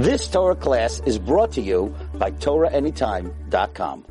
This 0.00 0.28
Torah 0.28 0.56
class 0.56 1.02
is 1.04 1.18
brought 1.18 1.52
to 1.52 1.60
you 1.60 1.94
by 2.14 2.30
TorahAnytime.com. 2.30 4.06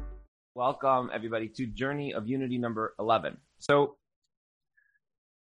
Welcome 0.53 1.09
everybody 1.11 1.47
to 1.55 1.65
Journey 1.65 2.13
of 2.13 2.27
Unity 2.27 2.59
number 2.59 2.93
11. 2.99 3.37
So, 3.57 3.97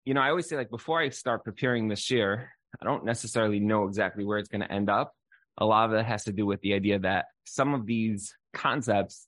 you 0.05 0.13
know, 0.13 0.21
I 0.21 0.29
always 0.29 0.47
say 0.47 0.57
like 0.57 0.69
before 0.69 1.01
I 1.01 1.09
start 1.09 1.45
preparing 1.45 1.89
this 1.89 2.11
year, 2.11 2.51
I 2.79 2.85
don't 2.85 3.07
necessarily 3.07 3.59
know 3.59 3.85
exactly 3.85 4.23
where 4.27 4.37
it's 4.37 4.51
going 4.51 4.61
to 4.61 4.71
end 4.71 4.91
up. 4.91 5.15
A 5.57 5.65
lot 5.65 5.89
of 5.89 5.97
it 5.99 6.05
has 6.05 6.25
to 6.25 6.33
do 6.33 6.45
with 6.45 6.61
the 6.61 6.75
idea 6.75 6.99
that 6.99 7.25
some 7.47 7.73
of 7.73 7.87
these 7.87 8.35
concepts, 8.53 9.27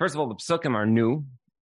first 0.00 0.16
of 0.16 0.20
all, 0.20 0.26
the 0.26 0.34
psukim 0.34 0.74
are 0.74 0.84
new. 0.84 1.26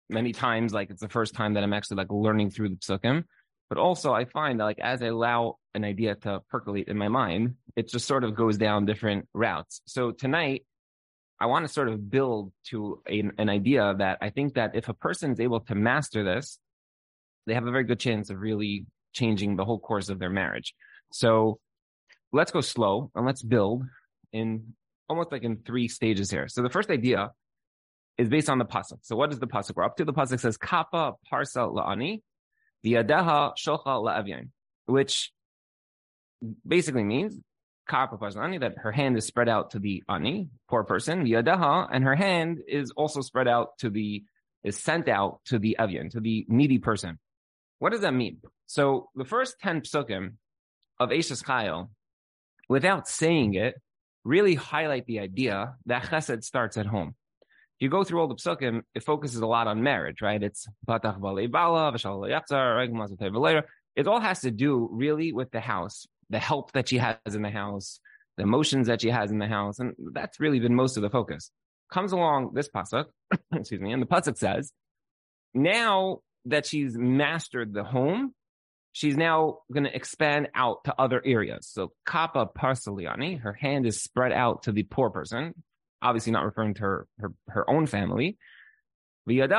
Many 0.08 0.32
times, 0.32 0.74
like 0.74 0.90
it's 0.90 1.02
the 1.02 1.10
first 1.10 1.34
time 1.34 1.56
that 1.56 1.66
I'm 1.66 1.74
actually 1.74 1.98
like 1.98 2.12
learning 2.12 2.52
through 2.52 2.70
the 2.70 2.76
psukim. 2.78 3.26
But 3.70 3.78
also, 3.78 4.14
I 4.14 4.26
find 4.26 4.60
that 4.60 4.66
like 4.66 4.80
as 4.80 5.02
I 5.02 5.08
allow 5.08 5.58
an 5.76 5.84
idea 5.84 6.16
to 6.16 6.42
percolate 6.50 6.88
in 6.88 6.98
my 6.98 7.08
mind, 7.08 7.56
it 7.76 7.88
just 7.88 8.08
sort 8.08 8.24
of 8.24 8.36
goes 8.36 8.58
down 8.58 8.86
different 8.86 9.28
routes. 9.34 9.82
So 9.86 10.12
tonight, 10.12 10.66
I 11.40 11.46
want 11.46 11.66
to 11.66 11.72
sort 11.72 11.88
of 11.88 12.10
build 12.10 12.52
to 12.66 13.02
a, 13.08 13.24
an 13.38 13.50
idea 13.50 13.94
that 13.98 14.18
I 14.22 14.30
think 14.32 14.56
that 14.56 14.76
if 14.76 14.90
a 14.90 14.94
person 14.94 15.32
is 15.32 15.40
able 15.40 15.62
to 15.62 15.76
master 15.76 16.24
this, 16.24 16.60
they 17.46 17.54
have 17.54 17.66
a 17.66 17.72
very 17.72 17.86
good 17.86 18.00
chance 18.00 18.30
of 18.30 18.40
really 18.40 18.86
changing 19.14 19.56
the 19.56 19.66
whole 19.66 19.80
course 19.80 20.10
of 20.10 20.20
their 20.20 20.30
marriage. 20.30 20.74
So 21.12 21.60
let's 22.32 22.52
go 22.52 22.62
slow 22.62 23.12
and 23.16 23.26
let's 23.26 23.42
build 23.42 23.84
in 24.34 24.74
almost 25.08 25.32
like 25.32 25.44
in 25.44 25.58
three 25.58 25.88
stages 25.88 26.30
here. 26.30 26.48
So 26.48 26.62
the 26.62 26.70
first 26.70 26.90
idea 26.90 27.32
is 28.18 28.28
based 28.28 28.50
on 28.50 28.58
the 28.58 28.66
pasuk. 28.66 29.00
So 29.02 29.16
what 29.16 29.32
is 29.32 29.40
the 29.40 29.48
pasuk? 29.48 29.76
We're 29.76 29.86
up 29.86 29.98
to 29.98 30.06
the 30.06 30.14
pasuk 30.14 30.40
says 30.40 30.58
kappa 30.58 31.14
parsa 31.32 31.74
la'ani 31.74 32.22
V'yadeha 32.86 33.54
shocha 33.58 33.86
la'avyain, 33.86 34.50
which 34.86 35.32
basically 36.66 37.04
means 37.04 37.40
that 37.92 38.74
her 38.78 38.92
hand 38.92 39.18
is 39.18 39.26
spread 39.26 39.50
out 39.50 39.72
to 39.72 39.80
the 39.80 40.04
ani, 40.08 40.50
poor 40.70 40.84
person, 40.84 41.26
v'yadeha, 41.26 41.90
and 41.92 42.04
her 42.04 42.16
hand 42.16 42.60
is 42.68 42.92
also 42.92 43.22
spread 43.22 43.48
out 43.48 43.78
to 43.80 43.90
the 43.90 44.24
is 44.64 44.78
sent 44.78 45.08
out 45.08 45.40
to 45.46 45.58
the 45.58 45.78
avyan, 45.80 46.12
to 46.12 46.20
the 46.20 46.46
needy 46.50 46.78
person. 46.80 47.18
What 47.80 47.92
does 47.92 48.02
that 48.02 48.14
mean? 48.14 48.40
So 48.68 49.10
the 49.16 49.26
first 49.26 49.56
ten 49.60 49.82
psukim 49.82 50.34
of 51.00 51.10
Eishes 51.10 51.44
Chayil, 51.44 51.90
without 52.68 53.08
saying 53.08 53.54
it, 53.54 53.76
really 54.26 54.56
highlight 54.56 55.06
the 55.06 55.20
idea 55.20 55.76
that 55.86 56.04
chesed 56.04 56.44
starts 56.44 56.78
at 56.78 56.86
home 56.86 57.16
you 57.80 57.90
go 57.90 58.04
through 58.04 58.20
all 58.20 58.28
the 58.28 58.36
psukim, 58.36 58.82
it 58.94 59.04
focuses 59.04 59.40
a 59.40 59.48
lot 59.48 59.68
on 59.68 59.84
marriage, 59.84 60.22
right? 60.22 60.42
It's 60.42 60.68
it 63.96 64.08
all 64.08 64.20
has 64.20 64.42
to 64.42 64.52
do 64.52 64.90
really 64.92 65.34
with 65.34 65.52
the 65.52 65.60
house, 65.60 66.06
the 66.30 66.40
help 66.40 66.72
that 66.74 66.90
she 66.90 66.98
has 66.98 67.18
in 67.34 67.42
the 67.42 67.50
house, 67.50 68.00
the 68.38 68.44
emotions 68.44 68.88
that 68.88 69.02
she 69.02 69.10
has 69.10 69.32
in 69.32 69.40
the 69.40 69.48
house, 69.48 69.80
and 69.80 69.94
that's 70.14 70.40
really 70.40 70.60
been 70.60 70.76
most 70.76 70.98
of 70.98 71.04
the 71.04 71.10
focus. 71.10 71.52
Comes 71.92 72.12
along 72.12 72.52
this 72.54 72.70
pasuk, 72.70 73.06
excuse 73.54 73.82
me, 73.82 73.94
and 73.94 74.02
the 74.02 74.08
pasuk 74.08 74.38
says, 74.38 74.72
now 75.54 76.20
that 76.46 76.66
she's 76.66 76.98
mastered 76.98 77.74
the 77.74 77.84
home, 77.84 78.34
she's 78.92 79.18
now 79.18 79.60
going 79.74 79.86
to 79.86 79.96
expand 79.96 80.50
out 80.54 80.84
to 80.84 80.94
other 81.00 81.22
areas. 81.26 81.68
So 81.68 81.94
kappa 82.06 82.46
parsaliani, 82.46 83.42
her 83.42 83.54
hand 83.54 83.86
is 83.86 84.02
spread 84.02 84.32
out 84.32 84.64
to 84.64 84.72
the 84.72 84.84
poor 84.84 85.10
person 85.10 85.56
obviously 86.02 86.32
not 86.32 86.46
referring 86.46 86.74
to 86.76 86.82
her 86.82 87.08
her, 87.20 87.34
her 87.48 87.70
own 87.70 87.86
family. 87.86 88.38
And 89.28 89.52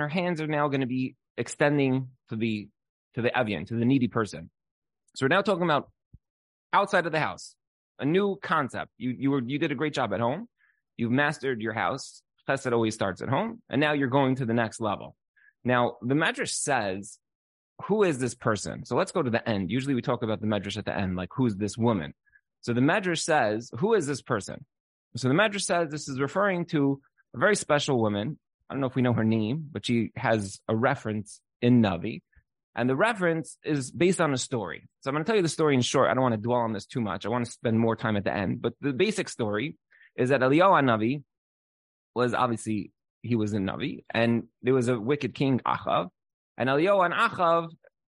her 0.00 0.08
hands 0.08 0.40
are 0.40 0.46
now 0.46 0.68
going 0.68 0.80
to 0.80 0.86
be 0.86 1.14
extending 1.36 2.08
to 2.30 2.36
the 2.36 2.68
to 3.14 3.22
the 3.22 3.38
avian, 3.38 3.64
to 3.66 3.74
the 3.74 3.84
needy 3.84 4.08
person. 4.08 4.50
So 5.14 5.24
we're 5.24 5.28
now 5.28 5.42
talking 5.42 5.64
about 5.64 5.90
outside 6.72 7.06
of 7.06 7.12
the 7.12 7.20
house, 7.20 7.54
a 7.98 8.04
new 8.04 8.36
concept. 8.42 8.92
You 8.98 9.10
you 9.10 9.30
were 9.30 9.42
you 9.42 9.58
did 9.58 9.72
a 9.72 9.74
great 9.74 9.94
job 9.94 10.12
at 10.12 10.20
home. 10.20 10.48
You've 10.96 11.10
mastered 11.12 11.60
your 11.60 11.72
house. 11.72 12.22
Chesed 12.48 12.72
always 12.72 12.94
starts 12.94 13.20
at 13.20 13.28
home, 13.28 13.62
and 13.68 13.80
now 13.80 13.92
you're 13.92 14.08
going 14.08 14.36
to 14.36 14.46
the 14.46 14.54
next 14.54 14.80
level. 14.80 15.16
Now 15.64 15.96
the 16.00 16.14
Medrash 16.14 16.52
says, 16.52 17.18
"Who 17.86 18.04
is 18.04 18.18
this 18.18 18.34
person?" 18.34 18.84
So 18.84 18.96
let's 18.96 19.12
go 19.12 19.22
to 19.22 19.30
the 19.30 19.46
end. 19.48 19.70
Usually 19.70 19.94
we 19.94 20.02
talk 20.02 20.22
about 20.22 20.40
the 20.40 20.46
Medrash 20.46 20.78
at 20.78 20.84
the 20.86 20.96
end, 20.96 21.16
like 21.16 21.30
who's 21.34 21.56
this 21.56 21.76
woman. 21.76 22.14
So 22.60 22.72
the 22.72 22.80
Medrash 22.80 23.22
says, 23.22 23.70
"Who 23.78 23.94
is 23.94 24.06
this 24.06 24.22
person?" 24.22 24.64
So 25.18 25.28
the 25.28 25.34
Medrash 25.34 25.62
says 25.62 25.90
this 25.90 26.08
is 26.08 26.20
referring 26.20 26.66
to 26.66 27.00
a 27.34 27.38
very 27.38 27.56
special 27.56 28.00
woman. 28.00 28.38
I 28.70 28.74
don't 28.74 28.80
know 28.80 28.86
if 28.86 28.94
we 28.94 29.02
know 29.02 29.12
her 29.12 29.24
name, 29.24 29.68
but 29.70 29.84
she 29.84 30.12
has 30.16 30.60
a 30.68 30.76
reference 30.76 31.40
in 31.60 31.82
Navi. 31.82 32.22
And 32.76 32.88
the 32.88 32.94
reference 32.94 33.58
is 33.64 33.90
based 33.90 34.20
on 34.20 34.32
a 34.32 34.38
story. 34.38 34.88
So 35.00 35.08
I'm 35.08 35.14
going 35.14 35.24
to 35.24 35.28
tell 35.28 35.36
you 35.36 35.42
the 35.42 35.48
story 35.48 35.74
in 35.74 35.80
short. 35.80 36.08
I 36.08 36.14
don't 36.14 36.22
want 36.22 36.34
to 36.34 36.40
dwell 36.40 36.60
on 36.60 36.72
this 36.72 36.86
too 36.86 37.00
much. 37.00 37.26
I 37.26 37.28
want 37.28 37.44
to 37.44 37.50
spend 37.50 37.78
more 37.78 37.96
time 37.96 38.16
at 38.16 38.24
the 38.24 38.32
end. 38.32 38.62
But 38.62 38.74
the 38.80 38.92
basic 38.92 39.28
story 39.28 39.76
is 40.16 40.28
that 40.28 40.42
Eliyahu 40.42 40.84
Navi 40.84 41.24
was 42.14 42.34
obviously, 42.34 42.92
he 43.22 43.34
was 43.34 43.52
in 43.54 43.64
Navi, 43.64 44.04
and 44.14 44.44
there 44.62 44.74
was 44.74 44.88
a 44.88 44.98
wicked 44.98 45.34
king, 45.34 45.60
Achav. 45.66 46.10
And 46.56 46.68
Eliyahu 46.68 47.04
and 47.04 47.14
Achav 47.14 47.70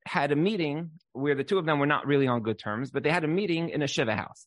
had 0.04 0.32
a 0.32 0.36
meeting 0.36 0.90
where 1.12 1.36
the 1.36 1.44
two 1.44 1.58
of 1.58 1.66
them 1.66 1.78
were 1.78 1.86
not 1.86 2.06
really 2.06 2.26
on 2.26 2.42
good 2.42 2.58
terms, 2.58 2.90
but 2.90 3.04
they 3.04 3.10
had 3.10 3.22
a 3.22 3.28
meeting 3.28 3.68
in 3.68 3.82
a 3.82 3.86
Shiva 3.86 4.16
house 4.16 4.46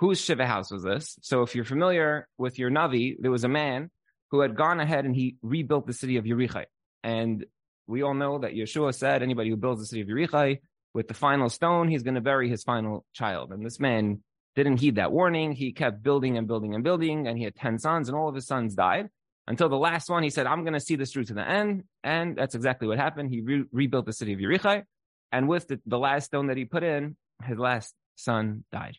whose 0.00 0.20
Shiva 0.20 0.46
house 0.46 0.70
was 0.70 0.82
this? 0.82 1.18
So 1.20 1.42
if 1.42 1.54
you're 1.54 1.64
familiar 1.64 2.26
with 2.38 2.58
your 2.58 2.70
Navi, 2.70 3.16
there 3.20 3.30
was 3.30 3.44
a 3.44 3.48
man 3.48 3.90
who 4.30 4.40
had 4.40 4.56
gone 4.56 4.80
ahead 4.80 5.04
and 5.04 5.14
he 5.14 5.36
rebuilt 5.42 5.86
the 5.86 5.92
city 5.92 6.16
of 6.16 6.24
Yerichai. 6.24 6.64
And 7.04 7.44
we 7.86 8.02
all 8.02 8.14
know 8.14 8.38
that 8.38 8.54
Yeshua 8.54 8.94
said 8.94 9.22
anybody 9.22 9.50
who 9.50 9.56
builds 9.56 9.80
the 9.80 9.86
city 9.86 10.00
of 10.00 10.08
Yerichai 10.08 10.60
with 10.94 11.06
the 11.06 11.14
final 11.14 11.50
stone, 11.50 11.88
he's 11.88 12.02
going 12.02 12.14
to 12.14 12.22
bury 12.22 12.48
his 12.48 12.62
final 12.62 13.04
child. 13.12 13.52
And 13.52 13.64
this 13.64 13.78
man 13.78 14.22
didn't 14.56 14.78
heed 14.78 14.96
that 14.96 15.12
warning. 15.12 15.52
He 15.52 15.72
kept 15.72 16.02
building 16.02 16.38
and 16.38 16.48
building 16.48 16.74
and 16.74 16.82
building, 16.82 17.26
and 17.26 17.36
he 17.36 17.44
had 17.44 17.54
10 17.54 17.78
sons, 17.78 18.08
and 18.08 18.16
all 18.16 18.28
of 18.28 18.34
his 18.34 18.46
sons 18.46 18.74
died. 18.74 19.08
Until 19.46 19.68
the 19.68 19.76
last 19.76 20.08
one, 20.08 20.22
he 20.22 20.30
said, 20.30 20.46
I'm 20.46 20.62
going 20.62 20.74
to 20.74 20.80
see 20.80 20.96
this 20.96 21.12
through 21.12 21.24
to 21.24 21.34
the 21.34 21.48
end. 21.48 21.84
And 22.02 22.36
that's 22.36 22.54
exactly 22.54 22.88
what 22.88 22.98
happened. 22.98 23.30
He 23.30 23.40
re- 23.40 23.64
rebuilt 23.70 24.06
the 24.06 24.12
city 24.12 24.32
of 24.32 24.38
Yerichai. 24.38 24.84
And 25.32 25.48
with 25.48 25.68
the, 25.68 25.80
the 25.86 25.98
last 25.98 26.26
stone 26.26 26.46
that 26.46 26.56
he 26.56 26.64
put 26.64 26.82
in, 26.82 27.16
his 27.44 27.58
last 27.58 27.94
son 28.16 28.64
died. 28.72 28.96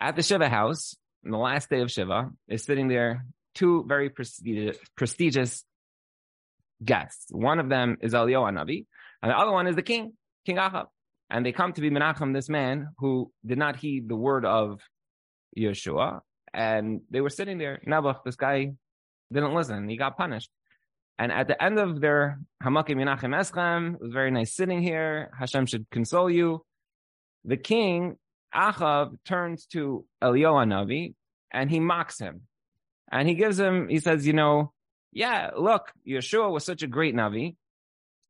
At 0.00 0.16
the 0.16 0.22
Shiva 0.22 0.48
house, 0.48 0.96
on 1.24 1.30
the 1.30 1.38
last 1.38 1.70
day 1.70 1.80
of 1.80 1.90
Shiva, 1.90 2.30
is 2.48 2.64
sitting 2.64 2.88
there 2.88 3.24
two 3.54 3.84
very 3.86 4.10
prestigious, 4.10 4.76
prestigious 4.96 5.64
guests. 6.84 7.26
One 7.30 7.60
of 7.60 7.68
them 7.68 7.96
is 8.00 8.12
Eliyahu 8.12 8.52
Navi, 8.52 8.86
and 9.22 9.30
the 9.30 9.38
other 9.38 9.52
one 9.52 9.66
is 9.66 9.76
the 9.76 9.82
king, 9.82 10.12
King 10.44 10.58
Ahab. 10.58 10.86
And 11.30 11.44
they 11.44 11.52
come 11.52 11.72
to 11.72 11.80
be 11.80 11.90
Menachem, 11.90 12.34
this 12.34 12.48
man 12.48 12.88
who 12.98 13.32
did 13.44 13.58
not 13.58 13.76
heed 13.76 14.08
the 14.08 14.16
word 14.16 14.44
of 14.44 14.80
Yeshua. 15.56 16.20
And 16.52 17.00
they 17.10 17.20
were 17.20 17.30
sitting 17.30 17.58
there. 17.58 17.80
Nabuch, 17.86 18.22
this 18.24 18.36
guy 18.36 18.72
didn't 19.32 19.54
listen. 19.54 19.88
He 19.88 19.96
got 19.96 20.16
punished. 20.16 20.50
And 21.18 21.32
at 21.32 21.48
the 21.48 21.60
end 21.62 21.78
of 21.78 22.00
their 22.00 22.40
Hamakim 22.62 22.96
Menachem 22.96 23.34
Eschem, 23.34 23.94
it 23.94 24.00
was 24.00 24.12
very 24.12 24.30
nice 24.30 24.54
sitting 24.54 24.82
here. 24.82 25.30
Hashem 25.38 25.66
should 25.66 25.86
console 25.90 26.30
you. 26.30 26.64
The 27.44 27.56
king 27.56 28.16
Achav 28.54 29.16
turns 29.24 29.66
to 29.66 30.04
Eliyahu 30.22 30.66
Navi 30.66 31.14
and 31.50 31.70
he 31.70 31.80
mocks 31.80 32.18
him. 32.18 32.42
And 33.10 33.28
he 33.28 33.34
gives 33.34 33.58
him, 33.58 33.88
he 33.88 34.00
says, 34.00 34.26
you 34.26 34.32
know, 34.32 34.72
yeah, 35.12 35.50
look, 35.56 35.92
Yeshua 36.06 36.50
was 36.50 36.64
such 36.64 36.82
a 36.82 36.88
great 36.88 37.14
Navi 37.14 37.56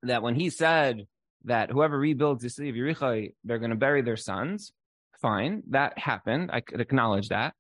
that 0.03 0.23
when 0.23 0.35
he 0.35 0.51
said 0.51 1.07
that 1.45 1.71
whoever 1.71 1.99
rebuilds 1.99 2.43
the 2.43 2.51
city 2.51 2.69
of 2.69 2.77
Yericho, 2.77 3.33
they're 3.45 3.59
going 3.59 3.71
to 3.71 3.77
bury 3.77 4.03
their 4.03 4.17
sons. 4.17 4.73
Fine, 5.21 5.63
that 5.71 5.99
happened. 5.99 6.51
I 6.53 6.61
could 6.61 6.81
acknowledge 6.81 7.29
that. 7.29 7.55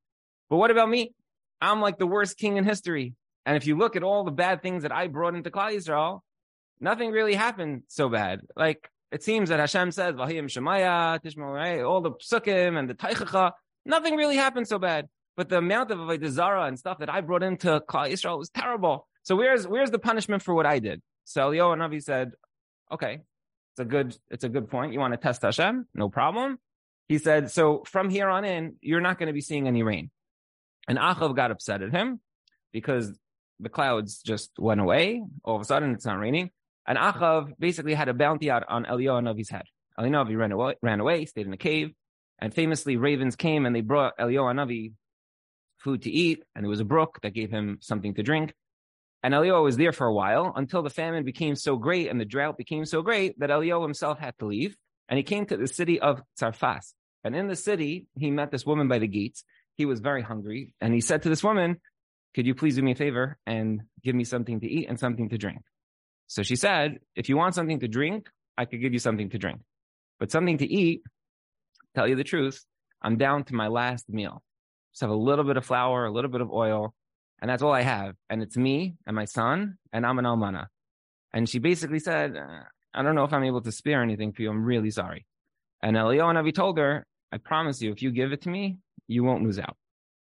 But 0.50 0.58
what 0.58 0.70
about 0.70 0.90
me? 0.90 1.14
I'm 1.60 1.80
like 1.80 1.98
the 1.98 2.06
worst 2.06 2.36
king 2.36 2.56
in 2.56 2.64
history. 2.64 3.14
And 3.46 3.56
if 3.56 3.66
you 3.66 3.76
look 3.76 3.96
at 3.96 4.02
all 4.02 4.24
the 4.24 4.30
bad 4.30 4.62
things 4.62 4.82
that 4.82 4.92
I 4.92 5.06
brought 5.06 5.34
into 5.34 5.50
Klal 5.50 5.74
Yisrael, 5.74 6.20
nothing 6.80 7.10
really 7.10 7.34
happened 7.34 7.84
so 7.88 8.08
bad. 8.08 8.40
Like 8.56 8.90
it 9.14 9.22
seems 9.22 9.48
that 9.50 9.60
Hashem 9.60 9.92
says, 9.92 10.16
Vahim 10.16 10.46
Shemaya, 10.46 11.22
Tishma, 11.22 11.46
right? 11.54 11.80
All 11.80 12.00
the 12.00 12.10
psukim 12.10 12.76
and 12.76 12.90
the 12.90 12.94
taichacha, 12.94 13.52
nothing 13.86 14.16
really 14.16 14.34
happened 14.34 14.66
so 14.66 14.76
bad. 14.76 15.08
But 15.36 15.48
the 15.48 15.58
amount 15.58 15.92
of 15.92 15.98
Avodah 15.98 16.28
Zara 16.28 16.64
and 16.64 16.76
stuff 16.76 16.98
that 16.98 17.08
I 17.08 17.20
brought 17.20 17.44
into 17.44 17.80
Klal 17.88 18.10
Yisrael 18.10 18.38
was 18.38 18.50
terrible. 18.50 19.06
So 19.22 19.36
where's 19.36 19.68
where's 19.68 19.92
the 19.92 20.00
punishment 20.00 20.42
for 20.42 20.52
what 20.52 20.66
I 20.66 20.80
did? 20.80 21.00
So 21.24 21.50
Eliyahu 21.50 21.76
Navi 21.78 22.02
said, 22.02 22.32
okay, 22.90 23.20
it's 23.72 23.80
a 23.80 23.84
good 23.84 24.16
it's 24.30 24.42
a 24.42 24.48
good 24.48 24.68
point. 24.68 24.92
You 24.92 24.98
want 24.98 25.14
to 25.14 25.16
test 25.16 25.42
Hashem? 25.42 25.86
No 25.94 26.08
problem. 26.08 26.58
He 27.06 27.18
said, 27.18 27.52
so 27.52 27.84
from 27.86 28.10
here 28.10 28.28
on 28.28 28.44
in, 28.44 28.76
you're 28.80 29.00
not 29.00 29.18
going 29.18 29.28
to 29.28 29.32
be 29.32 29.40
seeing 29.40 29.68
any 29.68 29.84
rain. 29.84 30.10
And 30.88 30.98
Achav 30.98 31.36
got 31.36 31.52
upset 31.52 31.82
at 31.82 31.92
him 31.92 32.20
because 32.72 33.16
the 33.60 33.68
clouds 33.68 34.22
just 34.22 34.50
went 34.58 34.80
away. 34.80 35.22
All 35.44 35.54
of 35.54 35.62
a 35.62 35.64
sudden, 35.64 35.92
it's 35.92 36.06
not 36.06 36.18
raining. 36.18 36.50
And 36.86 36.98
Achav 36.98 37.52
basically 37.58 37.94
had 37.94 38.08
a 38.08 38.14
bounty 38.14 38.50
out 38.50 38.64
on 38.68 38.84
Navi's 38.84 39.50
head. 39.50 39.64
Eliyahu 39.98 40.36
ran 40.36 40.52
away, 40.52 40.74
ran 40.82 41.00
away, 41.00 41.24
stayed 41.24 41.46
in 41.46 41.52
a 41.52 41.58
cave, 41.58 41.92
and 42.38 42.52
famously 42.52 42.96
ravens 42.96 43.36
came 43.36 43.64
and 43.64 43.74
they 43.74 43.80
brought 43.80 44.18
Navi 44.18 44.92
food 45.78 46.02
to 46.02 46.10
eat, 46.10 46.42
and 46.54 46.64
there 46.64 46.70
was 46.70 46.80
a 46.80 46.84
brook 46.84 47.18
that 47.22 47.34
gave 47.34 47.50
him 47.50 47.78
something 47.80 48.14
to 48.14 48.22
drink. 48.22 48.54
And 49.22 49.32
Eliyahu 49.32 49.62
was 49.62 49.76
there 49.76 49.92
for 49.92 50.06
a 50.06 50.12
while 50.12 50.52
until 50.54 50.82
the 50.82 50.90
famine 50.90 51.24
became 51.24 51.56
so 51.56 51.76
great 51.76 52.10
and 52.10 52.20
the 52.20 52.26
drought 52.26 52.58
became 52.58 52.84
so 52.84 53.00
great 53.02 53.38
that 53.38 53.50
Eliyahu 53.50 53.82
himself 53.82 54.18
had 54.18 54.36
to 54.38 54.46
leave. 54.46 54.76
And 55.08 55.16
he 55.16 55.22
came 55.22 55.46
to 55.46 55.56
the 55.56 55.66
city 55.66 56.00
of 56.00 56.22
Tsarfas. 56.38 56.92
And 57.24 57.34
in 57.34 57.46
the 57.46 57.56
city, 57.56 58.06
he 58.18 58.30
met 58.30 58.50
this 58.50 58.66
woman 58.66 58.88
by 58.88 58.98
the 58.98 59.06
gates. 59.06 59.44
He 59.76 59.86
was 59.86 60.00
very 60.00 60.22
hungry. 60.22 60.74
And 60.80 60.92
he 60.92 61.00
said 61.00 61.22
to 61.22 61.30
this 61.30 61.42
woman, 61.42 61.80
Could 62.34 62.46
you 62.46 62.54
please 62.54 62.76
do 62.76 62.82
me 62.82 62.92
a 62.92 62.94
favor 62.94 63.38
and 63.46 63.82
give 64.02 64.14
me 64.14 64.24
something 64.24 64.60
to 64.60 64.66
eat 64.66 64.88
and 64.90 65.00
something 65.00 65.30
to 65.30 65.38
drink? 65.38 65.62
So 66.26 66.42
she 66.42 66.56
said, 66.56 66.98
If 67.14 67.28
you 67.28 67.36
want 67.36 67.54
something 67.54 67.80
to 67.80 67.88
drink, 67.88 68.28
I 68.56 68.64
could 68.64 68.80
give 68.80 68.92
you 68.92 68.98
something 68.98 69.30
to 69.30 69.38
drink. 69.38 69.60
But 70.18 70.30
something 70.30 70.58
to 70.58 70.66
eat, 70.66 71.02
tell 71.94 72.08
you 72.08 72.16
the 72.16 72.24
truth, 72.24 72.64
I'm 73.02 73.16
down 73.16 73.44
to 73.44 73.54
my 73.54 73.68
last 73.68 74.08
meal. 74.08 74.42
Just 74.92 75.02
have 75.02 75.10
a 75.10 75.14
little 75.14 75.44
bit 75.44 75.56
of 75.56 75.66
flour, 75.66 76.06
a 76.06 76.12
little 76.12 76.30
bit 76.30 76.40
of 76.40 76.50
oil, 76.50 76.94
and 77.40 77.50
that's 77.50 77.62
all 77.62 77.72
I 77.72 77.82
have. 77.82 78.14
And 78.30 78.42
it's 78.42 78.56
me 78.56 78.94
and 79.06 79.16
my 79.16 79.24
son, 79.24 79.76
and 79.92 80.06
I'm 80.06 80.18
an 80.18 80.24
almana. 80.24 80.66
And 81.32 81.48
she 81.48 81.58
basically 81.58 81.98
said, 81.98 82.36
uh, 82.36 82.62
I 82.94 83.02
don't 83.02 83.16
know 83.16 83.24
if 83.24 83.32
I'm 83.32 83.44
able 83.44 83.60
to 83.62 83.72
spare 83.72 84.02
anything 84.02 84.32
for 84.32 84.42
you. 84.42 84.50
I'm 84.50 84.64
really 84.64 84.90
sorry. 84.90 85.26
And 85.82 85.96
Eliyahu 85.96 86.34
Navi 86.34 86.54
told 86.54 86.78
her, 86.78 87.04
I 87.32 87.38
promise 87.38 87.82
you, 87.82 87.90
if 87.90 88.00
you 88.00 88.12
give 88.12 88.32
it 88.32 88.42
to 88.42 88.48
me, 88.48 88.78
you 89.08 89.24
won't 89.24 89.42
lose 89.42 89.58
out. 89.58 89.76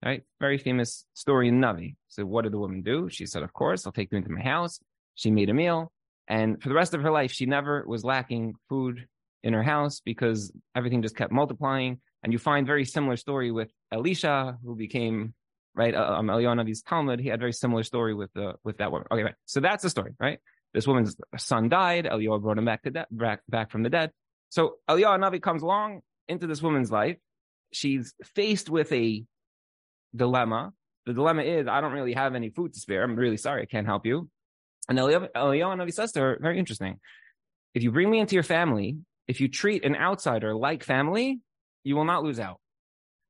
Right? 0.04 0.22
Very 0.40 0.58
famous 0.58 1.04
story 1.14 1.48
in 1.48 1.60
Navi. 1.60 1.96
So 2.08 2.24
what 2.24 2.42
did 2.42 2.52
the 2.52 2.58
woman 2.58 2.82
do? 2.82 3.08
She 3.10 3.26
said, 3.26 3.42
of 3.42 3.52
course, 3.52 3.84
I'll 3.84 3.92
take 3.92 4.10
you 4.12 4.18
into 4.18 4.30
my 4.30 4.40
house. 4.40 4.80
She 5.14 5.30
made 5.30 5.50
a 5.50 5.54
meal. 5.54 5.92
And 6.28 6.62
for 6.62 6.68
the 6.68 6.74
rest 6.74 6.94
of 6.94 7.02
her 7.02 7.10
life, 7.10 7.32
she 7.32 7.46
never 7.46 7.84
was 7.86 8.04
lacking 8.04 8.54
food 8.68 9.06
in 9.42 9.52
her 9.52 9.62
house 9.62 10.00
because 10.04 10.52
everything 10.74 11.02
just 11.02 11.16
kept 11.16 11.32
multiplying. 11.32 12.00
And 12.22 12.32
you 12.32 12.38
find 12.38 12.66
very 12.66 12.84
similar 12.84 13.16
story 13.16 13.50
with 13.50 13.70
Elisha, 13.90 14.56
who 14.64 14.76
became 14.76 15.34
right 15.74 15.94
uh, 15.94 16.14
um, 16.18 16.28
Eliyahu 16.28 16.60
Navi's 16.60 16.82
Talmid. 16.82 17.20
He 17.20 17.28
had 17.28 17.40
very 17.40 17.52
similar 17.52 17.82
story 17.82 18.14
with 18.14 18.32
the 18.34 18.54
with 18.62 18.78
that 18.78 18.92
woman. 18.92 19.08
Okay, 19.10 19.22
right. 19.24 19.34
So 19.46 19.60
that's 19.60 19.82
the 19.82 19.90
story, 19.90 20.12
right? 20.20 20.38
This 20.72 20.86
woman's 20.86 21.16
son 21.36 21.68
died. 21.68 22.04
Eliyahu 22.04 22.40
brought 22.40 22.58
him 22.58 22.64
back 22.64 22.82
to 22.82 22.90
de- 22.90 23.06
back, 23.10 23.40
back 23.48 23.70
from 23.70 23.82
the 23.82 23.90
dead. 23.90 24.10
So 24.50 24.76
Eliyahu 24.88 25.18
Navi 25.18 25.42
comes 25.42 25.62
along 25.62 26.00
into 26.28 26.46
this 26.46 26.62
woman's 26.62 26.90
life. 26.90 27.16
She's 27.72 28.14
faced 28.34 28.70
with 28.70 28.92
a 28.92 29.24
dilemma. 30.14 30.72
The 31.06 31.14
dilemma 31.14 31.42
is, 31.42 31.66
I 31.66 31.80
don't 31.80 31.92
really 31.92 32.12
have 32.12 32.34
any 32.34 32.50
food 32.50 32.74
to 32.74 32.80
spare. 32.80 33.02
I'm 33.02 33.16
really 33.16 33.36
sorry. 33.36 33.62
I 33.62 33.66
can't 33.66 33.86
help 33.86 34.06
you. 34.06 34.30
And 34.92 34.98
Eliyahu 34.98 35.30
Navi 35.34 35.90
says 35.90 36.12
to 36.12 36.20
her, 36.20 36.38
very 36.38 36.58
interesting. 36.58 37.00
If 37.72 37.82
you 37.82 37.90
bring 37.90 38.10
me 38.10 38.18
into 38.18 38.34
your 38.34 38.42
family, 38.42 38.98
if 39.26 39.40
you 39.40 39.48
treat 39.48 39.86
an 39.86 39.96
outsider 39.96 40.54
like 40.54 40.84
family, 40.84 41.40
you 41.82 41.96
will 41.96 42.04
not 42.04 42.22
lose 42.22 42.38
out. 42.38 42.60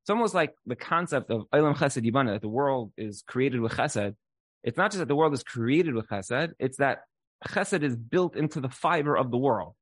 It's 0.03 0.11
almost 0.11 0.35
like 0.35 0.56
the 0.67 0.75
concept 0.75 1.31
of 1.31 1.43
Olam 1.55 1.76
Chesed 1.76 2.05
Yibana, 2.05 2.32
that 2.32 2.43
the 2.43 2.49
world 2.49 2.91
is 2.97 3.23
created 3.29 3.61
with 3.61 3.75
Chesed. 3.75 4.17
It's 4.64 4.76
not 4.76 4.91
just 4.91 4.99
that 4.99 5.06
the 5.06 5.14
world 5.14 5.35
is 5.35 5.44
created 5.44 5.94
with 5.94 6.09
Chesed, 6.09 6.55
it's 6.59 6.79
that 6.79 7.03
Chesed 7.47 7.85
is 7.85 7.94
built 7.94 8.35
into 8.35 8.61
the 8.61 8.69
fiber 8.69 9.17
of 9.17 9.31
the 9.31 9.38
world. 9.38 9.75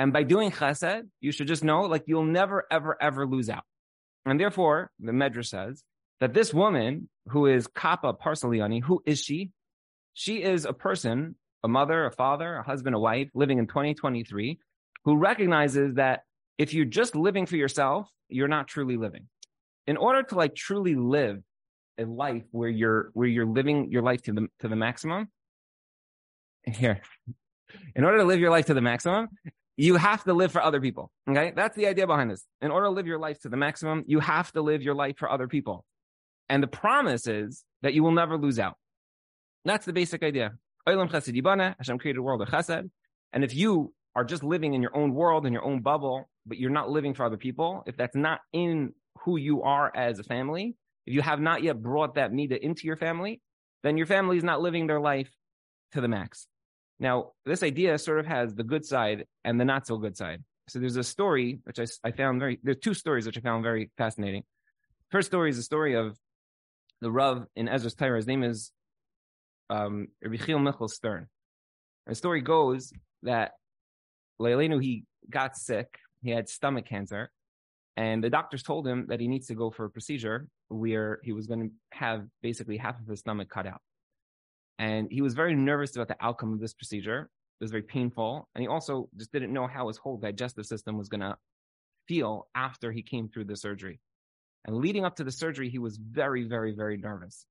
And 0.00 0.12
by 0.12 0.24
doing 0.24 0.50
Chesed, 0.50 1.04
you 1.20 1.30
should 1.30 1.46
just 1.46 1.62
know, 1.62 1.82
like, 1.82 2.02
you'll 2.06 2.24
never, 2.24 2.64
ever, 2.72 3.00
ever 3.00 3.24
lose 3.24 3.48
out. 3.48 3.62
And 4.26 4.40
therefore, 4.40 4.90
the 4.98 5.12
Medrash 5.12 5.46
says 5.46 5.84
that 6.18 6.34
this 6.34 6.52
woman 6.52 7.08
who 7.28 7.46
is 7.46 7.68
Kappa 7.68 8.14
Parsaliani, 8.14 8.82
who 8.82 9.00
is 9.06 9.20
she? 9.20 9.52
She 10.14 10.42
is 10.42 10.64
a 10.64 10.72
person, 10.72 11.34
a 11.64 11.68
mother, 11.68 12.06
a 12.06 12.12
father, 12.12 12.56
a 12.56 12.62
husband, 12.62 12.94
a 12.94 12.98
wife, 12.98 13.28
living 13.34 13.58
in 13.58 13.66
2023, 13.66 14.58
who 15.04 15.16
recognizes 15.16 15.94
that 15.94 16.22
if 16.56 16.72
you're 16.72 16.84
just 16.84 17.16
living 17.16 17.46
for 17.46 17.56
yourself, 17.56 18.08
you're 18.28 18.48
not 18.48 18.68
truly 18.68 18.96
living. 18.96 19.28
In 19.86 19.96
order 19.96 20.22
to 20.22 20.34
like 20.36 20.54
truly 20.54 20.94
live 20.94 21.42
a 21.98 22.04
life 22.04 22.44
where 22.52 22.68
you're 22.68 23.10
where 23.12 23.28
you're 23.28 23.46
living 23.46 23.90
your 23.90 24.02
life 24.02 24.22
to 24.22 24.32
the 24.32 24.48
to 24.60 24.68
the 24.68 24.76
maximum, 24.76 25.28
here, 26.64 27.02
in 27.94 28.04
order 28.04 28.18
to 28.18 28.24
live 28.24 28.40
your 28.40 28.50
life 28.50 28.66
to 28.66 28.74
the 28.74 28.80
maximum, 28.80 29.28
you 29.76 29.96
have 29.96 30.24
to 30.24 30.32
live 30.32 30.52
for 30.52 30.62
other 30.62 30.80
people. 30.80 31.10
Okay, 31.28 31.52
that's 31.54 31.76
the 31.76 31.86
idea 31.86 32.06
behind 32.06 32.30
this. 32.30 32.44
In 32.62 32.70
order 32.70 32.86
to 32.86 32.90
live 32.90 33.06
your 33.06 33.18
life 33.18 33.40
to 33.40 33.48
the 33.48 33.56
maximum, 33.56 34.04
you 34.06 34.20
have 34.20 34.50
to 34.52 34.62
live 34.62 34.82
your 34.82 34.94
life 34.94 35.18
for 35.18 35.30
other 35.30 35.48
people, 35.48 35.84
and 36.48 36.62
the 36.62 36.68
promise 36.68 37.26
is 37.26 37.64
that 37.82 37.94
you 37.94 38.02
will 38.02 38.12
never 38.12 38.38
lose 38.38 38.58
out. 38.58 38.76
That's 39.64 39.86
the 39.86 39.92
basic 39.92 40.22
idea. 40.22 40.52
Hashem 40.86 41.98
created 41.98 42.18
a 42.18 42.22
world 42.22 42.42
of 42.42 42.48
chesed, 42.48 42.90
and 43.32 43.44
if 43.44 43.54
you 43.54 43.92
are 44.14 44.24
just 44.24 44.44
living 44.44 44.74
in 44.74 44.82
your 44.82 44.96
own 44.96 45.14
world, 45.14 45.46
in 45.46 45.52
your 45.52 45.64
own 45.64 45.80
bubble, 45.80 46.28
but 46.46 46.58
you're 46.58 46.70
not 46.70 46.90
living 46.90 47.14
for 47.14 47.24
other 47.24 47.36
people, 47.36 47.82
if 47.86 47.96
that's 47.96 48.14
not 48.14 48.40
in 48.52 48.92
who 49.22 49.36
you 49.36 49.62
are 49.62 49.90
as 49.96 50.18
a 50.18 50.22
family, 50.22 50.76
if 51.06 51.14
you 51.14 51.22
have 51.22 51.40
not 51.40 51.62
yet 51.62 51.82
brought 51.82 52.14
that 52.14 52.32
mida 52.32 52.62
into 52.62 52.86
your 52.86 52.96
family, 52.96 53.40
then 53.82 53.96
your 53.96 54.06
family 54.06 54.36
is 54.36 54.44
not 54.44 54.60
living 54.60 54.86
their 54.86 55.00
life 55.00 55.30
to 55.92 56.00
the 56.00 56.08
max. 56.08 56.46
Now, 57.00 57.32
this 57.44 57.62
idea 57.62 57.98
sort 57.98 58.20
of 58.20 58.26
has 58.26 58.54
the 58.54 58.64
good 58.64 58.84
side 58.84 59.24
and 59.44 59.60
the 59.60 59.64
not 59.64 59.86
so 59.86 59.96
good 59.98 60.16
side. 60.16 60.44
So 60.68 60.78
there's 60.78 60.96
a 60.96 61.04
story 61.04 61.58
which 61.64 61.78
I, 61.78 61.86
I 62.02 62.12
found 62.12 62.40
very, 62.40 62.58
there's 62.62 62.78
two 62.78 62.94
stories 62.94 63.26
which 63.26 63.36
I 63.36 63.40
found 63.40 63.62
very 63.62 63.90
fascinating. 63.98 64.44
First 65.10 65.28
story 65.28 65.50
is 65.50 65.56
the 65.56 65.62
story 65.62 65.94
of 65.94 66.16
the 67.00 67.10
Rav 67.10 67.46
in 67.56 67.66
Ezras 67.66 67.96
Torah. 67.96 68.16
His 68.16 68.26
name 68.26 68.42
is 68.42 68.72
um, 69.70 70.08
Rabbi 70.22 70.54
Michel 70.58 70.88
Stern. 70.88 71.28
The 72.06 72.14
story 72.14 72.40
goes 72.42 72.92
that 73.22 73.52
Leilenu, 74.40 74.82
he 74.82 75.04
got 75.30 75.56
sick. 75.56 75.98
He 76.22 76.30
had 76.30 76.48
stomach 76.48 76.86
cancer. 76.86 77.30
And 77.96 78.22
the 78.22 78.30
doctors 78.30 78.62
told 78.62 78.86
him 78.86 79.06
that 79.08 79.20
he 79.20 79.28
needs 79.28 79.46
to 79.46 79.54
go 79.54 79.70
for 79.70 79.84
a 79.84 79.90
procedure 79.90 80.48
where 80.68 81.20
he 81.22 81.32
was 81.32 81.46
going 81.46 81.60
to 81.60 81.70
have 81.92 82.26
basically 82.42 82.76
half 82.76 82.98
of 83.00 83.06
his 83.06 83.20
stomach 83.20 83.48
cut 83.48 83.66
out. 83.66 83.80
And 84.78 85.06
he 85.10 85.22
was 85.22 85.34
very 85.34 85.54
nervous 85.54 85.94
about 85.94 86.08
the 86.08 86.16
outcome 86.20 86.52
of 86.52 86.60
this 86.60 86.74
procedure. 86.74 87.30
It 87.60 87.64
was 87.64 87.70
very 87.70 87.82
painful. 87.82 88.48
And 88.54 88.62
he 88.62 88.68
also 88.68 89.08
just 89.16 89.32
didn't 89.32 89.52
know 89.52 89.68
how 89.68 89.86
his 89.86 89.96
whole 89.96 90.16
digestive 90.16 90.66
system 90.66 90.98
was 90.98 91.08
going 91.08 91.20
to 91.20 91.36
feel 92.08 92.48
after 92.54 92.90
he 92.90 93.02
came 93.02 93.28
through 93.28 93.44
the 93.44 93.56
surgery. 93.56 94.00
And 94.64 94.76
leading 94.76 95.04
up 95.04 95.16
to 95.16 95.24
the 95.24 95.30
surgery, 95.30 95.68
he 95.68 95.78
was 95.78 95.96
very, 95.96 96.44
very, 96.44 96.72
very 96.72 96.96
nervous. 96.96 97.46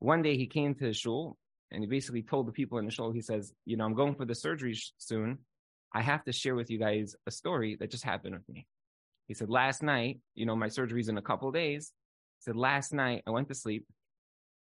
One 0.00 0.22
day 0.22 0.36
he 0.36 0.46
came 0.46 0.74
to 0.76 0.84
his 0.86 0.96
shul 0.96 1.36
and 1.70 1.82
he 1.82 1.88
basically 1.88 2.22
told 2.22 2.46
the 2.46 2.52
people 2.52 2.78
in 2.78 2.84
the 2.84 2.90
shul, 2.90 3.10
he 3.10 3.20
says, 3.20 3.52
you 3.64 3.76
know, 3.76 3.84
I'm 3.84 3.94
going 3.94 4.14
for 4.14 4.24
the 4.24 4.34
surgery 4.34 4.74
sh- 4.74 4.92
soon. 4.98 5.38
I 5.92 6.02
have 6.02 6.24
to 6.24 6.32
share 6.32 6.54
with 6.54 6.70
you 6.70 6.78
guys 6.78 7.16
a 7.26 7.30
story 7.30 7.76
that 7.80 7.90
just 7.90 8.04
happened 8.04 8.34
with 8.34 8.48
me. 8.48 8.66
He 9.26 9.34
said, 9.34 9.50
last 9.50 9.82
night, 9.82 10.20
you 10.34 10.46
know, 10.46 10.56
my 10.56 10.68
surgery's 10.68 11.08
in 11.08 11.18
a 11.18 11.22
couple 11.22 11.50
days. 11.50 11.92
He 12.38 12.44
said, 12.44 12.56
last 12.56 12.92
night 12.92 13.22
I 13.26 13.30
went 13.30 13.48
to 13.48 13.54
sleep 13.54 13.86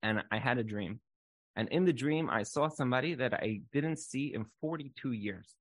and 0.01 0.23
I 0.31 0.37
had 0.37 0.57
a 0.57 0.63
dream. 0.63 0.99
And 1.55 1.67
in 1.69 1.85
the 1.85 1.93
dream, 1.93 2.29
I 2.29 2.43
saw 2.43 2.69
somebody 2.69 3.15
that 3.15 3.33
I 3.33 3.61
didn't 3.73 3.99
see 3.99 4.33
in 4.33 4.45
42 4.61 5.11
years. 5.11 5.55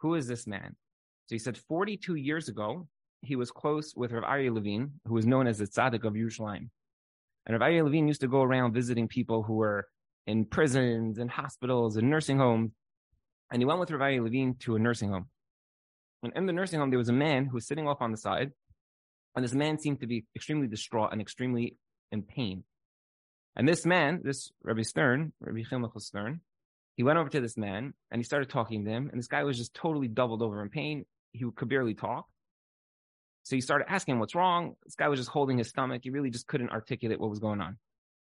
Who 0.00 0.14
is 0.14 0.26
this 0.26 0.46
man? 0.46 0.74
So 1.26 1.34
he 1.34 1.38
said, 1.38 1.56
42 1.56 2.16
years 2.16 2.48
ago, 2.48 2.88
he 3.22 3.36
was 3.36 3.50
close 3.50 3.94
with 3.94 4.12
Rav 4.12 4.24
Aryeh 4.24 4.52
Levine, 4.52 4.92
who 5.06 5.14
was 5.14 5.26
known 5.26 5.46
as 5.46 5.58
the 5.58 5.66
Tzaddik 5.66 6.04
of 6.04 6.14
Yerushalayim. 6.14 6.68
And 7.50 7.58
Rav 7.58 7.84
Levine 7.84 8.06
used 8.06 8.20
to 8.20 8.28
go 8.28 8.42
around 8.42 8.74
visiting 8.74 9.08
people 9.08 9.42
who 9.42 9.54
were 9.54 9.88
in 10.24 10.44
prisons 10.44 11.18
and 11.18 11.28
hospitals 11.28 11.96
and 11.96 12.08
nursing 12.08 12.38
homes. 12.38 12.70
And 13.50 13.60
he 13.60 13.66
went 13.66 13.80
with 13.80 13.90
Rav 13.90 14.22
Levine 14.22 14.54
to 14.60 14.76
a 14.76 14.78
nursing 14.78 15.10
home. 15.10 15.26
And 16.22 16.32
in 16.36 16.46
the 16.46 16.52
nursing 16.52 16.78
home, 16.78 16.90
there 16.90 16.98
was 16.98 17.08
a 17.08 17.12
man 17.12 17.46
who 17.46 17.54
was 17.54 17.66
sitting 17.66 17.88
off 17.88 18.02
on 18.02 18.12
the 18.12 18.16
side. 18.16 18.52
And 19.34 19.44
this 19.44 19.52
man 19.52 19.80
seemed 19.80 19.98
to 19.98 20.06
be 20.06 20.26
extremely 20.36 20.68
distraught 20.68 21.08
and 21.10 21.20
extremely 21.20 21.76
in 22.12 22.22
pain. 22.22 22.62
And 23.56 23.66
this 23.66 23.84
man, 23.84 24.20
this 24.22 24.52
Rabbi 24.62 24.82
Stern, 24.82 25.32
Rabbi 25.40 25.58
Yechiel 25.58 25.80
Michel 25.80 26.00
Stern, 26.00 26.42
he 26.96 27.02
went 27.02 27.18
over 27.18 27.30
to 27.30 27.40
this 27.40 27.56
man 27.56 27.94
and 28.12 28.20
he 28.20 28.24
started 28.24 28.48
talking 28.48 28.84
to 28.84 28.90
him. 28.92 29.08
And 29.10 29.18
this 29.18 29.26
guy 29.26 29.42
was 29.42 29.58
just 29.58 29.74
totally 29.74 30.06
doubled 30.06 30.42
over 30.42 30.62
in 30.62 30.68
pain. 30.68 31.04
He 31.32 31.44
could 31.56 31.68
barely 31.68 31.94
talk. 31.94 32.26
So 33.42 33.56
he 33.56 33.60
started 33.60 33.90
asking 33.90 34.18
what's 34.18 34.34
wrong. 34.34 34.74
This 34.84 34.94
guy 34.94 35.08
was 35.08 35.18
just 35.18 35.30
holding 35.30 35.58
his 35.58 35.68
stomach. 35.68 36.02
He 36.04 36.10
really 36.10 36.30
just 36.30 36.46
couldn't 36.46 36.70
articulate 36.70 37.20
what 37.20 37.30
was 37.30 37.38
going 37.38 37.60
on. 37.60 37.78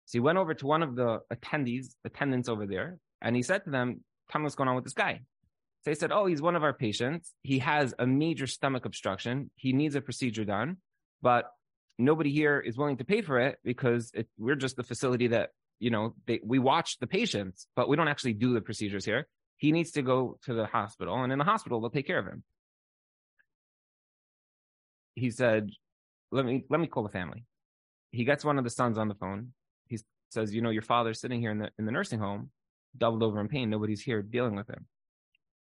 So 0.06 0.12
he 0.12 0.20
went 0.20 0.38
over 0.38 0.54
to 0.54 0.66
one 0.66 0.82
of 0.82 0.96
the 0.96 1.20
attendees, 1.32 1.94
attendants 2.04 2.48
over 2.48 2.66
there, 2.66 2.98
and 3.20 3.36
he 3.36 3.42
said 3.42 3.64
to 3.64 3.70
them, 3.70 4.04
Tell 4.30 4.40
me 4.40 4.44
what's 4.44 4.54
going 4.56 4.68
on 4.68 4.74
with 4.74 4.84
this 4.84 4.94
guy. 4.94 5.20
So 5.82 5.90
they 5.90 5.94
said, 5.94 6.12
Oh, 6.12 6.26
he's 6.26 6.40
one 6.40 6.56
of 6.56 6.62
our 6.62 6.72
patients. 6.72 7.34
He 7.42 7.58
has 7.60 7.94
a 7.98 8.06
major 8.06 8.46
stomach 8.46 8.84
obstruction. 8.84 9.50
He 9.56 9.72
needs 9.72 9.94
a 9.96 10.00
procedure 10.00 10.44
done, 10.44 10.78
but 11.20 11.50
nobody 11.98 12.30
here 12.30 12.60
is 12.60 12.76
willing 12.76 12.98
to 12.98 13.04
pay 13.04 13.20
for 13.20 13.38
it 13.40 13.58
because 13.64 14.10
it, 14.14 14.28
we're 14.38 14.54
just 14.54 14.76
the 14.76 14.82
facility 14.82 15.28
that, 15.28 15.50
you 15.78 15.90
know, 15.90 16.14
they, 16.26 16.40
we 16.44 16.58
watch 16.58 16.98
the 17.00 17.06
patients, 17.06 17.66
but 17.74 17.88
we 17.88 17.96
don't 17.96 18.08
actually 18.08 18.34
do 18.34 18.54
the 18.54 18.60
procedures 18.60 19.04
here. 19.04 19.26
He 19.56 19.72
needs 19.72 19.90
to 19.92 20.02
go 20.02 20.38
to 20.44 20.54
the 20.54 20.66
hospital, 20.66 21.22
and 21.22 21.32
in 21.32 21.38
the 21.38 21.44
hospital, 21.44 21.80
they'll 21.80 21.90
take 21.90 22.06
care 22.06 22.18
of 22.18 22.26
him. 22.26 22.44
He 25.18 25.30
said, 25.30 25.70
let 26.30 26.44
me, 26.44 26.64
let 26.70 26.80
me 26.80 26.86
call 26.86 27.02
the 27.02 27.08
family. 27.08 27.44
He 28.10 28.24
gets 28.24 28.44
one 28.44 28.58
of 28.58 28.64
the 28.64 28.70
sons 28.70 28.98
on 28.98 29.08
the 29.08 29.14
phone. 29.14 29.52
He 29.86 29.98
says, 30.30 30.54
you 30.54 30.62
know, 30.62 30.70
your 30.70 30.82
father's 30.82 31.20
sitting 31.20 31.40
here 31.40 31.50
in 31.50 31.58
the, 31.58 31.70
in 31.78 31.86
the 31.86 31.92
nursing 31.92 32.18
home, 32.18 32.50
doubled 32.96 33.22
over 33.22 33.40
in 33.40 33.48
pain. 33.48 33.70
Nobody's 33.70 34.02
here 34.02 34.22
dealing 34.22 34.54
with 34.54 34.68
him. 34.68 34.86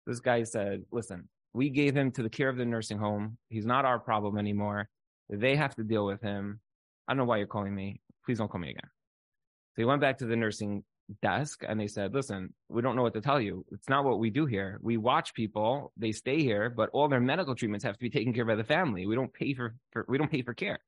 This 0.07 0.21
guy 0.21 0.43
said, 0.45 0.85
listen, 0.91 1.29
we 1.53 1.71
gave 1.71 1.97
him 1.97 2.11
to 2.13 2.23
the 2.23 2.31
care 2.31 2.49
of 2.49 2.57
the 2.57 2.65
nursing 2.65 2.99
home. 2.99 3.39
He's 3.49 3.67
not 3.67 3.85
our 3.85 3.99
problem 3.99 4.39
anymore. 4.39 4.89
They 5.29 5.57
have 5.57 5.75
to 5.77 5.85
deal 5.85 6.07
with 6.07 6.21
him. 6.23 6.61
I 7.07 7.13
don't 7.13 7.19
know 7.19 7.25
why 7.25 7.39
you're 7.39 7.47
calling 7.47 7.75
me. 7.75 8.01
Please 8.25 8.39
don't 8.39 8.51
call 8.51 8.61
me 8.61 8.71
again. 8.71 8.89
So 9.75 9.83
he 9.83 9.85
went 9.85 10.01
back 10.01 10.19
to 10.19 10.27
the 10.27 10.37
nursing 10.37 10.85
desk 11.23 11.65
and 11.67 11.81
they 11.81 11.87
said, 11.87 12.15
listen, 12.15 12.53
we 12.69 12.83
don't 12.83 12.97
know 12.97 13.03
what 13.03 13.15
to 13.15 13.21
tell 13.21 13.41
you. 13.41 13.65
It's 13.73 13.89
not 13.89 14.05
what 14.05 14.19
we 14.19 14.31
do 14.31 14.47
here. 14.47 14.79
We 14.83 14.97
watch 14.97 15.35
people, 15.35 15.93
they 15.97 16.13
stay 16.13 16.43
here, 16.43 16.71
but 16.71 16.91
all 16.93 17.09
their 17.09 17.21
medical 17.21 17.55
treatments 17.55 17.85
have 17.85 17.95
to 17.95 18.01
be 18.01 18.11
taken 18.11 18.33
care 18.33 18.43
of 18.43 18.49
by 18.49 18.55
the 18.57 18.65
family. 18.65 19.07
We 19.07 19.15
don't 19.15 19.33
pay 19.33 19.55
for, 19.55 19.75
for 19.93 20.05
we 20.09 20.19
don't 20.19 20.31
pay 20.31 20.43
for 20.43 20.55
care. 20.55 20.79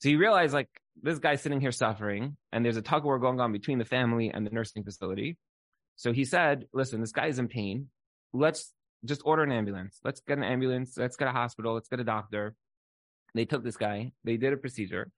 So 0.00 0.08
you 0.08 0.18
realize 0.18 0.52
like 0.52 0.68
this 1.02 1.18
guy's 1.18 1.40
sitting 1.40 1.60
here 1.60 1.72
suffering 1.72 2.36
and 2.52 2.64
there's 2.64 2.76
a 2.76 2.82
tug 2.82 3.00
of 3.00 3.04
war 3.04 3.18
going 3.18 3.40
on 3.40 3.52
between 3.52 3.78
the 3.78 3.84
family 3.84 4.30
and 4.30 4.46
the 4.46 4.50
nursing 4.50 4.84
facility. 4.84 5.36
So 5.96 6.12
he 6.12 6.24
said, 6.24 6.66
listen, 6.72 7.00
this 7.00 7.12
guy 7.12 7.26
is 7.26 7.38
in 7.38 7.48
pain. 7.48 7.88
Let's 8.32 8.72
just 9.04 9.22
order 9.24 9.42
an 9.42 9.52
ambulance. 9.52 9.98
Let's 10.04 10.20
get 10.20 10.38
an 10.38 10.44
ambulance. 10.44 10.96
Let's 10.96 11.16
get 11.16 11.28
a 11.28 11.32
hospital. 11.32 11.74
Let's 11.74 11.88
get 11.88 12.00
a 12.00 12.04
doctor. 12.04 12.54
They 13.34 13.44
took 13.44 13.64
this 13.64 13.76
guy. 13.76 14.12
They 14.24 14.36
did 14.36 14.52
a 14.52 14.56
procedure. 14.56 15.10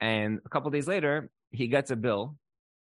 And 0.00 0.40
a 0.44 0.48
couple 0.48 0.70
days 0.70 0.88
later, 0.88 1.30
he 1.50 1.68
gets 1.68 1.90
a 1.90 1.96
bill. 1.96 2.36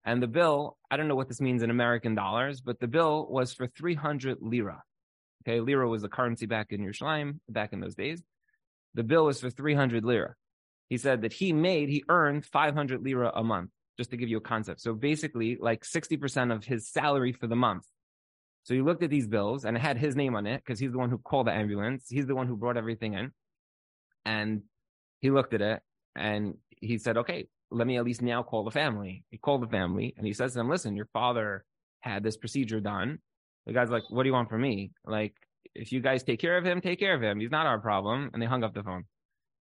And 0.06 0.22
the 0.22 0.28
bill, 0.28 0.78
I 0.88 0.96
don't 0.96 1.08
know 1.08 1.16
what 1.16 1.26
this 1.26 1.40
means 1.40 1.62
in 1.62 1.70
American 1.70 2.14
dollars, 2.14 2.60
but 2.60 2.78
the 2.78 2.86
bill 2.86 3.26
was 3.28 3.52
for 3.52 3.66
300 3.66 4.38
lira. 4.40 4.82
Okay. 5.42 5.60
Lira 5.60 5.88
was 5.88 6.02
the 6.02 6.08
currency 6.08 6.46
back 6.46 6.68
in 6.70 6.80
Yerushalayim 6.80 7.40
back 7.48 7.72
in 7.72 7.80
those 7.80 7.96
days. 7.96 8.22
The 8.94 9.02
bill 9.02 9.26
was 9.26 9.40
for 9.40 9.50
300 9.50 10.04
lira. 10.04 10.34
He 10.88 10.96
said 10.96 11.22
that 11.22 11.32
he 11.32 11.52
made, 11.52 11.88
he 11.88 12.04
earned 12.08 12.46
500 12.46 13.02
lira 13.02 13.32
a 13.34 13.42
month, 13.42 13.70
just 13.98 14.10
to 14.10 14.16
give 14.16 14.28
you 14.28 14.36
a 14.36 14.40
concept. 14.40 14.80
So 14.80 14.94
basically, 14.94 15.56
like 15.60 15.82
60% 15.82 16.54
of 16.54 16.64
his 16.64 16.88
salary 16.88 17.32
for 17.32 17.48
the 17.48 17.56
month. 17.56 17.84
So 18.62 18.74
he 18.74 18.82
looked 18.82 19.02
at 19.02 19.10
these 19.10 19.26
bills 19.26 19.64
and 19.64 19.76
it 19.76 19.80
had 19.80 19.98
his 19.98 20.16
name 20.16 20.34
on 20.36 20.46
it 20.46 20.62
because 20.64 20.78
he's 20.78 20.92
the 20.92 20.98
one 20.98 21.10
who 21.10 21.18
called 21.18 21.48
the 21.48 21.52
ambulance. 21.52 22.06
He's 22.08 22.26
the 22.26 22.34
one 22.34 22.46
who 22.46 22.56
brought 22.56 22.76
everything 22.76 23.14
in. 23.14 23.32
And 24.24 24.62
he 25.20 25.30
looked 25.30 25.54
at 25.54 25.62
it 25.62 25.82
and 26.16 26.54
he 26.80 26.98
said, 26.98 27.18
okay, 27.18 27.46
let 27.70 27.86
me 27.86 27.96
at 27.96 28.04
least 28.04 28.22
now 28.22 28.42
call 28.42 28.64
the 28.64 28.70
family. 28.70 29.24
He 29.30 29.38
called 29.38 29.62
the 29.62 29.68
family 29.68 30.14
and 30.16 30.26
he 30.26 30.32
says 30.32 30.52
to 30.52 30.58
them, 30.58 30.68
listen, 30.68 30.96
your 30.96 31.08
father 31.12 31.64
had 32.00 32.22
this 32.22 32.36
procedure 32.36 32.80
done. 32.80 33.18
The 33.66 33.72
guy's 33.72 33.90
like, 33.90 34.04
what 34.08 34.22
do 34.22 34.28
you 34.28 34.32
want 34.32 34.48
from 34.48 34.62
me? 34.62 34.92
Like, 35.04 35.34
if 35.74 35.92
you 35.92 36.00
guys 36.00 36.22
take 36.22 36.40
care 36.40 36.56
of 36.56 36.64
him, 36.64 36.80
take 36.80 37.00
care 37.00 37.14
of 37.14 37.22
him. 37.22 37.40
He's 37.40 37.50
not 37.50 37.66
our 37.66 37.78
problem. 37.78 38.30
And 38.32 38.40
they 38.40 38.46
hung 38.46 38.62
up 38.62 38.74
the 38.74 38.82
phone. 38.82 39.04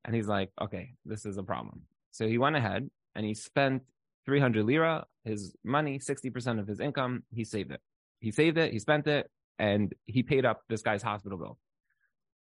And 0.05 0.15
he's 0.15 0.27
like, 0.27 0.49
okay, 0.59 0.93
this 1.05 1.25
is 1.25 1.37
a 1.37 1.43
problem. 1.43 1.81
So 2.11 2.27
he 2.27 2.37
went 2.37 2.55
ahead 2.55 2.89
and 3.15 3.25
he 3.25 3.33
spent 3.33 3.83
300 4.25 4.65
lira, 4.65 5.05
his 5.25 5.53
money, 5.63 5.99
60% 5.99 6.59
of 6.59 6.67
his 6.67 6.79
income. 6.79 7.23
He 7.33 7.43
saved 7.43 7.71
it. 7.71 7.81
He 8.19 8.31
saved 8.31 8.57
it. 8.57 8.71
He 8.71 8.79
spent 8.79 9.07
it 9.07 9.29
and 9.59 9.93
he 10.05 10.23
paid 10.23 10.45
up 10.45 10.61
this 10.69 10.81
guy's 10.81 11.03
hospital 11.03 11.37
bill. 11.37 11.57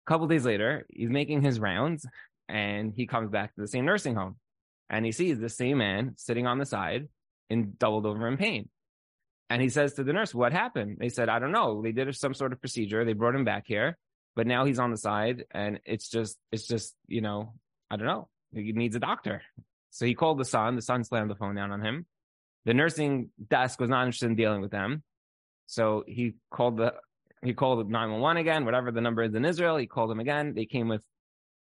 A 0.06 0.10
couple 0.10 0.26
days 0.26 0.44
later, 0.44 0.86
he's 0.88 1.10
making 1.10 1.42
his 1.42 1.60
rounds 1.60 2.06
and 2.48 2.92
he 2.94 3.06
comes 3.06 3.30
back 3.30 3.54
to 3.54 3.60
the 3.60 3.68
same 3.68 3.84
nursing 3.84 4.14
home 4.14 4.36
and 4.88 5.04
he 5.04 5.12
sees 5.12 5.38
the 5.38 5.48
same 5.48 5.78
man 5.78 6.14
sitting 6.16 6.46
on 6.46 6.58
the 6.58 6.66
side 6.66 7.08
in 7.50 7.74
doubled 7.78 8.06
over 8.06 8.26
in 8.28 8.36
pain. 8.36 8.68
And 9.48 9.62
he 9.62 9.68
says 9.68 9.94
to 9.94 10.04
the 10.04 10.12
nurse, 10.12 10.34
what 10.34 10.52
happened? 10.52 10.96
They 10.98 11.08
said, 11.08 11.28
I 11.28 11.38
don't 11.38 11.52
know. 11.52 11.82
They 11.82 11.92
did 11.92 12.14
some 12.16 12.34
sort 12.34 12.52
of 12.52 12.60
procedure. 12.60 13.04
They 13.04 13.12
brought 13.12 13.34
him 13.34 13.44
back 13.44 13.64
here, 13.66 13.96
but 14.34 14.46
now 14.46 14.64
he's 14.64 14.78
on 14.78 14.90
the 14.90 14.96
side 14.96 15.44
and 15.52 15.80
it's 15.84 16.08
just, 16.08 16.36
it's 16.50 16.66
just, 16.66 16.94
you 17.06 17.20
know, 17.20 17.54
I 17.90 17.96
don't 17.96 18.08
know. 18.08 18.28
He 18.52 18.72
needs 18.72 18.96
a 18.96 19.00
doctor. 19.00 19.42
So 19.90 20.04
he 20.04 20.14
called 20.14 20.38
the 20.38 20.44
son. 20.44 20.74
The 20.74 20.82
son 20.82 21.04
slammed 21.04 21.30
the 21.30 21.36
phone 21.36 21.54
down 21.54 21.70
on 21.70 21.80
him. 21.80 22.06
The 22.64 22.74
nursing 22.74 23.30
desk 23.48 23.80
was 23.80 23.88
not 23.88 24.02
interested 24.02 24.26
in 24.26 24.34
dealing 24.34 24.60
with 24.60 24.72
them. 24.72 25.04
So 25.68 26.04
he 26.06 26.34
called 26.50 26.78
the, 26.78 26.94
he 27.42 27.54
called 27.54 27.88
911 27.88 28.40
again, 28.40 28.64
whatever 28.64 28.90
the 28.90 29.00
number 29.00 29.22
is 29.22 29.34
in 29.34 29.44
Israel. 29.44 29.76
He 29.76 29.86
called 29.86 30.10
them 30.10 30.20
again. 30.20 30.54
They 30.54 30.66
came 30.66 30.88
with 30.88 31.04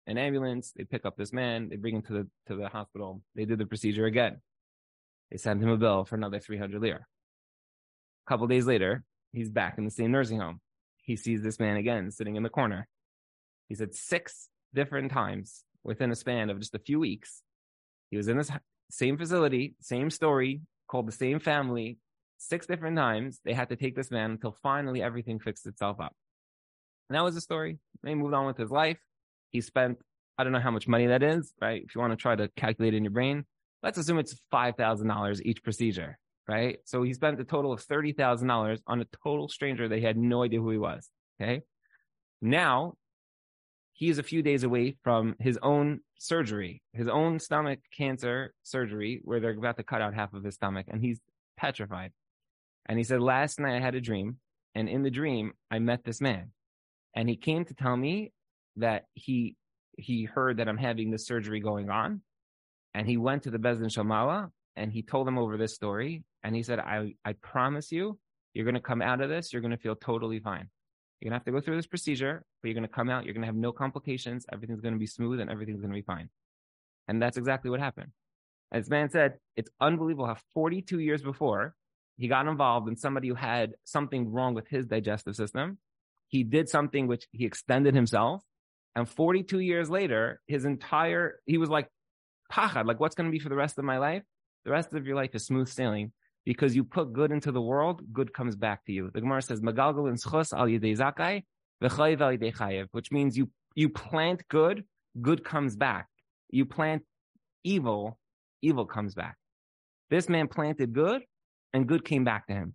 an 0.09 0.19
ambulance. 0.19 0.73
They 0.75 0.85
pick 0.85 1.05
up 1.05 1.17
this 1.17 1.33
man. 1.33 1.69
They 1.69 1.77
bring 1.77 1.95
him 1.95 2.03
to 2.03 2.13
the 2.13 2.29
to 2.49 2.57
the 2.57 2.69
hospital. 2.69 3.23
They 3.37 3.45
do 3.45 3.55
the 3.55 3.67
procedure 3.67 4.07
again. 4.07 4.41
They 5.31 5.37
send 5.37 5.63
him 5.63 5.69
a 5.69 5.77
bill 5.77 6.05
for 6.05 6.17
another 6.17 6.41
300 6.41 6.81
lira. 6.81 7.05
A 8.27 8.29
couple 8.29 8.47
days 8.47 8.67
later, 8.67 9.05
he's 9.33 9.51
back 9.51 9.77
in 9.79 9.85
the 9.85 9.91
same 9.91 10.11
nursing 10.11 10.41
home. 10.41 10.61
He 11.03 11.17
sees 11.17 11.43
this 11.43 11.61
man 11.61 11.77
again 11.77 12.11
sitting 12.11 12.37
in 12.37 12.43
the 12.43 12.49
corner. 12.49 12.89
He 13.69 13.75
said 13.75 13.95
six 13.95 14.49
different 14.75 15.13
times 15.13 15.65
within 15.85 16.11
a 16.11 16.17
span 16.17 16.51
of 16.51 16.59
just 16.59 16.75
a 16.75 16.79
few 16.79 16.99
weeks. 16.99 17.43
He 18.11 18.17
was 18.17 18.29
in 18.29 18.39
this 18.39 18.51
same 18.91 19.19
facility, 19.19 19.75
same 19.81 20.09
story, 20.09 20.63
called 20.89 21.07
the 21.07 21.13
same 21.13 21.39
family, 21.39 21.99
six 22.39 22.67
different 22.67 22.97
times. 22.97 23.41
They 23.45 23.53
had 23.53 23.69
to 23.69 23.77
take 23.77 23.95
this 23.95 24.11
man 24.11 24.33
until 24.33 24.57
finally 24.63 25.03
everything 25.03 25.39
fixed 25.39 25.67
itself 25.67 26.01
up. 26.01 26.15
And 27.09 27.17
that 27.17 27.25
was 27.25 27.35
the 27.35 27.41
story. 27.43 27.79
He 28.07 28.15
moved 28.15 28.35
on 28.35 28.47
with 28.47 28.57
his 28.57 28.71
life. 28.71 28.99
He 29.51 29.61
spent, 29.61 29.99
I 30.37 30.45
don't 30.45 30.53
know 30.53 30.61
how 30.61 30.71
much 30.71 30.89
money 30.89 31.07
that 31.07 31.23
is, 31.23 31.53
right? 31.61 31.83
If 31.85 31.95
you 31.95 32.01
want 32.01 32.13
to 32.13 32.17
try 32.17 32.37
to 32.37 32.49
calculate 32.57 32.95
in 32.95 33.05
your 33.05 33.13
brain, 33.13 33.45
let's 33.83 33.99
assume 33.99 34.19
it's 34.19 34.39
$5,000 34.53 35.41
each 35.45 35.63
procedure, 35.63 36.19
right? 36.49 36.79
So 36.85 37.03
he 37.03 37.15
spent 37.15 37.41
a 37.41 37.45
total 37.45 37.73
of 37.73 37.85
$30,000 37.85 38.79
on 38.87 39.01
a 39.01 39.07
total 39.23 39.49
stranger 39.49 39.89
that 39.89 39.99
he 39.99 40.05
had 40.05 40.17
no 40.17 40.43
idea 40.43 40.61
who 40.61 40.71
he 40.71 40.79
was. 40.79 41.09
Okay. 41.41 41.63
Now 42.41 42.95
he 43.99 44.09
is 44.09 44.19
a 44.19 44.23
few 44.23 44.43
days 44.43 44.63
away 44.63 44.97
from 45.03 45.35
his 45.41 45.59
own 45.61 46.01
surgery, 46.19 46.83
his 46.93 47.09
own 47.09 47.41
stomach 47.41 47.81
cancer 47.97 48.55
surgery, 48.63 49.21
where 49.25 49.41
they're 49.41 49.59
about 49.59 49.77
to 49.77 49.83
cut 49.83 50.01
out 50.01 50.15
half 50.15 50.33
of 50.35 50.45
his 50.45 50.55
stomach, 50.55 50.87
and 50.89 51.03
he's 51.03 51.19
petrified. 51.57 52.13
And 52.87 52.97
he 52.97 53.03
said, 53.03 53.21
Last 53.21 53.59
night 53.59 53.77
I 53.77 53.81
had 53.81 53.97
a 53.97 54.01
dream, 54.01 54.37
and 54.77 54.89
in 54.89 55.03
the 55.03 55.11
dream, 55.11 55.53
I 55.69 55.81
met 55.81 56.05
this 56.05 56.21
man. 56.21 56.53
And 57.17 57.29
he 57.29 57.35
came 57.35 57.65
to 57.65 57.75
tell 57.75 57.97
me 57.97 58.31
that 58.79 59.05
he 59.15 59.57
he 59.97 60.25
heard 60.25 60.59
that 60.59 60.69
I'm 60.69 60.79
having 60.79 61.11
this 61.11 61.27
surgery 61.27 61.61
going 61.61 61.91
on, 61.91 62.23
and 62.95 63.07
he 63.07 63.17
went 63.17 63.45
to 63.45 63.51
the 63.51 63.59
Beis 63.59 63.79
Din 63.79 64.51
and 64.77 64.93
he 64.93 65.03
told 65.03 65.27
them 65.27 65.39
over 65.39 65.57
this 65.57 65.75
story, 65.75 66.25
and 66.43 66.55
he 66.55 66.63
said, 66.63 66.79
"I 66.79 67.15
I 67.25 67.33
promise 67.35 67.91
you, 67.93 68.19
you're 68.55 68.65
going 68.65 68.75
to 68.75 68.81
come 68.81 69.03
out 69.03 69.21
of 69.21 69.29
this. 69.29 69.53
You're 69.53 69.63
going 69.63 69.73
to 69.73 69.79
feel 69.79 69.97
totally 69.97 70.41
fine. 70.41 70.69
You're 71.21 71.31
going 71.31 71.33
to 71.33 71.41
have 71.41 71.45
to 71.47 71.53
go 71.53 71.61
through 71.61 71.77
this 71.77 71.87
procedure, 71.87 72.45
but 72.63 72.69
you're 72.69 72.75
going 72.75 72.87
to 72.87 72.95
come 72.95 73.11
out. 73.11 73.25
You're 73.25 73.35
going 73.35 73.43
to 73.43 73.49
have 73.49 73.57
no 73.57 73.73
complications. 73.73 74.47
Everything's 74.53 74.81
going 74.81 74.95
to 74.95 75.01
be 75.01 75.07
smooth, 75.07 75.41
and 75.41 75.51
everything's 75.51 75.81
going 75.81 75.91
to 75.91 75.99
be 75.99 76.03
fine." 76.03 76.31
And 77.09 77.21
that's 77.21 77.37
exactly 77.37 77.71
what 77.71 77.81
happened. 77.81 78.13
As 78.71 78.89
man 78.89 79.11
said, 79.11 79.39
it's 79.57 79.71
unbelievable 79.81 80.27
how 80.27 80.37
42 80.55 80.99
years 80.99 81.23
before 81.23 81.75
he 82.19 82.29
got 82.29 82.47
involved 82.47 82.89
in 82.89 82.97
somebody 82.97 83.29
who 83.29 83.35
had 83.35 83.73
something 83.85 84.31
wrong 84.31 84.55
with 84.55 84.69
his 84.69 84.87
digestive 84.87 85.35
system. 85.35 85.79
He 86.27 86.45
did 86.45 86.69
something 86.69 87.07
which 87.07 87.27
he 87.33 87.47
extended 87.47 87.95
himself 87.95 88.43
and 88.99 89.09
42 89.09 89.61
years 89.61 89.89
later, 89.89 90.41
his 90.49 90.65
entire, 90.65 91.39
he 91.47 91.57
was 91.57 91.71
like, 91.71 91.87
pachad, 92.53 92.85
like 92.85 92.99
what's 92.99 93.15
going 93.15 93.31
to 93.31 93.33
be 93.33 93.39
for 93.39 93.49
the 93.49 93.55
rest 93.55 93.79
of 93.79 93.85
my 93.85 93.99
life? 93.99 94.25
The 94.65 94.73
rest 94.73 94.93
of 94.93 95.07
your 95.07 95.15
life 95.15 95.37
is 95.37 95.47
smooth 95.47 95.69
sailing 95.69 96.11
because 96.45 96.75
you 96.75 96.83
put 96.83 97.13
good 97.13 97.31
into 97.31 97.53
the 97.53 97.61
world, 97.61 98.03
good 98.13 98.35
comes 98.35 98.57
back 98.57 98.85
to 98.87 98.93
you. 98.93 99.13
The 99.15 99.21
Gemara 99.21 99.43
says, 99.43 99.61
Magalgal 99.61 100.09
in 100.09 100.17
schos 100.17 100.53
al 100.53 100.67
zakai, 100.67 101.45
which 102.91 103.13
means 103.13 103.39
you, 103.39 103.51
you 103.77 103.89
plant 103.89 104.43
good, 104.49 104.83
good 105.23 105.45
comes 105.45 105.77
back. 105.77 106.09
You 106.51 106.65
plant 106.65 107.05
evil, 107.63 108.19
evil 108.63 108.85
comes 108.85 109.15
back. 109.15 109.37
This 110.11 110.29
man 110.29 110.49
planted 110.49 110.93
good 110.93 111.23
and 111.73 111.87
good 111.87 112.05
came 112.05 112.25
back 112.25 112.49
to 112.49 112.53
him. 112.53 112.75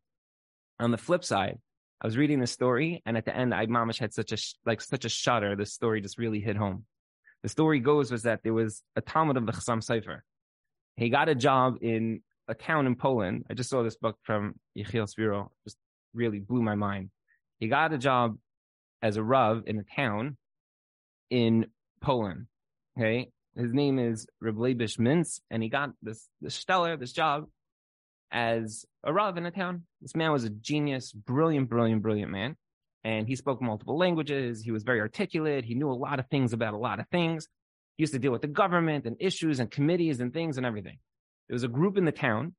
On 0.79 0.91
the 0.91 0.97
flip 0.97 1.25
side, 1.25 1.57
I 2.03 2.07
was 2.07 2.17
reading 2.17 2.41
the 2.41 2.47
story, 2.47 3.01
and 3.05 3.15
at 3.15 3.23
the 3.23 3.33
end, 3.33 3.53
I 3.53 3.65
mamish 3.65 3.97
had 3.97 4.13
such 4.13 4.33
a 4.33 4.37
like 4.65 4.81
such 4.81 5.05
a 5.05 5.09
shudder. 5.09 5.55
The 5.55 5.65
story 5.65 6.01
just 6.01 6.17
really 6.17 6.41
hit 6.41 6.57
home. 6.57 6.83
The 7.43 7.49
story 7.49 7.79
goes 7.79 8.11
was 8.11 8.23
that 8.23 8.41
there 8.43 8.53
was 8.53 8.83
a 8.97 9.01
Talmid 9.01 9.37
of 9.37 9.45
the 9.45 9.53
Chassam 9.53 9.81
Sofer. 9.81 10.19
He 10.97 11.09
got 11.09 11.29
a 11.29 11.35
job 11.35 11.77
in 11.81 12.21
a 12.49 12.53
town 12.53 12.87
in 12.87 12.95
Poland. 12.95 13.45
I 13.49 13.53
just 13.53 13.69
saw 13.69 13.83
this 13.83 13.95
book 13.95 14.17
from 14.23 14.55
Yechiel 14.77 15.07
Spero, 15.07 15.51
just 15.63 15.77
really 16.13 16.39
blew 16.39 16.61
my 16.61 16.75
mind. 16.75 17.09
He 17.59 17.69
got 17.69 17.93
a 17.93 17.97
job 17.97 18.37
as 19.01 19.15
a 19.15 19.23
Rav 19.23 19.63
in 19.65 19.79
a 19.79 19.83
town 19.83 20.35
in 21.29 21.67
Poland. 22.01 22.47
Okay. 22.97 23.29
His 23.55 23.73
name 23.73 23.97
is 23.97 24.27
Reb 24.41 24.55
Leibish 24.55 24.97
Mintz, 24.97 25.39
and 25.49 25.63
he 25.63 25.69
got 25.69 25.91
this, 26.01 26.27
this 26.41 26.55
stellar, 26.55 26.97
this 26.97 27.13
job 27.13 27.45
as 28.31 28.85
a 29.03 29.13
Rav 29.13 29.37
in 29.37 29.45
a 29.45 29.51
town. 29.51 29.83
This 30.01 30.15
man 30.15 30.31
was 30.31 30.43
a 30.43 30.49
genius, 30.49 31.11
brilliant, 31.11 31.69
brilliant, 31.69 32.01
brilliant 32.01 32.31
man. 32.31 32.55
And 33.03 33.27
he 33.27 33.35
spoke 33.35 33.61
multiple 33.61 33.97
languages. 33.97 34.61
He 34.61 34.71
was 34.71 34.83
very 34.83 35.01
articulate. 35.01 35.65
He 35.65 35.75
knew 35.75 35.91
a 35.91 35.93
lot 35.93 36.19
of 36.19 36.27
things 36.29 36.53
about 36.53 36.73
a 36.73 36.77
lot 36.77 36.99
of 36.99 37.07
things. 37.09 37.47
He 37.97 38.03
used 38.03 38.13
to 38.13 38.19
deal 38.19 38.31
with 38.31 38.41
the 38.41 38.47
government 38.47 39.05
and 39.05 39.17
issues 39.19 39.59
and 39.59 39.69
committees 39.69 40.19
and 40.19 40.33
things 40.33 40.57
and 40.57 40.65
everything. 40.65 40.97
There 41.47 41.55
was 41.55 41.63
a 41.63 41.67
group 41.67 41.97
in 41.97 42.05
the 42.05 42.11
town 42.13 42.55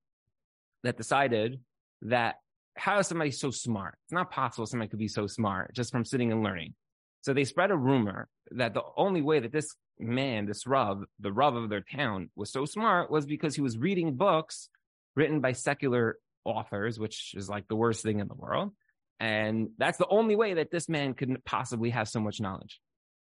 that 0.82 0.98
decided 0.98 1.60
that 2.02 2.36
how 2.76 2.98
is 2.98 3.06
somebody 3.06 3.30
so 3.30 3.50
smart? 3.50 3.96
It's 4.04 4.12
not 4.12 4.30
possible 4.30 4.66
somebody 4.66 4.90
could 4.90 4.98
be 4.98 5.08
so 5.08 5.26
smart 5.26 5.74
just 5.74 5.92
from 5.92 6.04
sitting 6.04 6.30
and 6.30 6.42
learning. 6.42 6.74
So 7.22 7.32
they 7.32 7.44
spread 7.44 7.70
a 7.70 7.76
rumor 7.76 8.28
that 8.50 8.74
the 8.74 8.82
only 8.96 9.22
way 9.22 9.40
that 9.40 9.52
this 9.52 9.74
man, 9.98 10.44
this 10.44 10.66
Rav, 10.66 11.04
the 11.20 11.32
Rav 11.32 11.54
of 11.54 11.70
their 11.70 11.80
town, 11.80 12.30
was 12.36 12.52
so 12.52 12.66
smart 12.66 13.10
was 13.10 13.24
because 13.24 13.54
he 13.54 13.62
was 13.62 13.78
reading 13.78 14.16
books 14.16 14.68
written 15.16 15.40
by 15.40 15.52
secular 15.52 16.18
authors, 16.44 16.98
which 16.98 17.34
is 17.34 17.48
like 17.48 17.68
the 17.68 17.76
worst 17.76 18.02
thing 18.02 18.20
in 18.20 18.28
the 18.28 18.34
world. 18.34 18.72
And 19.20 19.70
that's 19.78 19.98
the 19.98 20.08
only 20.08 20.36
way 20.36 20.54
that 20.54 20.70
this 20.70 20.88
man 20.88 21.14
could 21.14 21.44
possibly 21.44 21.90
have 21.90 22.08
so 22.08 22.20
much 22.20 22.40
knowledge. 22.40 22.80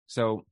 So 0.07 0.45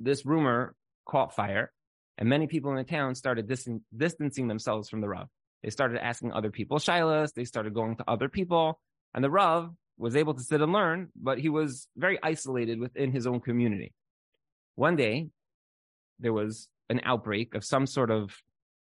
this 0.00 0.26
rumor 0.26 0.74
caught 1.06 1.34
fire, 1.34 1.72
and 2.18 2.28
many 2.28 2.46
people 2.46 2.70
in 2.72 2.76
the 2.76 2.84
town 2.84 3.14
started 3.14 3.48
dis- 3.48 3.68
distancing 3.96 4.48
themselves 4.48 4.88
from 4.88 5.00
the 5.00 5.08
Rav. 5.08 5.28
They 5.62 5.70
started 5.70 6.04
asking 6.04 6.32
other 6.32 6.50
people 6.50 6.78
shilas. 6.78 7.32
They 7.32 7.44
started 7.44 7.74
going 7.74 7.96
to 7.96 8.04
other 8.08 8.28
people. 8.28 8.80
And 9.14 9.22
the 9.22 9.30
Rav 9.30 9.70
was 9.96 10.16
able 10.16 10.34
to 10.34 10.42
sit 10.42 10.60
and 10.60 10.72
learn, 10.72 11.08
but 11.14 11.38
he 11.38 11.48
was 11.48 11.86
very 11.96 12.18
isolated 12.22 12.80
within 12.80 13.12
his 13.12 13.26
own 13.26 13.40
community. 13.40 13.92
One 14.74 14.96
day, 14.96 15.28
there 16.18 16.32
was 16.32 16.68
an 16.88 17.00
outbreak 17.04 17.54
of 17.54 17.64
some 17.64 17.86
sort 17.86 18.10
of 18.10 18.34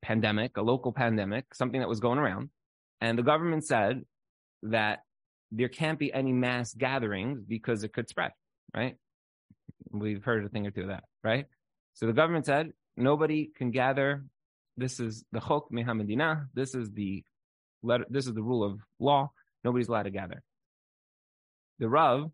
pandemic, 0.02 0.58
a 0.58 0.62
local 0.62 0.92
pandemic, 0.92 1.54
something 1.54 1.80
that 1.80 1.90
was 1.90 2.00
going 2.00 2.20
around. 2.20 2.50
And 3.02 3.18
the 3.18 3.24
government 3.24 3.66
said 3.66 4.04
that 4.64 5.04
there 5.52 5.70
can't 5.70 5.98
be 5.98 6.14
any 6.14 6.34
mass 6.34 6.74
gatherings 6.74 7.42
because 7.42 7.84
it 7.84 7.94
could 7.94 8.10
spread, 8.10 8.32
right? 8.76 8.96
We've 9.92 10.24
heard 10.24 10.46
a 10.46 10.50
thing 10.50 10.68
or 10.68 10.72
two 10.72 10.82
of 10.82 10.88
that, 10.88 11.04
right? 11.24 11.46
So 11.96 12.06
the 12.06 12.14
government 12.14 12.46
said 12.46 12.72
nobody 12.96 13.50
can 13.56 13.72
gather. 13.72 14.24
This 14.78 15.00
is 15.00 15.24
the 15.32 15.40
chok 15.40 15.72
mehamedina. 15.72 16.48
This 16.54 16.76
is 16.76 16.92
the 16.92 17.24
letter. 17.82 18.06
This 18.10 18.28
is 18.28 18.34
the 18.34 18.44
rule 18.44 18.64
of 18.64 18.80
law. 19.00 19.32
Nobody's 19.64 19.88
allowed 19.88 20.04
to 20.04 20.12
gather. 20.12 20.44
The 21.80 21.90
Rav 21.90 22.32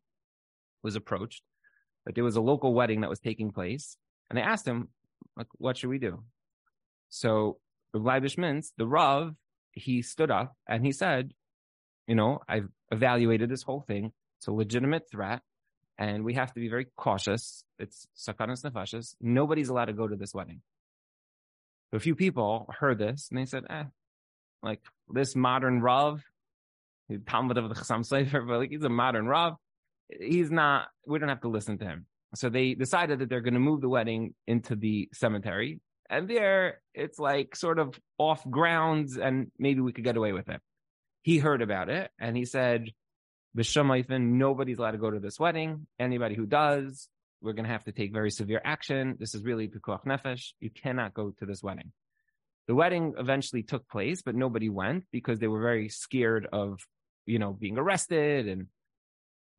was 0.83 0.95
approached 0.95 1.41
that 2.05 2.15
there 2.15 2.23
was 2.23 2.35
a 2.35 2.41
local 2.41 2.73
wedding 2.73 3.01
that 3.01 3.09
was 3.09 3.19
taking 3.19 3.51
place, 3.51 3.97
and 4.29 4.37
they 4.37 4.43
asked 4.43 4.67
him, 4.67 4.89
like, 5.37 5.47
what 5.57 5.77
should 5.77 5.89
we 5.89 5.97
do? 5.97 6.23
So 7.09 7.57
Rabbi 7.93 8.27
Mintz, 8.27 8.71
the 8.77 8.87
Rav, 8.87 9.35
he 9.71 10.01
stood 10.01 10.31
up 10.31 10.55
and 10.67 10.85
he 10.85 10.91
said, 10.91 11.31
you 12.07 12.15
know, 12.15 12.39
I've 12.47 12.69
evaluated 12.91 13.49
this 13.49 13.63
whole 13.63 13.81
thing. 13.81 14.11
It's 14.37 14.47
a 14.47 14.51
legitimate 14.51 15.09
threat 15.11 15.41
and 15.97 16.23
we 16.23 16.33
have 16.35 16.53
to 16.53 16.59
be 16.59 16.69
very 16.69 16.87
cautious. 16.95 17.63
It's 17.79 18.07
sakanas 18.17 18.63
nefashos. 18.63 19.15
Nobody's 19.21 19.69
allowed 19.69 19.85
to 19.85 19.93
go 19.93 20.07
to 20.07 20.15
this 20.15 20.33
wedding. 20.33 20.61
A 21.93 21.99
few 21.99 22.15
people 22.15 22.67
heard 22.79 22.97
this 22.97 23.29
and 23.29 23.39
they 23.39 23.45
said, 23.45 23.63
eh, 23.69 23.83
like 24.61 24.81
this 25.09 25.35
modern 25.35 25.81
Rav, 25.81 26.21
the 27.09 27.17
Talmid 27.17 27.57
of 27.57 27.69
the 27.69 27.75
Chassam 27.75 28.01
Sofer, 28.05 28.45
but 28.47 28.57
like 28.57 28.69
he's 28.71 28.83
a 28.83 28.89
modern 28.89 29.27
Rav. 29.27 29.53
He's 30.09 30.51
not, 30.51 30.87
we 31.07 31.19
don't 31.19 31.29
have 31.29 31.41
to 31.41 31.49
listen 31.49 31.77
to 31.79 31.85
him. 31.85 32.05
So 32.35 32.49
they 32.49 32.73
decided 32.73 33.19
that 33.19 33.29
they're 33.29 33.41
going 33.41 33.53
to 33.53 33.59
move 33.59 33.81
the 33.81 33.89
wedding 33.89 34.33
into 34.45 34.75
the 34.75 35.09
cemetery. 35.13 35.79
And 36.09 36.29
there 36.29 36.81
it's 36.93 37.19
like 37.19 37.55
sort 37.55 37.79
of 37.79 37.99
off 38.17 38.47
grounds 38.49 39.17
and 39.17 39.51
maybe 39.57 39.81
we 39.81 39.93
could 39.93 40.03
get 40.03 40.17
away 40.17 40.33
with 40.33 40.49
it. 40.49 40.61
He 41.23 41.39
heard 41.39 41.61
about 41.61 41.89
it 41.89 42.11
and 42.19 42.37
he 42.37 42.45
said, 42.45 42.91
B'Shemaithin, 43.57 44.33
nobody's 44.33 44.79
allowed 44.79 44.91
to 44.91 44.97
go 44.97 45.11
to 45.11 45.19
this 45.19 45.39
wedding. 45.39 45.87
Anybody 45.97 46.35
who 46.35 46.45
does, 46.45 47.07
we're 47.41 47.53
going 47.53 47.65
to 47.65 47.71
have 47.71 47.85
to 47.85 47.91
take 47.91 48.11
very 48.13 48.31
severe 48.31 48.61
action. 48.63 49.15
This 49.19 49.33
is 49.33 49.43
really 49.43 49.67
pikuach 49.67 50.05
nefesh. 50.05 50.51
You 50.59 50.69
cannot 50.69 51.13
go 51.13 51.31
to 51.39 51.45
this 51.45 51.63
wedding. 51.63 51.91
The 52.67 52.75
wedding 52.75 53.13
eventually 53.17 53.63
took 53.63 53.87
place, 53.87 54.21
but 54.21 54.35
nobody 54.35 54.69
went 54.69 55.05
because 55.11 55.39
they 55.39 55.47
were 55.47 55.61
very 55.61 55.89
scared 55.89 56.47
of, 56.51 56.79
you 57.25 57.39
know, 57.39 57.53
being 57.53 57.77
arrested. 57.77 58.47
And, 58.47 58.67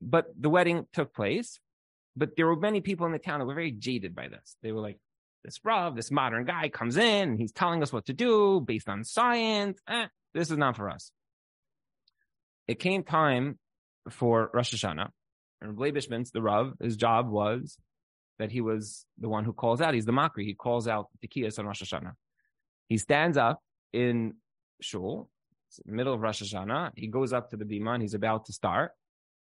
but 0.03 0.27
the 0.39 0.51
wedding 0.51 0.87
took 0.93 1.15
place. 1.15 1.59
But 2.17 2.37
there 2.37 2.47
were 2.47 2.57
many 2.57 2.81
people 2.81 3.07
in 3.07 3.13
the 3.13 3.19
town 3.19 3.39
that 3.41 3.47
were 3.47 3.55
very 3.55 3.73
jaded 3.73 4.15
by 4.15 4.29
this. 4.29 4.57
They 4.63 4.73
were 4.73 4.81
like, 4.81 4.99
this 5.47 5.61
Rav, 5.65 5.95
this 5.95 6.11
modern 6.11 6.45
guy 6.45 6.69
comes 6.69 6.97
in 6.97 7.31
and 7.31 7.39
he's 7.39 7.53
telling 7.53 7.81
us 7.81 7.93
what 7.93 8.07
to 8.07 8.13
do 8.13 8.61
based 8.61 8.89
on 8.89 9.05
science. 9.05 9.79
Eh, 9.89 10.07
this 10.35 10.51
is 10.51 10.59
not 10.59 10.77
for 10.77 10.91
us. 10.91 11.13
It 12.67 12.81
came 12.81 13.05
time 13.05 13.59
for 14.11 14.51
Rosh 14.53 14.75
Hashanah. 14.75 15.09
And 15.61 15.79
Rabbi 15.79 16.01
the 16.01 16.43
Rav, 16.43 16.73
his 16.83 16.97
job 16.97 17.31
was 17.31 17.79
that 18.41 18.51
he 18.51 18.61
was 18.61 19.07
the 19.19 19.29
one 19.29 19.45
who 19.45 19.53
calls 19.53 19.81
out. 19.81 19.95
He's 19.95 20.05
the 20.05 20.13
Makri. 20.13 20.45
He 20.45 20.55
calls 20.55 20.89
out 20.89 21.07
the 21.23 21.29
Kiyas 21.29 21.61
on 21.61 21.67
Rosh 21.67 21.83
Hashanah. 21.83 22.13
He 22.89 22.99
stands 22.99 23.37
up 23.39 23.61
in 23.93 24.35
Shul, 24.81 25.31
middle 25.87 26.13
of 26.13 26.21
Rosh 26.21 26.43
Hashanah. 26.43 26.91
He 26.97 27.07
goes 27.07 27.33
up 27.33 27.51
to 27.51 27.57
the 27.57 27.65
Bima 27.65 27.95
and 27.95 28.03
he's 28.03 28.15
about 28.15 28.47
to 28.47 28.53
start. 28.53 28.91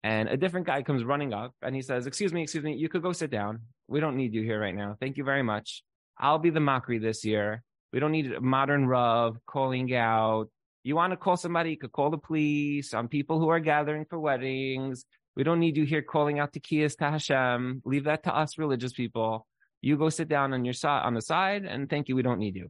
And 0.04 0.30
a 0.30 0.38
different 0.38 0.68
guy 0.68 0.84
comes 0.84 1.04
running 1.04 1.34
up 1.34 1.56
and 1.64 1.76
he 1.76 1.82
says, 1.82 2.06
Excuse 2.06 2.32
me, 2.32 2.44
excuse 2.44 2.64
me, 2.64 2.76
you 2.76 2.90
could 2.90 3.02
go 3.02 3.12
sit 3.12 3.32
down. 3.32 3.62
We 3.90 4.00
don't 4.00 4.16
need 4.16 4.34
you 4.34 4.44
here 4.44 4.60
right 4.60 4.76
now. 4.76 4.96
Thank 5.00 5.18
you 5.18 5.24
very 5.24 5.44
much. 5.44 5.84
I'll 6.18 6.40
be 6.40 6.50
the 6.50 6.60
makri 6.60 7.02
this 7.02 7.26
year. 7.26 7.64
We 7.92 8.00
don't 8.00 8.12
need 8.12 8.32
a 8.32 8.42
modern 8.42 8.86
Rav 8.86 9.38
calling 9.46 9.94
out 9.96 10.50
you 10.84 10.96
want 10.96 11.12
to 11.12 11.18
call 11.18 11.38
somebody, 11.38 11.72
you 11.72 11.78
could 11.78 11.92
call 11.92 12.10
the 12.10 12.18
police 12.18 12.94
on 12.94 13.08
people 13.08 13.40
who 13.40 13.50
are 13.50 13.60
gathering 13.60 14.06
for 14.10 14.20
weddings. 14.20 15.06
We 15.36 15.44
don't 15.44 15.60
need 15.60 15.78
you 15.78 15.84
here 15.84 16.02
calling 16.02 16.40
out 16.40 16.54
to 16.54 16.60
to 16.60 16.96
Hashem. 17.00 17.82
Leave 17.86 18.06
that 18.06 18.24
to 18.24 18.36
us 18.36 18.58
religious 18.58 18.94
people. 18.94 19.46
You 19.82 19.98
go 19.98 20.10
sit 20.10 20.28
down 20.28 20.54
on 20.54 20.66
your 20.66 20.74
side 20.74 21.06
on 21.06 21.14
the 21.14 21.22
side 21.22 21.66
and 21.66 21.90
thank 21.90 22.10
you. 22.10 22.16
We 22.16 22.22
don't 22.22 22.40
need 22.40 22.56
you. 22.56 22.70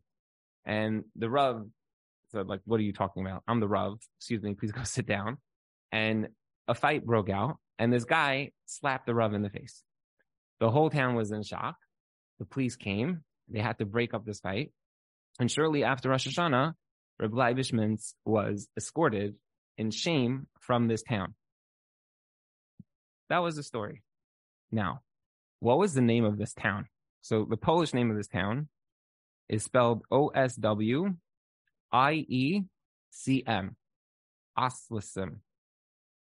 And 0.66 1.04
the 1.16 1.30
Rav 1.30 1.66
said, 2.32 2.48
like, 2.48 2.62
what 2.66 2.80
are 2.80 2.84
you 2.84 2.94
talking 2.94 3.26
about? 3.26 3.44
I'm 3.48 3.60
the 3.60 3.68
Rav. 3.68 4.00
Excuse 4.20 4.44
me, 4.44 4.54
please 4.54 4.72
go 4.72 4.84
sit 4.84 5.06
down. 5.06 5.38
And 5.92 6.30
a 6.68 6.76
fight 6.76 7.06
broke 7.06 7.30
out 7.30 7.58
and 7.80 7.92
this 7.92 8.06
guy 8.06 8.52
slapped 8.66 9.06
the 9.06 9.16
Rav 9.16 9.34
in 9.34 9.42
the 9.42 9.50
face. 9.50 9.84
The 10.60 10.70
whole 10.70 10.90
town 10.90 11.16
was 11.16 11.32
in 11.32 11.44
shock. 11.44 11.78
The 12.40 12.46
police 12.46 12.76
came. 12.76 13.24
They 13.48 13.60
had 13.60 13.78
to 13.80 13.86
break 13.86 14.14
up 14.14 14.26
this 14.26 14.40
fight. 14.40 14.72
And 15.40 15.50
shortly 15.50 15.84
after 15.84 16.10
Rosh 16.10 16.28
Hashanah, 16.28 16.74
Reb 17.20 17.32
Leibish 17.32 17.74
Mintz 17.74 18.14
was 18.26 18.68
escorted 18.78 19.36
in 19.78 19.92
shame 19.92 20.48
from 20.60 20.88
this 20.88 21.04
town. 21.04 21.36
That 23.30 23.40
was 23.40 23.56
the 23.56 23.64
story. 23.64 24.04
Now, 24.72 25.02
what 25.60 25.78
was 25.78 25.94
the 25.94 26.02
name 26.02 26.26
of 26.26 26.38
this 26.38 26.54
town? 26.54 26.88
So 27.22 27.46
the 27.50 27.58
Polish 27.58 27.94
name 27.94 28.10
of 28.12 28.18
this 28.18 28.28
town 28.28 28.68
is 29.48 29.64
spelled 29.64 30.04
O 30.12 30.28
S 30.30 30.56
W 30.56 31.14
I 31.92 32.14
E 32.14 32.64
C 33.12 33.44
M, 33.46 33.76
Oslicim. 34.58 35.38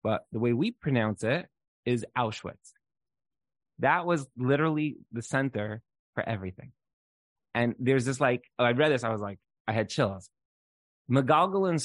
But 0.04 0.26
the 0.32 0.40
way 0.40 0.54
we 0.54 0.72
pronounce 0.72 1.24
it 1.24 1.48
is 1.86 2.06
Auschwitz. 2.18 2.74
That 3.80 4.06
was 4.06 4.28
literally 4.38 4.98
the 5.12 5.22
center 5.22 5.82
for 6.16 6.28
everything. 6.28 6.72
And 7.54 7.76
there's 7.80 8.06
this 8.06 8.20
like, 8.20 8.44
oh, 8.60 8.66
I 8.66 8.72
read 8.72 8.92
this, 8.92 9.04
I 9.04 9.10
was 9.10 9.22
like, 9.22 9.40
I 9.68 9.74
had 9.74 9.90
chills. 9.90 10.30
Megalgalin 11.10 11.80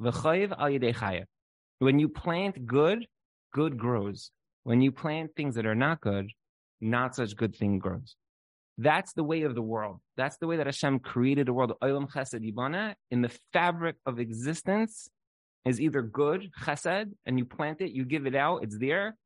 al 0.00 1.14
al. 1.14 1.24
When 1.80 1.98
you 1.98 2.08
plant 2.08 2.66
good, 2.66 3.06
good 3.52 3.78
grows. 3.78 4.30
When 4.64 4.80
you 4.80 4.92
plant 4.92 5.30
things 5.36 5.54
that 5.54 5.66
are 5.66 5.74
not 5.74 6.00
good, 6.00 6.30
not 6.80 7.14
such 7.14 7.36
good 7.36 7.54
thing 7.54 7.78
grows. 7.78 8.16
That's 8.76 9.12
the 9.12 9.24
way 9.24 9.42
of 9.42 9.54
the 9.54 9.62
world. 9.62 10.00
That's 10.16 10.36
the 10.36 10.46
way 10.46 10.56
that 10.56 10.66
Hashem 10.66 11.00
created 11.00 11.46
the 11.48 11.52
world. 11.52 11.72
Chesed 11.82 12.94
in 13.10 13.22
the 13.22 13.38
fabric 13.52 13.96
of 14.06 14.20
existence, 14.20 15.08
is 15.68 15.80
either 15.80 16.02
good, 16.02 16.50
chesed, 16.62 17.12
and 17.26 17.38
you 17.38 17.44
plant 17.44 17.80
it, 17.80 17.90
you 17.90 18.04
give 18.04 18.26
it 18.26 18.34
out, 18.34 18.62
it's 18.62 18.78
there. 18.78 19.16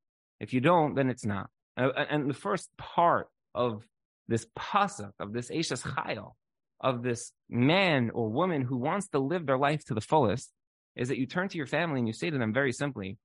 If 0.43 0.53
you 0.53 0.61
don't, 0.61 0.97
then 0.97 1.09
it's 1.09 1.25
not. 1.25 1.49
Uh, 1.77 1.91
and 2.11 2.29
the 2.29 2.35
first 2.35 2.69
part 2.77 3.29
of 3.55 3.87
this 4.27 4.45
pasuk, 4.59 5.13
of 5.21 5.33
this 5.33 5.51
Eishes 5.51 5.83
Chayil, 5.83 6.33
of 6.81 7.05
this 7.05 7.33
man 7.49 8.11
or 8.11 8.29
woman 8.29 8.63
who 8.63 8.77
wants 8.77 9.09
to 9.11 9.21
live 9.21 9.47
their 9.47 9.57
life 9.57 9.85
to 9.85 9.95
the 9.95 10.01
fullest 10.01 10.51
is 10.97 11.09
that 11.09 11.19
you 11.19 11.27
turn 11.27 11.49
to 11.49 11.57
your 11.57 11.69
family 11.69 12.01
and 12.01 12.09
you 12.09 12.13
say 12.13 12.29
to 12.29 12.39
them 12.39 12.53
very 12.53 12.73
simply, 12.73 13.19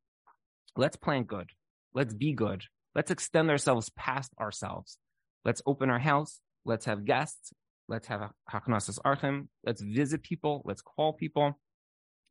let's 0.76 0.96
plan 0.96 1.24
good. 1.24 1.50
Let's 1.96 2.14
be 2.14 2.34
good. 2.34 2.64
Let's 2.94 3.10
extend 3.10 3.50
ourselves 3.50 3.90
past 3.98 4.32
ourselves. 4.40 5.00
Let's 5.44 5.64
open 5.66 5.90
our 5.90 6.00
house. 6.00 6.40
Let's 6.66 6.86
have 6.86 7.04
guests. 7.04 7.52
Let's 7.88 8.08
have 8.08 8.30
haknasas 8.52 9.00
archim. 9.04 9.48
Let's 9.66 9.82
visit 9.82 10.22
people. 10.22 10.62
Let's 10.66 10.84
call 10.84 11.14
people. 11.14 11.60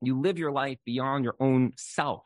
You 0.01 0.21
live 0.21 0.39
your 0.39 0.53
life 0.53 0.79
beyond 0.87 1.25
your 1.25 1.35
own 1.41 1.73
self. 1.77 2.23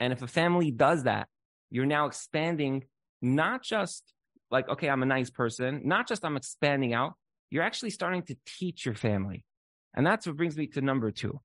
And 0.00 0.14
if 0.14 0.22
a 0.22 0.26
family 0.26 0.70
does 0.70 1.02
that, 1.02 1.28
you're 1.74 1.86
now 1.86 2.06
expanding 2.06 2.84
not 3.20 3.64
just 3.64 4.04
like, 4.48 4.68
okay, 4.68 4.88
I'm 4.88 5.02
a 5.02 5.06
nice 5.06 5.28
person, 5.28 5.82
not 5.84 6.06
just 6.06 6.24
I'm 6.24 6.36
expanding 6.36 6.94
out, 6.94 7.14
you're 7.50 7.64
actually 7.64 7.90
starting 7.90 8.22
to 8.26 8.36
teach 8.46 8.86
your 8.86 8.94
family. 8.94 9.44
And 9.92 10.06
that's 10.06 10.24
what 10.24 10.36
brings 10.36 10.56
me 10.56 10.68
to 10.68 10.80
number 10.80 11.10
two 11.10 11.40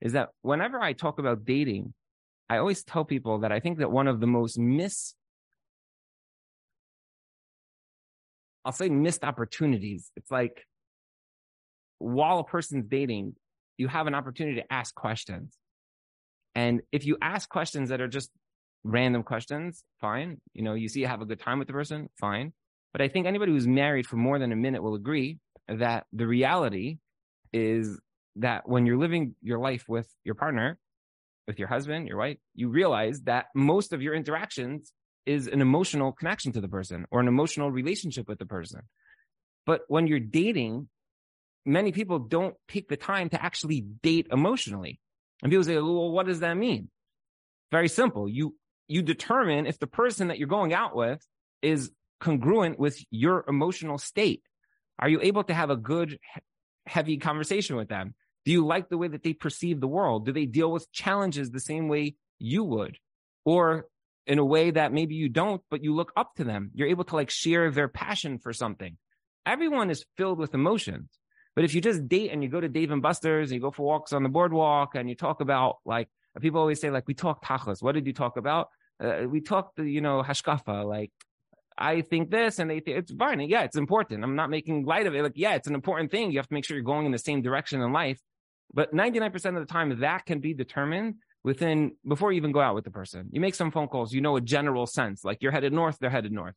is 0.00 0.14
that 0.14 0.30
whenever 0.42 0.80
I 0.80 0.92
talk 0.92 1.20
about 1.20 1.44
dating, 1.44 1.94
I 2.48 2.56
always 2.56 2.82
tell 2.82 3.04
people 3.04 3.40
that 3.40 3.52
I 3.52 3.60
think 3.60 3.78
that 3.78 3.92
one 3.92 4.08
of 4.08 4.18
the 4.18 4.26
most 4.26 4.58
miss, 4.58 5.14
I'll 8.64 8.72
say 8.72 8.88
missed 8.88 9.22
opportunities. 9.22 10.10
It's 10.16 10.32
like 10.32 10.66
while 11.98 12.40
a 12.40 12.44
person's 12.44 12.86
dating, 12.86 13.36
you 13.76 13.86
have 13.86 14.08
an 14.08 14.16
opportunity 14.16 14.60
to 14.60 14.72
ask 14.72 14.92
questions. 14.96 15.56
And 16.56 16.80
if 16.90 17.06
you 17.06 17.18
ask 17.22 17.48
questions 17.48 17.90
that 17.90 18.00
are 18.00 18.08
just 18.08 18.30
random 18.84 19.22
questions, 19.22 19.84
fine. 20.00 20.40
You 20.52 20.62
know, 20.62 20.74
you 20.74 20.88
see 20.88 21.02
have 21.02 21.20
a 21.20 21.26
good 21.26 21.40
time 21.40 21.58
with 21.58 21.68
the 21.68 21.74
person, 21.74 22.08
fine. 22.18 22.52
But 22.92 23.02
I 23.02 23.08
think 23.08 23.26
anybody 23.26 23.52
who's 23.52 23.66
married 23.66 24.06
for 24.06 24.16
more 24.16 24.38
than 24.38 24.52
a 24.52 24.56
minute 24.56 24.82
will 24.82 24.94
agree 24.94 25.38
that 25.68 26.06
the 26.12 26.26
reality 26.26 26.98
is 27.52 28.00
that 28.36 28.68
when 28.68 28.86
you're 28.86 28.98
living 28.98 29.34
your 29.42 29.58
life 29.58 29.84
with 29.88 30.08
your 30.24 30.34
partner, 30.34 30.78
with 31.46 31.58
your 31.58 31.68
husband, 31.68 32.08
your 32.08 32.16
wife, 32.16 32.38
you 32.54 32.68
realize 32.68 33.20
that 33.22 33.46
most 33.54 33.92
of 33.92 34.02
your 34.02 34.14
interactions 34.14 34.92
is 35.26 35.46
an 35.46 35.60
emotional 35.60 36.12
connection 36.12 36.52
to 36.52 36.60
the 36.60 36.68
person 36.68 37.06
or 37.10 37.20
an 37.20 37.28
emotional 37.28 37.70
relationship 37.70 38.28
with 38.28 38.38
the 38.38 38.46
person. 38.46 38.80
But 39.66 39.82
when 39.88 40.06
you're 40.06 40.20
dating, 40.20 40.88
many 41.66 41.92
people 41.92 42.18
don't 42.18 42.54
take 42.68 42.88
the 42.88 42.96
time 42.96 43.28
to 43.30 43.42
actually 43.42 43.82
date 44.02 44.28
emotionally. 44.32 45.00
And 45.42 45.50
people 45.50 45.64
say, 45.64 45.74
well, 45.74 46.10
what 46.10 46.26
does 46.26 46.40
that 46.40 46.56
mean? 46.56 46.88
Very 47.70 47.88
simple. 47.88 48.28
You, 48.28 48.54
you 48.90 49.02
determine 49.02 49.66
if 49.66 49.78
the 49.78 49.86
person 49.86 50.28
that 50.28 50.38
you're 50.38 50.48
going 50.48 50.74
out 50.74 50.96
with 50.96 51.24
is 51.62 51.92
congruent 52.20 52.78
with 52.78 52.98
your 53.10 53.44
emotional 53.46 53.98
state. 53.98 54.42
Are 54.98 55.08
you 55.08 55.20
able 55.22 55.44
to 55.44 55.54
have 55.54 55.70
a 55.70 55.76
good, 55.76 56.18
heavy 56.86 57.16
conversation 57.16 57.76
with 57.76 57.88
them? 57.88 58.14
Do 58.44 58.52
you 58.52 58.66
like 58.66 58.88
the 58.88 58.98
way 58.98 59.06
that 59.06 59.22
they 59.22 59.32
perceive 59.32 59.80
the 59.80 59.86
world? 59.86 60.26
Do 60.26 60.32
they 60.32 60.46
deal 60.46 60.72
with 60.72 60.90
challenges 60.92 61.50
the 61.50 61.60
same 61.60 61.88
way 61.88 62.16
you 62.40 62.64
would? 62.64 62.98
Or 63.44 63.86
in 64.26 64.38
a 64.38 64.44
way 64.44 64.72
that 64.72 64.92
maybe 64.92 65.14
you 65.14 65.28
don't, 65.28 65.62
but 65.70 65.84
you 65.84 65.94
look 65.94 66.12
up 66.16 66.34
to 66.36 66.44
them. 66.44 66.70
You're 66.74 66.88
able 66.88 67.04
to 67.04 67.14
like 67.14 67.30
share 67.30 67.70
their 67.70 67.88
passion 67.88 68.38
for 68.38 68.52
something. 68.52 68.96
Everyone 69.46 69.90
is 69.90 70.04
filled 70.16 70.38
with 70.38 70.52
emotions. 70.52 71.10
But 71.54 71.64
if 71.64 71.74
you 71.74 71.80
just 71.80 72.08
date 72.08 72.30
and 72.32 72.42
you 72.42 72.48
go 72.48 72.60
to 72.60 72.68
Dave 72.68 72.90
and 72.90 73.02
Buster's 73.02 73.50
and 73.50 73.56
you 73.56 73.60
go 73.60 73.70
for 73.70 73.86
walks 73.86 74.12
on 74.12 74.22
the 74.22 74.28
boardwalk 74.28 74.94
and 74.94 75.08
you 75.08 75.14
talk 75.14 75.40
about 75.40 75.76
like 75.84 76.08
people 76.40 76.60
always 76.60 76.80
say 76.80 76.90
like 76.90 77.06
we 77.06 77.14
talk 77.14 77.44
tachlis. 77.44 77.82
What 77.82 77.94
did 77.94 78.06
you 78.06 78.12
talk 78.12 78.36
about? 78.36 78.68
Uh, 79.02 79.26
we 79.28 79.40
talked, 79.40 79.78
you 79.78 80.00
know, 80.00 80.22
hashkafa. 80.22 80.84
Like 80.84 81.12
I 81.76 82.02
think 82.02 82.30
this, 82.30 82.58
and 82.58 82.70
they 82.70 82.80
think 82.80 82.98
it's 82.98 83.12
fine. 83.12 83.40
Yeah, 83.40 83.62
it's 83.62 83.76
important. 83.76 84.24
I'm 84.24 84.36
not 84.36 84.50
making 84.50 84.84
light 84.84 85.06
of 85.06 85.14
it. 85.14 85.22
Like 85.22 85.32
yeah, 85.36 85.54
it's 85.54 85.68
an 85.68 85.74
important 85.74 86.10
thing. 86.10 86.30
You 86.30 86.38
have 86.38 86.48
to 86.48 86.54
make 86.54 86.64
sure 86.64 86.76
you're 86.76 86.84
going 86.84 87.06
in 87.06 87.12
the 87.12 87.18
same 87.18 87.42
direction 87.42 87.80
in 87.80 87.92
life. 87.92 88.20
But 88.72 88.94
99% 88.94 89.34
of 89.34 89.54
the 89.54 89.64
time, 89.64 89.98
that 90.00 90.26
can 90.26 90.38
be 90.38 90.54
determined 90.54 91.16
within 91.42 91.96
before 92.06 92.30
you 92.30 92.36
even 92.36 92.52
go 92.52 92.60
out 92.60 92.74
with 92.74 92.84
the 92.84 92.90
person. 92.90 93.28
You 93.32 93.40
make 93.40 93.54
some 93.54 93.72
phone 93.72 93.88
calls. 93.88 94.12
You 94.12 94.20
know 94.20 94.36
a 94.36 94.40
general 94.40 94.86
sense. 94.86 95.24
Like 95.24 95.38
you're 95.42 95.52
headed 95.52 95.72
north, 95.72 95.98
they're 96.00 96.10
headed 96.10 96.32
north. 96.32 96.54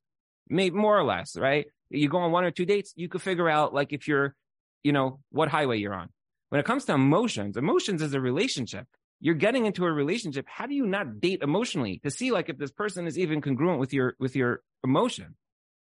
Maybe 0.49 0.75
more 0.75 0.97
or 0.97 1.03
less, 1.03 1.35
right? 1.35 1.65
You 1.89 2.09
go 2.09 2.19
on 2.19 2.31
one 2.31 2.43
or 2.43 2.51
two 2.51 2.65
dates, 2.65 2.93
you 2.95 3.07
could 3.07 3.21
figure 3.21 3.49
out 3.49 3.73
like 3.73 3.93
if 3.93 4.07
you're 4.07 4.35
you 4.83 4.91
know, 4.91 5.19
what 5.31 5.49
highway 5.49 5.77
you're 5.77 5.93
on. 5.93 6.09
When 6.49 6.59
it 6.59 6.65
comes 6.65 6.85
to 6.85 6.93
emotions, 6.93 7.57
emotions 7.57 8.01
is 8.01 8.13
a 8.13 8.21
relationship. 8.21 8.85
You're 9.23 9.35
getting 9.35 9.65
into 9.65 9.85
a 9.85 9.91
relationship. 9.91 10.45
How 10.49 10.65
do 10.65 10.75
you 10.75 10.85
not 10.85 11.21
date 11.21 11.41
emotionally 11.41 12.01
to 12.03 12.11
see 12.11 12.31
like 12.31 12.49
if 12.49 12.57
this 12.57 12.71
person 12.71 13.07
is 13.07 13.17
even 13.17 13.39
congruent 13.39 13.79
with 13.79 13.93
your 13.93 14.15
with 14.19 14.35
your 14.35 14.61
emotion? 14.83 15.35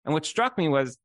And 0.05 0.13
what 0.13 0.27
struck 0.27 0.57
me 0.59 0.69
was 0.69 0.97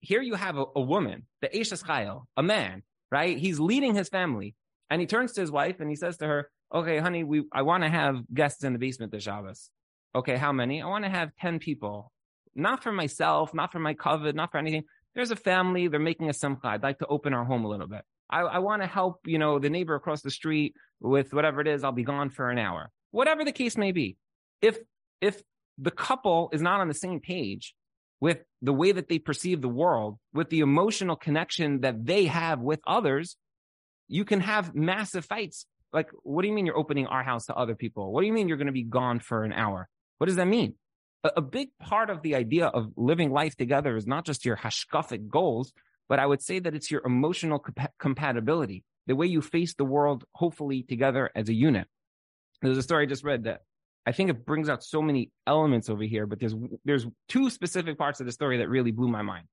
here 0.00 0.20
you 0.20 0.34
have 0.34 0.58
a, 0.58 0.64
a 0.74 0.80
woman, 0.80 1.26
the 1.40 1.48
Eshes 1.48 1.84
Chayil, 1.84 2.24
a 2.36 2.42
man, 2.42 2.82
right? 3.12 3.38
He's 3.38 3.60
leading 3.60 3.94
his 3.94 4.08
family. 4.08 4.56
And 4.90 5.00
he 5.00 5.06
turns 5.06 5.32
to 5.34 5.40
his 5.40 5.50
wife 5.50 5.78
and 5.78 5.88
he 5.88 5.94
says 5.94 6.16
to 6.16 6.26
her, 6.26 6.50
Okay, 6.74 6.98
honey, 6.98 7.22
we 7.22 7.44
I 7.52 7.62
want 7.62 7.84
to 7.84 7.88
have 7.88 8.16
guests 8.34 8.64
in 8.64 8.72
the 8.72 8.80
basement 8.80 9.12
this 9.12 9.22
Shabbos. 9.22 9.70
Okay, 10.16 10.36
how 10.36 10.52
many? 10.52 10.82
I 10.82 10.86
want 10.86 11.04
to 11.04 11.10
have 11.10 11.30
10 11.40 11.60
people. 11.60 12.10
Not 12.56 12.82
for 12.82 12.90
myself, 12.90 13.54
not 13.54 13.70
for 13.70 13.78
my 13.78 13.94
covet, 13.94 14.34
not 14.34 14.50
for 14.50 14.58
anything 14.58 14.82
there's 15.14 15.30
a 15.32 15.36
family, 15.36 15.88
they're 15.88 15.98
making 15.98 16.30
a 16.30 16.32
simcha. 16.32 16.68
I'd 16.68 16.82
like 16.84 17.00
to 17.00 17.06
open 17.06 17.34
our 17.34 17.44
home 17.44 17.64
a 17.64 17.68
little 17.68 17.88
bit. 17.88 18.02
I, 18.30 18.40
I 18.40 18.58
want 18.58 18.82
to 18.82 18.88
help, 18.88 19.20
you 19.26 19.38
know, 19.38 19.58
the 19.58 19.70
neighbor 19.70 19.94
across 19.94 20.22
the 20.22 20.30
street 20.30 20.74
with 21.00 21.32
whatever 21.32 21.60
it 21.60 21.68
is. 21.68 21.84
I'll 21.84 21.92
be 21.92 22.04
gone 22.04 22.30
for 22.30 22.50
an 22.50 22.58
hour. 22.58 22.90
Whatever 23.10 23.44
the 23.44 23.52
case 23.52 23.76
may 23.76 23.92
be. 23.92 24.16
If, 24.60 24.78
if 25.20 25.42
the 25.78 25.90
couple 25.90 26.50
is 26.52 26.60
not 26.60 26.80
on 26.80 26.88
the 26.88 26.94
same 26.94 27.20
page 27.20 27.74
with 28.20 28.38
the 28.62 28.72
way 28.72 28.92
that 28.92 29.08
they 29.08 29.18
perceive 29.18 29.60
the 29.60 29.68
world, 29.68 30.18
with 30.32 30.50
the 30.50 30.60
emotional 30.60 31.16
connection 31.16 31.80
that 31.80 32.04
they 32.04 32.26
have 32.26 32.60
with 32.60 32.80
others, 32.86 33.36
you 34.08 34.24
can 34.24 34.40
have 34.40 34.74
massive 34.74 35.24
fights. 35.24 35.66
Like, 35.92 36.10
what 36.22 36.42
do 36.42 36.48
you 36.48 36.54
mean 36.54 36.66
you're 36.66 36.76
opening 36.76 37.06
our 37.06 37.22
house 37.22 37.46
to 37.46 37.54
other 37.54 37.74
people? 37.74 38.12
What 38.12 38.20
do 38.20 38.26
you 38.26 38.32
mean 38.32 38.48
you're 38.48 38.58
going 38.58 38.66
to 38.66 38.72
be 38.72 38.82
gone 38.82 39.20
for 39.20 39.44
an 39.44 39.52
hour? 39.52 39.88
What 40.18 40.26
does 40.26 40.36
that 40.36 40.46
mean? 40.46 40.74
a 41.24 41.42
big 41.42 41.70
part 41.80 42.10
of 42.10 42.22
the 42.22 42.34
idea 42.34 42.66
of 42.66 42.92
living 42.96 43.32
life 43.32 43.56
together 43.56 43.96
is 43.96 44.06
not 44.06 44.24
just 44.24 44.44
your 44.44 44.56
hashkafic 44.56 45.28
goals, 45.28 45.72
but 46.08 46.18
I 46.18 46.26
would 46.26 46.42
say 46.42 46.58
that 46.58 46.74
it's 46.74 46.90
your 46.90 47.02
emotional 47.04 47.58
comp- 47.58 47.92
compatibility, 47.98 48.84
the 49.06 49.16
way 49.16 49.26
you 49.26 49.40
face 49.40 49.74
the 49.74 49.84
world, 49.84 50.24
hopefully 50.34 50.82
together 50.82 51.30
as 51.34 51.48
a 51.48 51.54
unit. 51.54 51.86
There's 52.62 52.78
a 52.78 52.82
story 52.82 53.04
I 53.04 53.06
just 53.06 53.24
read 53.24 53.44
that 53.44 53.62
I 54.08 54.12
think 54.12 54.30
it 54.30 54.46
brings 54.46 54.70
out 54.70 54.82
so 54.82 55.02
many 55.02 55.30
elements 55.46 55.90
over 55.90 56.02
here, 56.02 56.26
but 56.26 56.40
there's 56.40 56.54
there's 56.84 57.06
two 57.28 57.50
specific 57.50 57.98
parts 57.98 58.20
of 58.20 58.26
the 58.26 58.32
story 58.32 58.56
that 58.58 58.68
really 58.68 58.90
blew 58.90 59.08
my 59.08 59.20
mind. 59.20 59.46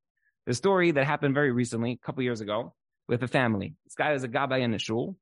The 0.45 0.53
story 0.53 0.91
that 0.91 1.05
happened 1.05 1.33
very 1.33 1.51
recently, 1.51 1.91
a 1.91 2.05
couple 2.05 2.23
years 2.23 2.39
ago, 2.39 2.73
with 3.09 3.21
a 3.21 3.27
family. 3.27 3.75
This 3.85 3.95
guy 3.95 4.13
was 4.13 4.23
a 4.23 4.29
gabbai 4.29 4.61
in 4.61 4.71
the 4.71 4.79
shul 4.79 5.17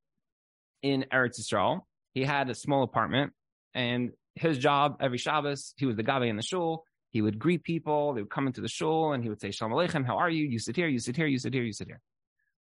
in 0.84 1.06
Eretz 1.12 1.40
Yisrael. 1.40 1.82
He 2.14 2.24
had 2.24 2.50
a 2.52 2.54
small 2.54 2.84
apartment, 2.84 3.34
and 3.74 4.12
his 4.36 4.60
job 4.60 4.98
every 5.00 5.18
Shabbos, 5.18 5.74
he 5.78 5.88
was 5.88 5.96
the 5.96 6.04
gabbai 6.04 6.30
in 6.30 6.36
the 6.36 6.44
shul. 6.44 6.86
He 7.14 7.22
would 7.22 7.38
greet 7.38 7.64
people. 7.64 8.14
They 8.14 8.22
would 8.22 8.32
come 8.32 8.48
into 8.48 8.60
the 8.60 8.68
shul 8.68 9.14
and 9.14 9.24
he 9.24 9.30
would 9.30 9.40
say, 9.40 9.52
Shalom 9.52 9.72
Aleichem, 9.72 10.04
how 10.06 10.18
are 10.18 10.30
you? 10.30 10.46
You 10.46 10.58
sit 10.58 10.76
here, 10.76 10.88
you 10.88 10.98
sit 10.98 11.16
here, 11.16 11.28
you 11.28 11.38
sit 11.38 11.54
here, 11.54 11.64
you 11.64 11.72
sit 11.72 11.88
here. 11.88 12.02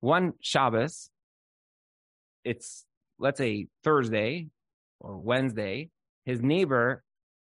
One 0.01 0.33
Shabbos, 0.41 1.11
it's, 2.43 2.87
let's 3.19 3.37
say 3.37 3.69
Thursday 3.85 4.49
or 4.99 5.19
Wednesday, 5.19 5.91
his 6.25 6.41
neighbor 6.41 7.05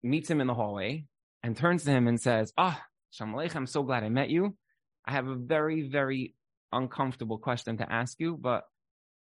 meets 0.03 0.31
him 0.31 0.41
in 0.41 0.47
the 0.47 0.55
hallway 0.55 1.05
and 1.43 1.55
turns 1.55 1.85
to 1.85 1.91
him 1.91 2.09
and 2.09 2.19
says, 2.19 2.55
Ah, 2.57 2.81
oh, 2.81 2.85
Shalom 3.11 3.35
Aleichem, 3.35 3.57
I'm 3.57 3.67
so 3.67 3.83
glad 3.83 4.03
I 4.03 4.09
met 4.09 4.31
you. 4.31 4.57
I 5.05 5.13
have 5.13 5.29
a 5.29 5.35
very, 5.37 5.89
very 5.89 6.35
uncomfortable 6.73 7.37
question 7.37 7.77
to 7.79 7.93
ask 7.93 8.19
you, 8.19 8.39
but 8.41 8.65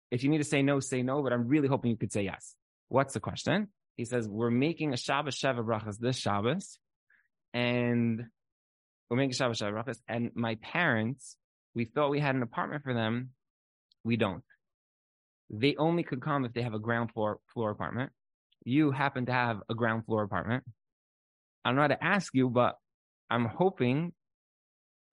if 0.10 0.24
you 0.24 0.30
need 0.30 0.38
to 0.38 0.46
say 0.46 0.62
no, 0.62 0.80
say 0.80 1.04
no, 1.04 1.22
but 1.22 1.34
I'm 1.34 1.50
really 1.50 1.68
hoping 1.68 1.92
you 1.92 1.98
could 1.98 2.14
say 2.14 2.24
yes. 2.24 2.56
What's 2.88 3.14
the 3.14 3.20
question? 3.20 3.68
He 3.98 4.06
says, 4.06 4.28
We're 4.28 4.52
making 4.52 4.94
a 4.94 4.98
Shabbos 4.98 5.38
Sheva 5.38 5.66
Brachas 5.66 5.98
this 5.98 6.18
Shabbos, 6.18 6.80
and. 7.54 8.26
And 10.08 10.32
my 10.36 10.56
parents, 10.62 11.36
we 11.76 11.86
thought 11.86 12.12
we 12.12 12.20
had 12.20 12.36
an 12.36 12.44
apartment 12.44 12.84
for 12.84 12.94
them. 12.94 13.32
We 14.04 14.16
don't. 14.16 14.44
They 15.50 15.76
only 15.78 16.04
could 16.04 16.22
come 16.22 16.46
if 16.46 16.54
they 16.54 16.62
have 16.62 16.74
a 16.74 16.80
ground 16.80 17.12
floor 17.12 17.40
floor 17.54 17.72
apartment. 17.72 18.12
You 18.64 18.92
happen 18.92 19.26
to 19.26 19.34
have 19.34 19.58
a 19.70 19.76
ground 19.76 20.06
floor 20.06 20.24
apartment. 20.24 20.64
I 21.66 21.70
don't 21.70 21.76
know 21.76 21.82
how 21.82 21.88
to 21.90 22.04
ask 22.04 22.34
you, 22.34 22.50
but 22.50 22.76
I'm 23.30 23.46
hoping 23.46 24.14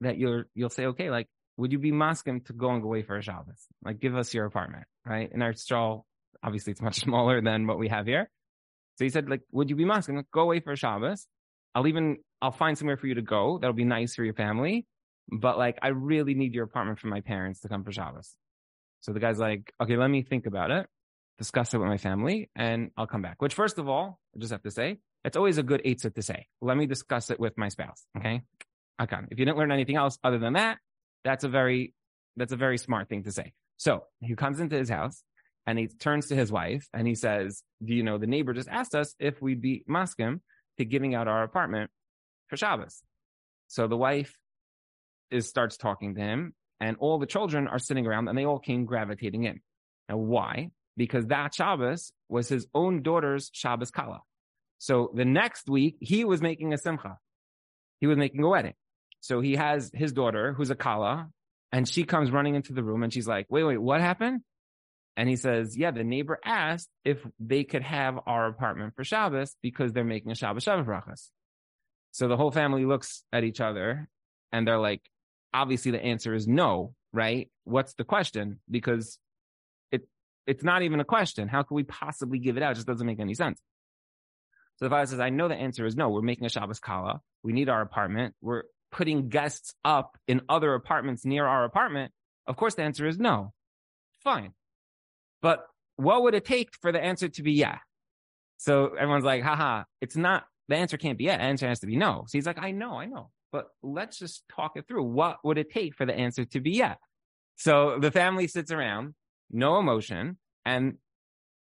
that 0.01 0.16
you'll 0.16 0.44
you'll 0.55 0.70
say, 0.70 0.87
okay, 0.87 1.11
like, 1.11 1.29
would 1.57 1.72
you 1.72 1.79
be 1.79 1.90
maskim 1.90 2.44
to 2.46 2.53
go 2.53 2.70
and 2.70 2.83
go 2.83 2.88
away 2.88 3.03
for 3.03 3.16
a 3.16 3.22
Shabbos? 3.22 3.66
Like, 3.85 3.98
give 3.98 4.16
us 4.16 4.33
your 4.33 4.46
apartment, 4.46 4.85
right? 5.05 5.29
In 5.33 5.42
our 5.42 5.55
straw, 5.55 6.03
obviously, 6.42 6.70
it's 6.70 6.83
much 6.83 7.01
smaller 7.01 7.40
than 7.42 7.66
what 7.66 7.79
we 7.79 7.88
have 7.88 8.07
here. 8.07 8.31
So 8.96 9.05
he 9.05 9.11
said, 9.11 9.29
like, 9.29 9.42
would 9.51 9.70
you 9.70 9.77
be 9.77 9.85
maskim? 9.85 10.22
Go 10.33 10.42
away 10.42 10.61
for 10.61 10.74
Shabbos. 10.77 11.27
I'll 11.74 11.87
even, 11.87 12.18
I'll 12.40 12.52
find 12.52 12.76
somewhere 12.76 12.96
for 12.96 13.07
you 13.07 13.14
to 13.14 13.22
go. 13.22 13.59
That'll 13.59 13.74
be 13.74 13.85
nice 13.85 14.14
for 14.14 14.24
your 14.24 14.35
family. 14.35 14.87
But 15.31 15.59
like, 15.59 15.78
I 15.83 15.88
really 15.88 16.35
need 16.35 16.54
your 16.54 16.64
apartment 16.64 16.98
for 16.98 17.09
my 17.09 17.20
parents 17.20 17.61
to 17.61 17.68
come 17.68 17.85
for 17.85 17.92
Shabbos. 17.92 18.35
So 19.00 19.12
the 19.12 19.20
guy's 19.20 19.38
like, 19.38 19.72
okay, 19.81 19.96
let 19.96 20.09
me 20.09 20.22
think 20.22 20.46
about 20.46 20.70
it, 20.70 20.87
discuss 21.38 21.74
it 21.74 21.78
with 21.78 21.88
my 21.88 21.98
family, 21.98 22.50
and 22.57 22.90
I'll 22.96 23.07
come 23.07 23.22
back. 23.22 23.40
Which, 23.40 23.54
first 23.54 23.78
of 23.78 23.88
all, 23.88 24.18
I 24.35 24.40
just 24.40 24.52
have 24.52 24.62
to 24.62 24.70
say, 24.70 24.98
it's 25.24 25.37
always 25.37 25.59
a 25.59 25.62
good 25.62 25.83
eitzah 25.85 26.14
to 26.14 26.22
say. 26.22 26.46
Let 26.61 26.76
me 26.76 26.87
discuss 26.87 27.31
it 27.31 27.38
with 27.38 27.57
my 27.57 27.68
spouse. 27.68 28.04
Okay. 28.16 28.42
Okay. 29.00 29.16
If 29.31 29.38
you 29.38 29.44
didn't 29.44 29.59
learn 29.59 29.70
anything 29.70 29.96
else 29.96 30.18
other 30.24 30.38
than 30.38 30.54
that, 30.54 30.78
that's 31.24 31.44
a 31.44 31.48
very, 31.48 31.94
that's 32.37 32.52
a 32.52 32.57
very 32.57 32.78
smart 32.78 33.09
thing 33.09 33.24
to 33.24 33.33
say. 33.33 33.52
So 33.76 34.04
he 34.20 34.35
comes 34.35 34.59
into 34.61 34.76
his 34.76 34.88
house 34.88 35.22
and 35.66 35.78
he 35.78 35.87
turns 35.87 36.28
to 36.28 36.35
his 36.35 36.50
wife 36.50 36.88
and 36.92 37.07
he 37.07 37.14
says, 37.14 37.62
Do 37.85 37.94
you 37.94 38.02
know, 38.02 38.18
the 38.18 38.26
neighbor 38.26 38.52
just 38.52 38.68
asked 38.68 38.94
us 38.94 39.14
if 39.20 39.40
we'd 39.40 39.61
be 39.61 39.85
maskim 39.88 40.40
to 40.78 40.84
giving 40.84 41.14
out 41.14 41.28
our 41.28 41.42
apartment 41.42 41.90
for 42.48 42.56
Shabbos. 42.56 43.02
So 43.68 43.86
the 43.86 43.96
wife 43.96 44.36
is 45.30 45.48
starts 45.48 45.76
talking 45.76 46.14
to 46.14 46.20
him, 46.20 46.54
and 46.80 46.96
all 46.98 47.18
the 47.18 47.26
children 47.26 47.68
are 47.68 47.78
sitting 47.78 48.06
around 48.06 48.28
and 48.28 48.38
they 48.38 48.46
all 48.46 48.58
came 48.58 48.84
gravitating 48.84 49.44
in. 49.44 49.60
Now, 50.08 50.16
why? 50.16 50.70
Because 50.96 51.26
that 51.26 51.54
Shabbos 51.54 52.12
was 52.28 52.48
his 52.48 52.66
own 52.74 53.02
daughter's 53.02 53.50
Shabbos 53.52 53.90
Kala. 53.90 54.20
So 54.78 55.10
the 55.14 55.24
next 55.24 55.68
week, 55.68 55.96
he 56.00 56.24
was 56.24 56.40
making 56.40 56.72
a 56.72 56.78
simcha. 56.78 57.18
He 58.00 58.06
was 58.06 58.16
making 58.16 58.42
a 58.42 58.48
wedding. 58.48 58.74
So 59.20 59.40
he 59.40 59.56
has 59.56 59.90
his 59.92 60.12
daughter, 60.12 60.52
who's 60.52 60.70
a 60.70 60.76
Kala, 60.76 61.28
and 61.72 61.86
she 61.88 62.04
comes 62.04 62.30
running 62.30 62.54
into 62.54 62.72
the 62.72 62.82
room 62.82 63.02
and 63.02 63.12
she's 63.12 63.26
like, 63.26 63.46
wait, 63.50 63.64
wait, 63.64 63.78
what 63.78 64.00
happened? 64.00 64.40
And 65.18 65.28
he 65.28 65.35
says, 65.35 65.76
yeah, 65.76 65.90
the 65.90 66.04
neighbor 66.04 66.38
asked 66.44 66.88
if 67.04 67.18
they 67.40 67.64
could 67.64 67.83
have 67.83 68.20
our 68.24 68.46
apartment 68.46 68.94
for 68.94 69.02
Shabbos 69.02 69.57
because 69.62 69.92
they're 69.92 70.04
making 70.04 70.31
a 70.31 70.37
Shabbos 70.37 70.62
Shabbos 70.62 70.87
brachas. 70.87 71.31
So 72.12 72.28
the 72.28 72.37
whole 72.37 72.52
family 72.52 72.85
looks 72.85 73.24
at 73.33 73.42
each 73.42 73.61
other 73.61 74.09
and 74.52 74.66
they're 74.66 74.78
like, 74.78 75.02
obviously 75.52 75.90
the 75.90 76.00
answer 76.00 76.35
is 76.35 76.46
no, 76.46 76.94
right? 77.12 77.50
What's 77.64 77.94
the 77.94 78.04
question? 78.04 78.61
Because 78.70 79.18
it, 79.90 80.07
it's 80.46 80.62
not 80.62 80.83
even 80.83 81.00
a 81.00 81.04
question. 81.04 81.48
How 81.48 81.64
could 81.64 81.74
we 81.74 81.83
possibly 81.83 82.38
give 82.38 82.57
it 82.57 82.62
out? 82.62 82.70
It 82.70 82.74
just 82.76 82.87
doesn't 82.87 83.04
make 83.04 83.18
any 83.18 83.35
sense. 83.35 83.61
So 84.76 84.85
the 84.85 84.90
father 84.90 85.07
says, 85.07 85.18
I 85.18 85.31
know 85.31 85.48
the 85.48 85.57
answer 85.57 85.85
is 85.85 85.96
no. 85.96 86.11
We're 86.11 86.22
making 86.22 86.46
a 86.46 86.48
Shabbos 86.48 86.78
Kala. 86.78 87.20
We 87.42 87.52
need 87.52 87.68
our 87.68 87.83
apartment. 87.83 88.37
We're 88.40 88.62
putting 88.92 89.31
guests 89.31 89.74
up 89.85 90.16
in 90.28 90.42
other 90.48 90.74
apartments 90.74 91.24
near 91.24 91.44
our 91.44 91.64
apartment. 91.64 92.12
Of 92.46 92.57
course, 92.57 92.76
the 92.76 92.83
answer 92.83 93.04
is 93.04 93.18
no. 93.18 93.52
Fine. 94.22 94.52
But 95.42 95.64
what 95.96 96.22
would 96.22 96.35
it 96.35 96.44
take 96.44 96.70
for 96.81 96.92
the 96.92 97.01
answer 97.01 97.29
to 97.29 97.42
be 97.42 97.53
yeah? 97.53 97.79
So 98.59 98.94
everyone's 98.94 99.24
like, 99.24 99.42
haha, 99.42 99.85
it's 100.01 100.16
not, 100.16 100.44
the 100.68 100.77
answer 100.77 100.96
can't 100.96 101.18
be 101.18 101.24
yeah. 101.24 101.37
The 101.37 101.44
answer 101.44 101.68
has 101.68 101.81
to 101.81 101.87
be 101.87 101.96
no. 101.96 102.24
So 102.27 102.38
he's 102.38 102.46
like, 102.46 102.62
I 102.62 102.72
know, 102.72 102.98
I 102.98 103.07
know. 103.07 103.31
But 103.53 103.68
let's 103.83 104.18
just 104.18 104.44
talk 104.55 104.72
it 104.77 104.87
through. 104.87 105.05
What 105.05 105.38
would 105.44 105.59
it 105.59 105.70
take 105.72 105.94
for 105.94 106.05
the 106.05 106.14
answer 106.14 106.44
to 106.44 106.61
be 106.61 106.72
yeah? 106.72 106.96
So 107.57 107.98
the 107.98 108.11
family 108.11 108.46
sits 108.46 108.70
around, 108.70 109.14
no 109.51 109.79
emotion, 109.79 110.38
and 110.64 110.98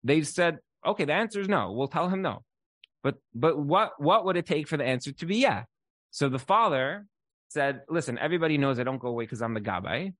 they 0.04 0.22
said, 0.22 0.60
okay, 0.86 1.06
the 1.06 1.14
answer 1.14 1.42
is 1.42 1.50
no. 1.50 1.72
We'll 1.72 1.88
tell 1.88 2.10
him 2.10 2.22
no. 2.22 2.44
But 3.04 3.16
but 3.36 3.60
what 3.60 3.92
what 3.98 4.26
would 4.26 4.38
it 4.38 4.46
take 4.46 4.68
for 4.68 4.78
the 4.78 4.86
answer 4.86 5.12
to 5.12 5.26
be 5.26 5.38
yeah? 5.38 5.64
So 6.12 6.30
the 6.30 6.40
father 6.40 7.06
said, 7.50 7.82
listen, 7.90 8.18
everybody 8.18 8.58
knows 8.58 8.80
I 8.80 8.84
don't 8.84 9.00
go 9.00 9.10
away 9.10 9.26
because 9.26 9.42
I'm 9.42 9.54
the 9.54 9.62
gabbai. 9.62 10.14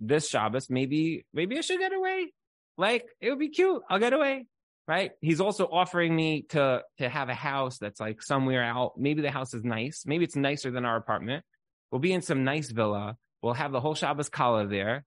This 0.00 0.28
Shabbos, 0.28 0.70
maybe 0.70 1.26
maybe 1.34 1.58
I 1.58 1.60
should 1.60 1.78
get 1.78 1.92
away. 1.92 2.32
Like 2.80 3.04
it 3.20 3.28
would 3.28 3.38
be 3.38 3.50
cute. 3.50 3.82
I'll 3.90 3.98
get 3.98 4.14
away. 4.14 4.46
Right. 4.88 5.12
He's 5.20 5.40
also 5.40 5.66
offering 5.66 6.16
me 6.16 6.46
to 6.48 6.82
to 6.98 7.08
have 7.08 7.28
a 7.28 7.34
house 7.34 7.78
that's 7.78 8.00
like 8.00 8.22
somewhere 8.22 8.64
out. 8.64 8.94
Maybe 8.96 9.20
the 9.20 9.30
house 9.30 9.52
is 9.52 9.62
nice. 9.62 10.04
Maybe 10.06 10.24
it's 10.24 10.34
nicer 10.34 10.70
than 10.70 10.86
our 10.86 10.96
apartment. 10.96 11.44
We'll 11.92 12.00
be 12.00 12.12
in 12.12 12.22
some 12.22 12.42
nice 12.42 12.70
villa. 12.70 13.16
We'll 13.42 13.52
have 13.52 13.70
the 13.70 13.80
whole 13.80 13.94
Shabbos 13.94 14.30
Kala 14.30 14.66
there. 14.66 15.04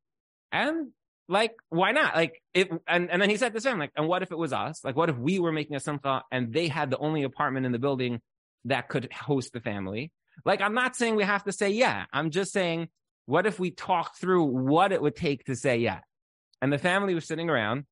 And 0.52 0.90
like, 1.28 1.56
why 1.70 1.94
not? 1.94 2.16
Like, 2.16 2.42
it, 2.54 2.70
and, 2.88 3.10
and 3.10 3.22
then 3.22 3.30
he 3.30 3.38
said 3.38 3.54
this 3.54 3.64
to 3.64 3.74
like, 3.76 3.92
and 3.96 4.08
what 4.08 4.22
if 4.22 4.32
it 4.32 4.38
was 4.38 4.54
us? 4.54 4.84
Like, 4.84 4.96
what 4.96 5.10
if 5.10 5.18
we 5.18 5.40
were 5.40 5.52
making 5.52 5.76
a 5.76 5.80
simcha 5.80 6.24
and 6.32 6.54
they 6.54 6.68
had 6.68 6.92
the 6.92 6.98
only 6.98 7.24
apartment 7.24 7.66
in 7.66 7.72
the 7.72 7.80
building 7.80 8.22
that 8.66 8.90
could 8.90 9.12
host 9.12 9.54
the 9.54 9.62
family? 9.62 10.12
Like, 10.46 10.62
I'm 10.62 10.74
not 10.76 10.96
saying 10.96 11.16
we 11.16 11.24
have 11.24 11.44
to 11.46 11.52
say 11.52 11.70
yeah. 11.70 12.06
I'm 12.14 12.30
just 12.30 12.52
saying, 12.52 12.90
what 13.26 13.48
if 13.48 13.60
we 13.60 13.72
talk 13.72 14.18
through 14.18 14.44
what 14.44 14.92
it 14.92 15.02
would 15.02 15.16
take 15.16 15.46
to 15.46 15.56
say 15.56 15.78
yeah? 15.78 16.02
And 16.62 16.72
the 16.72 16.78
family 16.78 17.14
was 17.14 17.26
sitting 17.26 17.50
around 17.50 17.86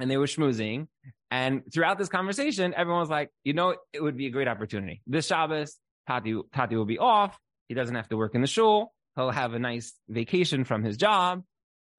and 0.00 0.10
they 0.10 0.16
were 0.16 0.26
schmoozing. 0.26 0.88
And 1.30 1.62
throughout 1.72 1.98
this 1.98 2.08
conversation, 2.08 2.74
everyone 2.76 3.00
was 3.00 3.10
like, 3.10 3.30
you 3.44 3.52
know, 3.52 3.76
it 3.92 4.02
would 4.02 4.16
be 4.16 4.26
a 4.26 4.30
great 4.30 4.48
opportunity. 4.48 5.02
This 5.06 5.26
Shabbos, 5.26 5.76
Tati, 6.08 6.40
Tati 6.52 6.76
will 6.76 6.84
be 6.84 6.98
off. 6.98 7.38
He 7.68 7.74
doesn't 7.74 7.94
have 7.94 8.08
to 8.08 8.16
work 8.16 8.34
in 8.34 8.40
the 8.40 8.48
shul. 8.48 8.92
He'll 9.14 9.30
have 9.30 9.54
a 9.54 9.58
nice 9.58 9.94
vacation 10.08 10.64
from 10.64 10.82
his 10.82 10.96
job 10.96 11.44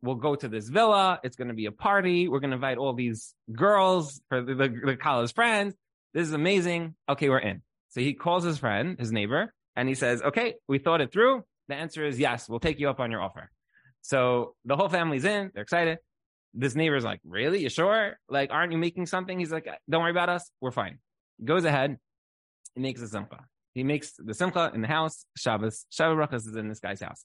we'll 0.01 0.15
go 0.15 0.35
to 0.35 0.47
this 0.47 0.67
villa. 0.67 1.19
It's 1.23 1.35
going 1.35 1.49
to 1.49 1.53
be 1.53 1.65
a 1.65 1.71
party. 1.71 2.27
We're 2.27 2.39
going 2.39 2.51
to 2.51 2.55
invite 2.55 2.77
all 2.77 2.93
these 2.93 3.33
girls 3.51 4.21
for 4.29 4.41
the, 4.41 4.55
the, 4.55 4.81
the 4.85 4.97
college 4.97 5.33
friends. 5.33 5.75
This 6.13 6.27
is 6.27 6.33
amazing. 6.33 6.95
Okay, 7.07 7.29
we're 7.29 7.39
in. 7.39 7.61
So 7.89 8.01
he 8.01 8.13
calls 8.13 8.43
his 8.43 8.57
friend, 8.57 8.97
his 8.99 9.11
neighbor, 9.11 9.53
and 9.75 9.87
he 9.87 9.95
says, 9.95 10.21
okay, 10.21 10.55
we 10.67 10.79
thought 10.79 11.01
it 11.01 11.11
through. 11.11 11.43
The 11.67 11.75
answer 11.75 12.05
is 12.05 12.19
yes, 12.19 12.49
we'll 12.49 12.59
take 12.59 12.79
you 12.79 12.89
up 12.89 12.99
on 12.99 13.11
your 13.11 13.21
offer. 13.21 13.51
So 14.01 14.55
the 14.65 14.75
whole 14.75 14.89
family's 14.89 15.25
in. 15.25 15.51
They're 15.53 15.63
excited. 15.63 15.99
This 16.53 16.75
neighbor's 16.75 17.03
like, 17.03 17.19
really? 17.23 17.61
You 17.61 17.69
sure? 17.69 18.17
Like, 18.27 18.51
aren't 18.51 18.71
you 18.71 18.77
making 18.77 19.05
something? 19.05 19.39
He's 19.39 19.51
like, 19.51 19.67
don't 19.89 20.01
worry 20.01 20.11
about 20.11 20.29
us. 20.29 20.49
We're 20.59 20.71
fine. 20.71 20.99
Goes 21.43 21.65
ahead. 21.65 21.97
He 22.75 22.81
makes 22.81 23.01
a 23.01 23.07
simcha. 23.07 23.45
He 23.73 23.83
makes 23.83 24.13
the 24.17 24.33
simcha 24.33 24.71
in 24.73 24.81
the 24.81 24.87
house. 24.87 25.25
Shabbos. 25.37 25.85
Shabbos 25.89 26.17
Brachas 26.17 26.47
is 26.47 26.55
in 26.55 26.67
this 26.67 26.79
guy's 26.79 27.01
house. 27.01 27.23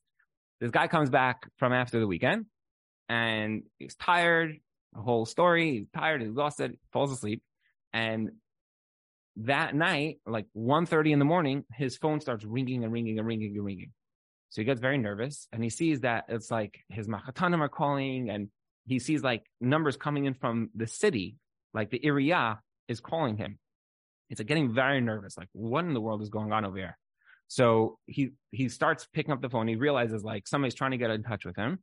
This 0.61 0.71
guy 0.71 0.87
comes 0.87 1.11
back 1.11 1.49
from 1.57 1.73
after 1.73 1.99
the 1.99 2.07
weekend 2.07 2.47
and 3.09 3.63
he's 3.79 3.97
tired. 3.97 4.57
The 4.95 5.03
whole 5.03 5.27
story. 5.27 5.79
He's 5.79 5.89
tired, 5.95 6.23
he's 6.23 6.31
exhausted, 6.31 6.79
falls 6.93 7.13
asleep. 7.13 7.43
And 7.93 8.31
that 9.37 9.75
night, 9.75 10.19
like 10.27 10.47
1.30 10.57 11.13
in 11.13 11.19
the 11.19 11.25
morning, 11.25 11.65
his 11.75 11.97
phone 11.97 12.21
starts 12.21 12.45
ringing 12.45 12.85
and 12.85 12.93
ringing 12.93 13.19
and 13.19 13.27
ringing 13.27 13.55
and 13.57 13.65
ringing. 13.65 13.93
So 14.51 14.61
he 14.61 14.65
gets 14.65 14.81
very 14.81 14.99
nervous 14.99 15.49
and 15.53 15.63
he 15.63 15.71
sees 15.71 16.01
that 16.01 16.25
it's 16.29 16.51
like 16.51 16.79
his 16.89 17.09
machatanim 17.09 17.61
are 17.61 17.69
calling 17.69 18.31
and 18.31 18.49
he 18.87 18.99
sees 18.99 19.23
like 19.23 19.45
numbers 19.61 19.97
coming 19.97 20.25
in 20.25 20.35
from 20.35 20.71
the 20.75 20.87
city, 20.87 21.37
like 21.75 21.91
the 21.91 22.05
area 22.05 22.61
is 22.89 23.01
calling 23.01 23.37
him. 23.37 23.59
He's 24.29 24.39
like 24.39 24.49
getting 24.49 24.73
very 24.73 25.01
nervous. 25.01 25.37
Like, 25.37 25.49
what 25.53 25.85
in 25.85 25.95
the 25.95 26.01
world 26.01 26.23
is 26.23 26.31
going 26.31 26.53
on 26.53 26.65
over 26.65 26.77
here? 26.77 26.99
So 27.49 27.99
he 28.07 28.31
he 28.51 28.69
starts 28.69 29.07
picking 29.13 29.33
up 29.33 29.41
the 29.41 29.49
phone. 29.49 29.69
He 29.69 29.77
realizes 29.77 30.25
like 30.25 30.49
somebody's 30.49 30.75
trying 30.75 30.93
to 30.93 30.97
get 30.97 31.11
in 31.11 31.23
touch 31.23 31.45
with 31.45 31.57
him. 31.57 31.79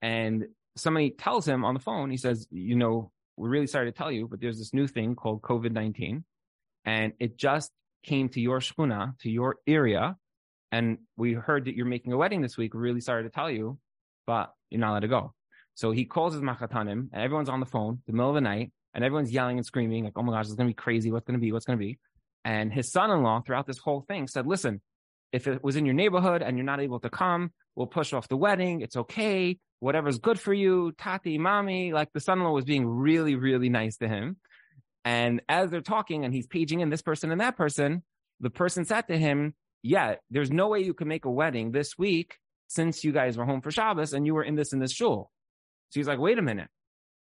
And 0.00 0.46
somebody 0.76 1.10
tells 1.10 1.46
him 1.46 1.64
on 1.64 1.74
the 1.74 1.80
phone, 1.80 2.10
he 2.10 2.16
says, 2.16 2.46
you 2.50 2.76
know, 2.76 3.10
we're 3.36 3.48
really 3.48 3.66
sorry 3.66 3.86
to 3.86 3.96
tell 3.96 4.10
you, 4.10 4.28
but 4.28 4.40
there's 4.40 4.58
this 4.58 4.72
new 4.72 4.86
thing 4.86 5.14
called 5.14 5.42
COVID 5.42 5.72
19, 5.72 6.24
and 6.84 7.12
it 7.18 7.36
just 7.36 7.70
came 8.02 8.28
to 8.30 8.40
your 8.40 8.60
shkuna, 8.60 9.18
to 9.20 9.30
your 9.30 9.56
area. 9.66 10.16
And 10.72 10.98
we 11.16 11.32
heard 11.32 11.66
that 11.66 11.74
you're 11.74 11.86
making 11.86 12.12
a 12.12 12.16
wedding 12.16 12.42
this 12.42 12.56
week. 12.56 12.74
We're 12.74 12.80
really 12.80 13.00
sorry 13.00 13.22
to 13.22 13.30
tell 13.30 13.50
you, 13.50 13.78
but 14.26 14.52
you're 14.70 14.80
not 14.80 14.90
allowed 14.90 15.00
to 15.00 15.08
go. 15.08 15.34
So 15.74 15.90
he 15.90 16.04
calls 16.04 16.34
his 16.34 16.42
machatanim, 16.42 17.08
and 17.12 17.22
everyone's 17.22 17.48
on 17.48 17.60
the 17.60 17.66
phone, 17.66 18.02
the 18.06 18.12
middle 18.12 18.30
of 18.30 18.34
the 18.34 18.40
night, 18.40 18.72
and 18.94 19.04
everyone's 19.04 19.30
yelling 19.30 19.58
and 19.58 19.66
screaming, 19.66 20.04
like, 20.04 20.14
oh 20.16 20.22
my 20.22 20.32
gosh, 20.32 20.46
it's 20.46 20.54
going 20.54 20.68
to 20.68 20.70
be 20.70 20.74
crazy. 20.74 21.12
What's 21.12 21.26
going 21.26 21.38
to 21.38 21.40
be? 21.40 21.52
What's 21.52 21.66
going 21.66 21.78
to 21.78 21.84
be? 21.84 21.98
And 22.44 22.72
his 22.72 22.90
son 22.90 23.10
in 23.10 23.22
law, 23.22 23.40
throughout 23.40 23.66
this 23.66 23.78
whole 23.78 24.04
thing, 24.08 24.26
said, 24.26 24.46
listen, 24.46 24.80
if 25.32 25.46
it 25.46 25.62
was 25.62 25.76
in 25.76 25.84
your 25.84 25.94
neighborhood 25.94 26.42
and 26.42 26.56
you're 26.56 26.64
not 26.64 26.80
able 26.80 27.00
to 27.00 27.10
come, 27.10 27.52
we'll 27.74 27.86
push 27.86 28.12
off 28.12 28.28
the 28.28 28.36
wedding. 28.36 28.80
It's 28.80 28.96
okay 28.96 29.58
whatever's 29.80 30.18
good 30.18 30.40
for 30.40 30.54
you, 30.54 30.92
tati, 30.98 31.38
mommy. 31.38 31.92
Like 31.92 32.12
the 32.12 32.20
son-in-law 32.20 32.52
was 32.52 32.64
being 32.64 32.86
really, 32.86 33.34
really 33.34 33.68
nice 33.68 33.96
to 33.98 34.08
him. 34.08 34.36
And 35.04 35.40
as 35.48 35.70
they're 35.70 35.80
talking 35.80 36.24
and 36.24 36.34
he's 36.34 36.46
paging 36.46 36.80
in 36.80 36.90
this 36.90 37.02
person 37.02 37.30
and 37.30 37.40
that 37.40 37.56
person, 37.56 38.02
the 38.40 38.50
person 38.50 38.84
said 38.84 39.02
to 39.08 39.18
him, 39.18 39.54
yeah, 39.86 40.16
there's 40.30 40.50
no 40.50 40.68
way 40.68 40.80
you 40.80 40.94
can 40.94 41.08
make 41.08 41.24
a 41.24 41.30
wedding 41.30 41.70
this 41.70 41.96
week 41.96 42.38
since 42.68 43.04
you 43.04 43.12
guys 43.12 43.36
were 43.36 43.44
home 43.44 43.60
for 43.60 43.70
Shabbos 43.70 44.12
and 44.12 44.26
you 44.26 44.34
were 44.34 44.42
in 44.42 44.56
this 44.56 44.72
in 44.72 44.78
this 44.78 44.92
shul. 44.92 45.30
So 45.90 46.00
he's 46.00 46.08
like, 46.08 46.18
wait 46.18 46.38
a 46.38 46.42
minute. 46.42 46.68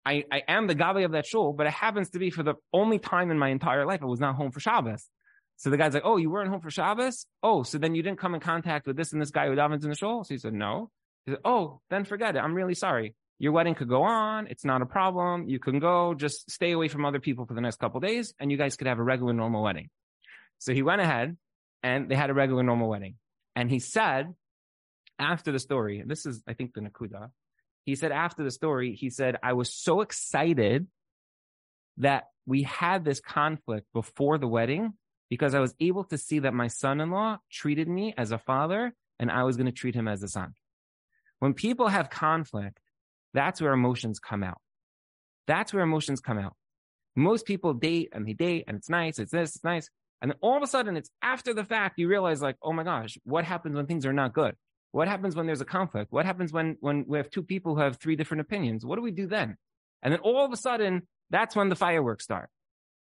I, 0.07 0.25
I 0.31 0.43
am 0.49 0.67
the 0.67 0.75
gabbai 0.75 1.05
of 1.05 1.13
that 1.13 1.27
shul, 1.27 1.53
but 1.53 1.67
it 1.67 1.73
happens 1.73 2.11
to 2.11 2.19
be 2.19 2.31
for 2.31 2.43
the 2.43 2.55
only 2.73 2.99
time 2.99 3.31
in 3.31 3.39
my 3.39 3.49
entire 3.49 3.87
life 3.87 4.03
I 4.03 4.07
was 4.07 4.21
not 4.21 4.37
home 4.37 4.53
for 4.53 4.61
Shabbos. 4.61 5.09
So 5.57 5.71
the 5.71 5.77
guy's 5.77 5.95
like, 5.95 6.05
oh, 6.05 6.17
you 6.17 6.31
weren't 6.31 6.51
home 6.51 6.61
for 6.61 6.71
Shabbos? 6.71 7.27
Oh, 7.43 7.63
so 7.63 7.79
then 7.79 7.95
you 7.95 8.03
didn't 8.03 8.19
come 8.19 8.35
in 8.35 8.41
contact 8.41 8.87
with 8.87 8.97
this 8.97 9.13
and 9.13 9.23
this 9.23 9.31
guy 9.31 9.47
who 9.47 9.55
davens 9.55 9.83
in 9.83 9.91
the 9.91 9.97
shul? 9.97 10.25
So 10.25 10.35
he 10.35 10.39
said, 10.39 10.53
no. 10.53 10.91
He 11.27 11.33
said, 11.33 11.41
oh, 11.45 11.81
then 11.91 12.05
forget 12.05 12.37
it. 12.37 12.41
I'm 12.41 12.55
really 12.55 12.75
sorry. 12.75 13.15
Your 13.39 13.53
wedding 13.53 13.75
could 13.75 13.89
go 13.89 14.03
on. 14.03 14.47
It's 14.49 14.65
not 14.65 14.83
a 14.83 14.87
problem. 14.87 15.49
You 15.49 15.59
can 15.59 15.79
go. 15.79 16.15
Just 16.15 16.51
stay 16.51 16.73
away 16.73 16.89
from 16.89 17.05
other 17.05 17.21
people 17.21 17.47
for 17.47 17.55
the 17.55 17.61
next 17.61 17.79
couple 17.79 18.01
days, 18.01 18.35
and 18.39 18.51
you 18.51 18.59
guys 18.59 18.77
could 18.77 18.87
have 18.87 18.99
a 18.99 19.03
regular, 19.03 19.33
normal 19.33 19.63
wedding. 19.63 19.89
So 20.59 20.73
he 20.73 20.83
went 20.83 21.01
ahead, 21.01 21.37
and 21.85 22.09
they 22.09 22.17
had 22.17 22.31
a 22.31 22.35
regular, 22.35 22.63
normal 22.63 22.89
wedding. 22.89 23.17
And 23.55 23.71
he 23.71 23.79
said, 23.79 24.35
after 25.19 25.53
the 25.53 25.59
story, 25.59 26.03
this 26.05 26.27
is, 26.27 26.43
I 26.49 26.55
think, 26.55 26.73
the 26.75 26.81
Nakuda. 26.81 27.29
He 27.85 27.95
said 27.95 28.11
after 28.11 28.43
the 28.43 28.51
story, 28.51 28.95
he 28.95 29.11
said, 29.11 29.37
I 29.43 29.53
was 29.53 29.73
so 29.73 30.01
excited 30.01 30.87
that 31.99 32.25
we 32.47 32.63
had 32.63 33.05
this 33.05 33.21
conflict 33.21 33.87
before 33.93 34.39
the 34.39 34.49
wedding 34.49 34.95
because 35.29 35.55
I 35.55 35.61
was 35.61 35.75
able 35.79 36.05
to 36.05 36.19
see 36.19 36.41
that 36.41 36.55
my 36.55 36.69
son-in-law 36.69 37.39
treated 37.53 37.87
me 37.87 38.15
as 38.17 38.33
a 38.33 38.39
father 38.39 38.95
and 39.19 39.31
I 39.31 39.45
was 39.45 39.57
going 39.57 39.67
to 39.67 39.73
treat 39.73 39.95
him 39.95 40.09
as 40.09 40.23
a 40.23 40.29
son. 40.29 40.55
When 41.39 41.53
people 41.53 41.89
have 41.89 42.09
conflict, 42.09 42.79
that's 43.35 43.61
where 43.61 43.75
emotions 43.75 44.19
come 44.19 44.43
out. 44.43 44.59
That's 45.47 45.75
where 45.75 45.83
emotions 45.83 46.21
come 46.21 46.39
out. 46.39 46.57
Most 47.15 47.45
people 47.45 47.75
date 47.75 48.09
and 48.13 48.27
they 48.27 48.33
date 48.33 48.65
and 48.67 48.79
it's 48.79 48.89
nice, 48.89 49.19
it's 49.19 49.33
this, 49.33 49.57
it's 49.57 49.65
nice. 49.65 49.91
And 50.25 50.31
then 50.31 50.39
all 50.41 50.57
of 50.57 50.63
a 50.63 50.67
sudden, 50.67 50.97
it's 50.97 51.11
after 51.21 51.53
the 51.53 51.65
fact 51.65 51.99
you 51.99 52.09
realize, 52.09 52.41
like, 52.41 52.57
oh 52.63 52.73
my 52.73 52.83
gosh, 52.83 53.19
what 53.25 53.45
happens 53.45 53.77
when 53.77 53.85
things 53.85 54.07
are 54.07 54.13
not 54.15 54.33
good? 54.33 54.55
What 54.91 55.07
happens 55.07 55.37
when 55.37 55.45
there's 55.45 55.61
a 55.61 55.67
conflict? 55.67 56.11
What 56.11 56.25
happens 56.25 56.51
when 56.51 56.79
when 56.81 57.05
we 57.07 57.19
have 57.19 57.29
two 57.29 57.43
people 57.43 57.75
who 57.75 57.83
have 57.83 57.99
three 57.99 58.17
different 58.17 58.41
opinions? 58.41 58.87
What 58.87 58.97
do 58.97 59.03
we 59.03 59.11
do 59.11 59.27
then? 59.27 59.59
And 60.03 60.15
then 60.15 60.21
all 60.21 60.43
of 60.43 60.51
a 60.51 60.57
sudden, 60.57 61.03
that's 61.29 61.55
when 61.55 61.69
the 61.69 61.77
fireworks 61.77 62.25
start. 62.25 62.49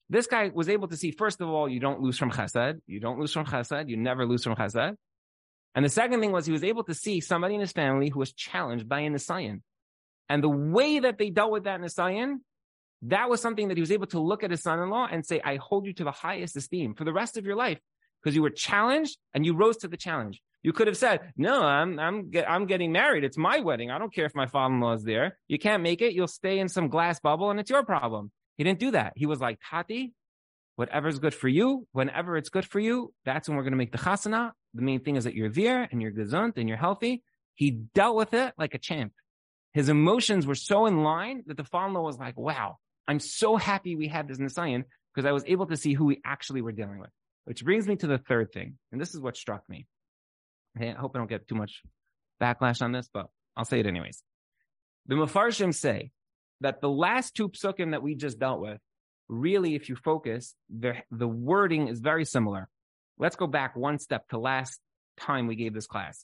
This 0.09 0.27
guy 0.27 0.49
was 0.53 0.69
able 0.69 0.87
to 0.87 0.95
see, 0.95 1.11
first 1.11 1.41
of 1.41 1.49
all, 1.49 1.67
you 1.67 1.81
don't 1.81 1.99
lose 1.99 2.17
from 2.17 2.31
chesed. 2.31 2.79
You 2.87 3.01
don't 3.01 3.19
lose 3.19 3.33
from 3.33 3.45
chesed. 3.45 3.89
You 3.89 3.97
never 3.97 4.25
lose 4.25 4.45
from 4.45 4.55
chesed. 4.55 4.95
And 5.75 5.83
the 5.83 5.89
second 5.89 6.21
thing 6.21 6.31
was 6.31 6.45
he 6.45 6.53
was 6.53 6.63
able 6.63 6.85
to 6.85 6.93
see 6.93 7.19
somebody 7.19 7.55
in 7.55 7.59
his 7.59 7.73
family 7.73 8.07
who 8.07 8.19
was 8.19 8.31
challenged 8.31 8.87
by 8.87 9.01
an 9.01 9.13
Nisayan. 9.13 9.59
And 10.29 10.41
the 10.41 10.47
way 10.47 10.99
that 10.99 11.17
they 11.17 11.31
dealt 11.31 11.51
with 11.51 11.65
that 11.65 11.81
Nisayan, 11.81 12.37
that 13.03 13.29
was 13.29 13.41
something 13.41 13.69
that 13.69 13.77
he 13.77 13.81
was 13.81 13.91
able 13.91 14.07
to 14.07 14.19
look 14.19 14.43
at 14.43 14.51
his 14.51 14.61
son-in-law 14.61 15.07
and 15.11 15.25
say, 15.25 15.41
I 15.43 15.55
hold 15.57 15.85
you 15.85 15.93
to 15.93 16.03
the 16.03 16.11
highest 16.11 16.55
esteem 16.55 16.95
for 16.95 17.05
the 17.05 17.13
rest 17.13 17.37
of 17.37 17.45
your 17.45 17.55
life 17.55 17.79
because 18.21 18.35
you 18.35 18.41
were 18.41 18.49
challenged 18.49 19.17
and 19.33 19.45
you 19.45 19.55
rose 19.55 19.77
to 19.77 19.87
the 19.87 19.97
challenge. 19.97 20.41
You 20.61 20.73
could 20.73 20.87
have 20.87 20.97
said, 20.97 21.21
no, 21.37 21.63
I'm, 21.63 21.97
I'm, 21.97 22.31
I'm 22.45 22.65
getting 22.65 22.91
married. 22.91 23.23
It's 23.23 23.37
my 23.37 23.59
wedding. 23.61 23.91
I 23.91 23.97
don't 23.97 24.13
care 24.13 24.25
if 24.25 24.35
my 24.35 24.47
father-in-law 24.47 24.93
is 24.93 25.03
there. 25.03 25.37
You 25.47 25.57
can't 25.57 25.81
make 25.81 26.01
it. 26.01 26.13
You'll 26.13 26.27
stay 26.27 26.59
in 26.59 26.67
some 26.67 26.89
glass 26.89 27.21
bubble 27.21 27.49
and 27.49 27.59
it's 27.59 27.69
your 27.69 27.83
problem. 27.83 28.31
He 28.57 28.65
didn't 28.65 28.79
do 28.79 28.91
that. 28.91 29.13
He 29.15 29.25
was 29.25 29.39
like, 29.39 29.59
Tati, 29.69 30.11
whatever's 30.75 31.19
good 31.19 31.33
for 31.33 31.47
you, 31.47 31.87
whenever 31.93 32.35
it's 32.35 32.49
good 32.49 32.65
for 32.65 32.79
you, 32.79 33.13
that's 33.23 33.47
when 33.47 33.55
we're 33.55 33.63
going 33.63 33.71
to 33.71 33.77
make 33.77 33.93
the 33.93 33.97
chasana. 33.97 34.51
The 34.73 34.81
main 34.81 34.99
thing 34.99 35.15
is 35.15 35.23
that 35.23 35.33
you're 35.33 35.49
there 35.49 35.87
and 35.89 36.01
you're 36.01 36.11
gesund 36.11 36.57
and 36.57 36.67
you're 36.67 36.77
healthy. 36.77 37.23
He 37.55 37.71
dealt 37.71 38.17
with 38.17 38.33
it 38.33 38.53
like 38.57 38.73
a 38.73 38.77
champ. 38.77 39.13
His 39.73 39.87
emotions 39.87 40.45
were 40.45 40.55
so 40.55 40.87
in 40.87 41.03
line 41.03 41.43
that 41.47 41.55
the 41.55 41.63
father 41.63 41.87
in 41.87 41.93
law 41.93 42.01
was 42.01 42.17
like, 42.17 42.37
wow, 42.37 42.77
I'm 43.09 43.19
so 43.19 43.57
happy 43.57 43.95
we 43.95 44.07
had 44.07 44.27
this 44.27 44.37
Nisayan 44.37 44.83
because 45.13 45.27
I 45.27 45.31
was 45.31 45.43
able 45.47 45.65
to 45.65 45.75
see 45.75 45.95
who 45.95 46.05
we 46.05 46.21
actually 46.23 46.61
were 46.61 46.71
dealing 46.71 46.99
with. 46.99 47.09
Which 47.45 47.63
brings 47.65 47.87
me 47.87 47.95
to 47.95 48.05
the 48.05 48.19
third 48.19 48.51
thing. 48.53 48.77
And 48.91 49.01
this 49.01 49.15
is 49.15 49.19
what 49.19 49.35
struck 49.35 49.67
me. 49.67 49.87
I 50.79 50.91
hope 50.91 51.13
I 51.15 51.17
don't 51.17 51.29
get 51.29 51.47
too 51.47 51.55
much 51.55 51.81
backlash 52.39 52.83
on 52.83 52.91
this, 52.91 53.09
but 53.11 53.25
I'll 53.57 53.65
say 53.65 53.79
it 53.79 53.87
anyways. 53.87 54.21
The 55.07 55.15
Mefarshim 55.15 55.73
say 55.73 56.11
that 56.61 56.81
the 56.81 56.89
last 56.89 57.33
two 57.35 57.49
psukim 57.49 57.91
that 57.91 58.03
we 58.03 58.13
just 58.13 58.37
dealt 58.37 58.61
with, 58.61 58.77
really, 59.27 59.73
if 59.73 59.89
you 59.89 59.95
focus, 59.95 60.53
the, 60.69 60.93
the 61.09 61.27
wording 61.27 61.87
is 61.87 62.01
very 62.01 62.25
similar. 62.25 62.69
Let's 63.17 63.35
go 63.35 63.47
back 63.47 63.75
one 63.75 63.97
step 63.97 64.27
to 64.29 64.37
last 64.37 64.79
time 65.19 65.47
we 65.47 65.55
gave 65.55 65.73
this 65.73 65.87
class. 65.87 66.23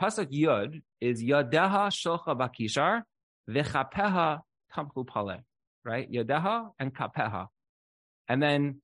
Pasuk 0.00 0.32
Yud 0.32 0.80
is 1.02 1.22
Yadeha 1.22 1.90
Shulcha 1.90 2.34
Bakishar 2.34 3.02
V'chapeha 3.50 4.40
Tamchu 4.74 5.06
Pale, 5.06 5.40
right? 5.84 6.10
Yadeha 6.10 6.70
and 6.78 6.94
Kapeha. 6.94 7.48
And 8.28 8.42
then 8.42 8.80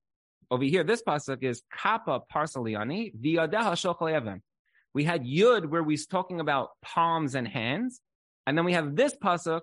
over 0.50 0.64
here, 0.64 0.84
this 0.84 1.02
pasuk 1.02 1.42
is 1.42 1.62
Kappa 1.72 2.20
Parsaliani 2.32 3.14
V'yadeha 3.14 4.12
Evan. 4.12 4.42
We 4.92 5.04
had 5.04 5.24
Yud 5.24 5.68
where 5.68 5.82
we're 5.82 5.96
talking 6.10 6.40
about 6.40 6.70
palms 6.82 7.34
and 7.34 7.46
hands. 7.46 8.00
And 8.46 8.58
then 8.58 8.64
we 8.64 8.72
have 8.72 8.96
this 8.96 9.14
pasuk, 9.14 9.62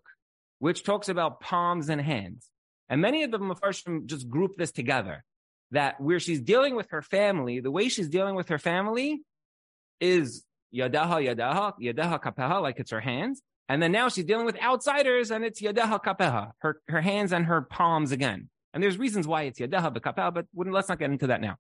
which 0.60 0.84
talks 0.84 1.10
about 1.10 1.42
palms 1.42 1.90
and 1.90 2.00
hands. 2.00 2.50
And 2.90 3.02
many 3.02 3.24
of 3.24 3.32
the 3.32 3.40
Mepharshim 3.40 4.06
just 4.06 4.30
group 4.30 4.56
this 4.56 4.72
together. 4.72 5.24
That 5.72 6.00
where 6.00 6.22
she's 6.22 6.40
dealing 6.40 6.78
with 6.78 6.92
her 6.92 7.02
family, 7.02 7.60
the 7.60 7.72
way 7.72 7.90
she's 7.90 8.08
dealing 8.08 8.36
with 8.36 8.48
her 8.48 8.58
family 8.58 9.22
is 10.00 10.46
yadaha 10.74 11.36
yadaha, 11.36 11.74
yadaha 11.78 12.22
kapeha, 12.22 12.62
like 12.62 12.80
it's 12.80 12.92
her 12.92 13.02
hands. 13.02 13.42
And 13.70 13.82
then 13.82 13.92
now 13.92 14.10
she's 14.10 14.26
dealing 14.26 14.46
with 14.46 14.62
outsiders 14.62 15.32
and 15.32 15.44
it's 15.44 15.62
yadaha 15.62 16.04
kapeha, 16.04 16.52
her, 16.60 16.82
her 16.88 17.02
hands 17.02 17.34
and 17.34 17.46
her 17.46 17.62
palms 17.62 18.12
again. 18.12 18.50
And 18.74 18.82
there's 18.82 18.98
reasons 18.98 19.28
why 19.28 19.44
it's 19.44 19.60
yadaha 19.60 19.96
kapeha, 19.98 20.34
but 20.34 20.46
let's 20.56 20.90
not 20.90 21.00
get 21.00 21.12
into 21.12 21.28
that 21.28 21.42
now. 21.42 21.58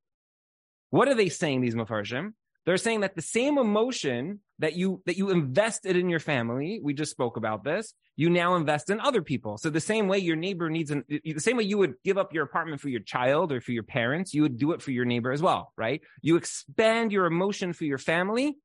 What 0.89 1.07
are 1.07 1.15
they 1.15 1.29
saying, 1.29 1.61
these 1.61 1.75
Mepharshim? 1.75 2.33
They're 2.65 2.77
saying 2.77 2.99
that 3.01 3.15
the 3.15 3.21
same 3.21 3.57
emotion 3.57 4.41
that 4.59 4.75
you 4.75 5.01
that 5.05 5.17
you 5.17 5.29
invested 5.29 5.95
in 5.95 6.09
your 6.09 6.19
family, 6.19 6.81
we 6.83 6.93
just 6.93 7.11
spoke 7.11 7.37
about 7.37 7.63
this, 7.63 7.93
you 8.17 8.29
now 8.29 8.55
invest 8.55 8.89
in 8.89 8.99
other 8.99 9.21
people. 9.21 9.57
So 9.57 9.69
the 9.69 9.79
same 9.79 10.09
way 10.09 10.17
your 10.17 10.35
neighbor 10.35 10.69
needs 10.69 10.91
an 10.91 11.05
the 11.07 11.39
same 11.39 11.55
way 11.55 11.63
you 11.63 11.77
would 11.77 11.93
give 12.03 12.17
up 12.17 12.33
your 12.33 12.43
apartment 12.43 12.81
for 12.81 12.89
your 12.89 12.99
child 12.99 13.53
or 13.53 13.61
for 13.61 13.71
your 13.71 13.83
parents, 13.83 14.33
you 14.33 14.41
would 14.41 14.57
do 14.57 14.73
it 14.73 14.81
for 14.81 14.91
your 14.91 15.05
neighbor 15.05 15.31
as 15.31 15.41
well, 15.41 15.71
right? 15.77 16.01
You 16.21 16.35
expand 16.35 17.13
your 17.13 17.25
emotion 17.25 17.71
for 17.71 17.85
your 17.85 17.97
family 17.97 18.57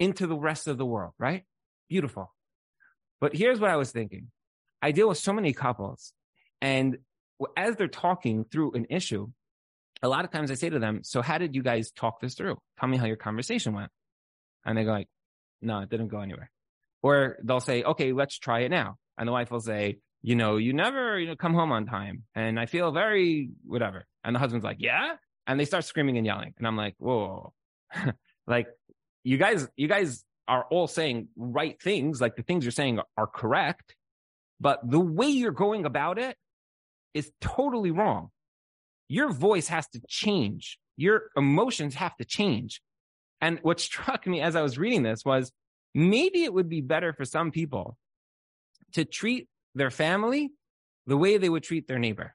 into 0.00 0.26
the 0.26 0.36
rest 0.36 0.66
of 0.66 0.76
the 0.76 0.86
world, 0.86 1.12
right? 1.16 1.44
Beautiful. 1.88 2.34
But 3.24 3.34
here's 3.34 3.58
what 3.58 3.70
I 3.70 3.76
was 3.76 3.90
thinking. 3.90 4.26
I 4.82 4.92
deal 4.92 5.08
with 5.08 5.16
so 5.16 5.32
many 5.32 5.54
couples 5.54 6.12
and 6.60 6.98
as 7.56 7.74
they're 7.76 7.88
talking 7.88 8.44
through 8.44 8.72
an 8.72 8.86
issue, 8.90 9.28
a 10.02 10.08
lot 10.08 10.26
of 10.26 10.30
times 10.30 10.50
I 10.50 10.56
say 10.56 10.68
to 10.68 10.78
them, 10.78 11.00
so 11.04 11.22
how 11.22 11.38
did 11.38 11.54
you 11.54 11.62
guys 11.62 11.90
talk 11.90 12.20
this 12.20 12.34
through? 12.34 12.58
Tell 12.78 12.86
me 12.86 12.98
how 12.98 13.06
your 13.06 13.16
conversation 13.16 13.72
went. 13.72 13.90
And 14.66 14.76
they 14.76 14.84
go 14.84 14.90
like, 14.90 15.08
no, 15.62 15.78
it 15.80 15.88
didn't 15.88 16.08
go 16.08 16.20
anywhere. 16.20 16.50
Or 17.02 17.38
they'll 17.42 17.60
say, 17.60 17.82
okay, 17.82 18.12
let's 18.12 18.38
try 18.38 18.60
it 18.60 18.70
now. 18.70 18.98
And 19.16 19.26
the 19.26 19.32
wife 19.32 19.50
will 19.50 19.60
say, 19.60 20.00
you 20.20 20.36
know, 20.36 20.58
you 20.58 20.74
never, 20.74 21.18
you 21.18 21.28
know, 21.28 21.34
come 21.34 21.54
home 21.54 21.72
on 21.72 21.86
time. 21.86 22.24
And 22.34 22.60
I 22.60 22.66
feel 22.66 22.92
very 22.92 23.52
whatever. 23.64 24.04
And 24.22 24.36
the 24.36 24.40
husband's 24.40 24.66
like, 24.66 24.80
yeah. 24.80 25.14
And 25.46 25.58
they 25.58 25.64
start 25.64 25.86
screaming 25.86 26.18
and 26.18 26.26
yelling. 26.26 26.52
And 26.58 26.66
I'm 26.66 26.76
like, 26.76 26.94
whoa, 26.98 27.54
like 28.46 28.66
you 29.22 29.38
guys, 29.38 29.66
you 29.76 29.88
guys 29.88 30.22
are 30.46 30.64
all 30.70 30.86
saying 30.86 31.28
right 31.36 31.80
things. 31.80 32.20
Like 32.20 32.36
the 32.36 32.42
things 32.42 32.64
you're 32.64 32.72
saying 32.72 33.00
are 33.16 33.26
correct, 33.26 33.94
but 34.60 34.80
the 34.88 35.00
way 35.00 35.28
you're 35.28 35.52
going 35.52 35.84
about 35.84 36.18
it 36.18 36.36
is 37.14 37.30
totally 37.40 37.90
wrong 37.90 38.30
your 39.08 39.32
voice 39.32 39.68
has 39.68 39.86
to 39.88 40.00
change. 40.08 40.78
Your 40.96 41.30
emotions 41.36 41.94
have 41.94 42.16
to 42.16 42.24
change. 42.24 42.80
And 43.40 43.58
what 43.62 43.80
struck 43.80 44.26
me 44.26 44.40
as 44.40 44.56
I 44.56 44.62
was 44.62 44.78
reading 44.78 45.02
this 45.02 45.24
was 45.24 45.52
maybe 45.94 46.44
it 46.44 46.52
would 46.52 46.68
be 46.68 46.80
better 46.80 47.12
for 47.12 47.24
some 47.24 47.50
people 47.50 47.96
to 48.92 49.04
treat 49.04 49.48
their 49.74 49.90
family 49.90 50.50
the 51.06 51.16
way 51.16 51.36
they 51.36 51.48
would 51.48 51.62
treat 51.62 51.86
their 51.86 51.98
neighbor. 51.98 52.34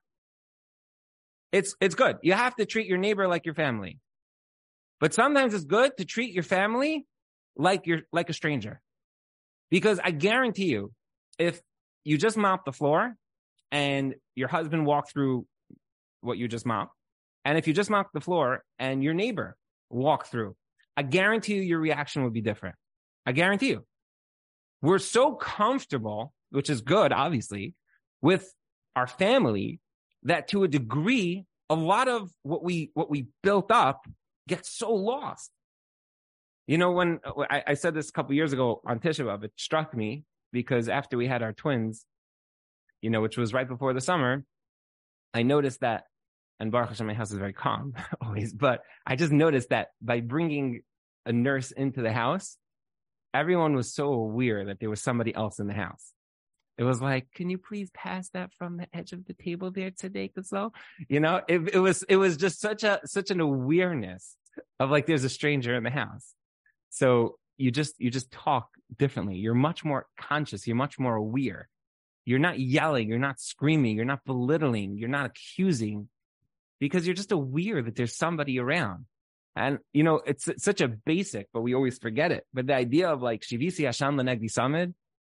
It's, 1.52 1.76
it's 1.82 1.96
good. 1.96 2.18
You 2.22 2.34
have 2.34 2.56
to 2.58 2.66
treat 2.66 2.88
your 2.88 3.00
neighbor 3.00 3.28
like 3.28 3.46
your 3.46 3.56
family. 3.56 4.00
But 5.00 5.14
sometimes 5.14 5.54
it's 5.54 5.66
good 5.66 5.98
to 5.98 6.06
treat 6.06 6.34
your 6.34 6.44
family 6.44 7.08
like 7.60 7.86
you're, 7.86 8.02
like 8.12 8.30
a 8.30 8.34
stranger. 8.34 8.82
Because 9.70 10.00
I 10.04 10.10
guarantee 10.10 10.66
you, 10.66 10.92
if 11.38 11.62
you 12.04 12.18
just 12.18 12.38
mop 12.38 12.66
the 12.66 12.72
floor 12.72 13.16
and 13.72 14.16
your 14.34 14.48
husband 14.48 14.86
walked 14.86 15.12
through 15.12 15.46
what 16.22 16.38
you 16.38 16.48
just 16.48 16.66
mopped. 16.66 16.96
And 17.46 17.58
if 17.58 17.68
you 17.68 17.74
just 17.74 17.90
mop 17.90 18.12
the 18.14 18.22
floor 18.22 18.64
and 18.80 19.04
your 19.04 19.14
neighbor 19.14 19.56
walked 19.90 20.28
through, 20.28 20.56
I 20.98 21.04
guarantee 21.04 21.56
you 21.56 21.62
your 21.62 21.80
reaction 21.80 22.24
would 22.24 22.34
be 22.34 22.42
different. 22.42 22.76
I 23.26 23.34
guarantee 23.34 23.70
you. 23.70 23.86
We're 24.82 25.00
so 25.00 25.34
comfortable, 25.34 26.34
which 26.52 26.70
is 26.70 26.82
good, 26.82 27.12
obviously, 27.12 27.76
with 28.22 28.52
our 28.96 29.08
family 29.08 29.82
that 30.24 30.48
to 30.50 30.64
a 30.64 30.68
degree, 30.68 31.46
a 31.70 31.76
lot 31.76 32.08
of 32.08 32.32
what 32.44 32.64
we, 32.64 32.92
what 32.94 33.10
we 33.10 33.28
built 33.44 33.72
up 33.72 34.06
gets 34.48 34.72
so 34.72 34.94
lost. 34.94 35.52
You 36.70 36.78
know, 36.78 36.92
when 36.92 37.20
uh, 37.24 37.46
I, 37.50 37.64
I 37.70 37.74
said 37.74 37.96
this 37.96 38.10
a 38.10 38.12
couple 38.12 38.36
years 38.36 38.54
ago 38.54 38.80
on 38.86 39.00
Tisha 39.00 39.26
B'Av, 39.26 39.44
it 39.44 39.54
struck 39.56 39.98
me 39.98 40.24
because 40.52 40.88
after 40.88 41.18
we 41.18 41.26
had 41.26 41.42
our 41.42 41.52
twins, 41.52 42.06
you 43.02 43.10
know, 43.10 43.22
which 43.22 43.40
was 43.40 43.54
right 43.54 43.68
before 43.68 43.92
the 43.92 44.02
summer, 44.02 44.46
I 45.34 45.42
noticed 45.42 45.80
that, 45.80 46.04
and 46.60 46.72
Baruch 46.72 46.90
Hashem, 46.90 47.08
my 47.08 47.16
house 47.16 47.32
is 47.32 47.40
very 47.40 47.54
calm 47.54 47.96
always, 48.22 48.54
but 48.54 48.84
I 49.04 49.16
just 49.16 49.32
noticed 49.32 49.70
that 49.70 49.88
by 50.00 50.22
bringing 50.22 50.82
a 51.26 51.34
nurse 51.34 51.72
into 51.72 52.04
the 52.04 52.14
house, 52.14 52.58
everyone 53.34 53.76
was 53.76 53.92
so 53.92 54.14
aware 54.14 54.66
that 54.66 54.80
there 54.80 54.92
was 54.92 55.02
somebody 55.02 55.34
else 55.34 55.58
in 55.58 55.66
the 55.66 55.74
house. 55.74 56.14
It 56.78 56.84
was 56.84 57.02
like, 57.02 57.32
can 57.34 57.50
you 57.50 57.58
please 57.58 57.90
pass 57.96 58.30
that 58.36 58.54
from 58.54 58.78
the 58.78 58.86
edge 58.94 59.12
of 59.12 59.26
the 59.26 59.34
table 59.34 59.72
there 59.72 59.90
today, 59.90 60.30
so 60.44 60.72
You 61.08 61.20
know, 61.20 61.42
it, 61.48 61.74
it 61.74 61.80
was, 61.80 62.04
it 62.04 62.18
was 62.18 62.38
just 62.38 62.62
such 62.62 62.84
a, 62.84 63.00
such 63.06 63.32
an 63.32 63.40
awareness 63.40 64.38
of 64.80 64.92
like, 64.92 65.08
there's 65.08 65.24
a 65.24 65.30
stranger 65.30 65.74
in 65.74 65.82
the 65.82 65.90
house. 65.90 66.36
So 66.90 67.38
you 67.58 67.72
just, 67.72 67.96
you 68.00 68.10
just 68.10 68.32
talk 68.32 68.70
differently. 68.98 69.36
You're 69.36 69.54
much 69.54 69.84
more 69.84 70.08
conscious. 70.20 70.66
You're 70.68 70.76
much 70.76 70.98
more 71.00 71.16
aware. 71.16 71.70
You're 72.26 72.38
not 72.38 72.60
yelling, 72.60 73.10
you're 73.10 73.18
not 73.18 73.40
screaming, 73.40 73.96
you're 73.96 74.06
not 74.06 74.24
belittling, 74.24 75.00
you're 75.00 75.10
not 75.10 75.26
accusing 75.26 76.10
because 76.80 77.08
you're 77.08 77.16
just 77.16 77.32
aware 77.32 77.82
that 77.82 77.96
there's 77.96 78.16
somebody 78.16 78.60
around. 78.60 79.06
And, 79.56 79.80
you 79.94 80.04
know, 80.04 80.22
it's, 80.24 80.48
it's 80.48 80.64
such 80.64 80.80
a 80.82 80.88
basic, 80.88 81.48
but 81.52 81.62
we 81.62 81.74
always 81.74 81.98
forget 81.98 82.32
it. 82.32 82.46
But 82.54 82.68
the 82.68 82.76
idea 82.76 83.10
of 83.10 83.24
like, 83.24 83.42
Shivisi 83.42 83.86
Hashem 83.86 84.16
Lenegdi 84.16 84.46
Samid, 84.46 84.94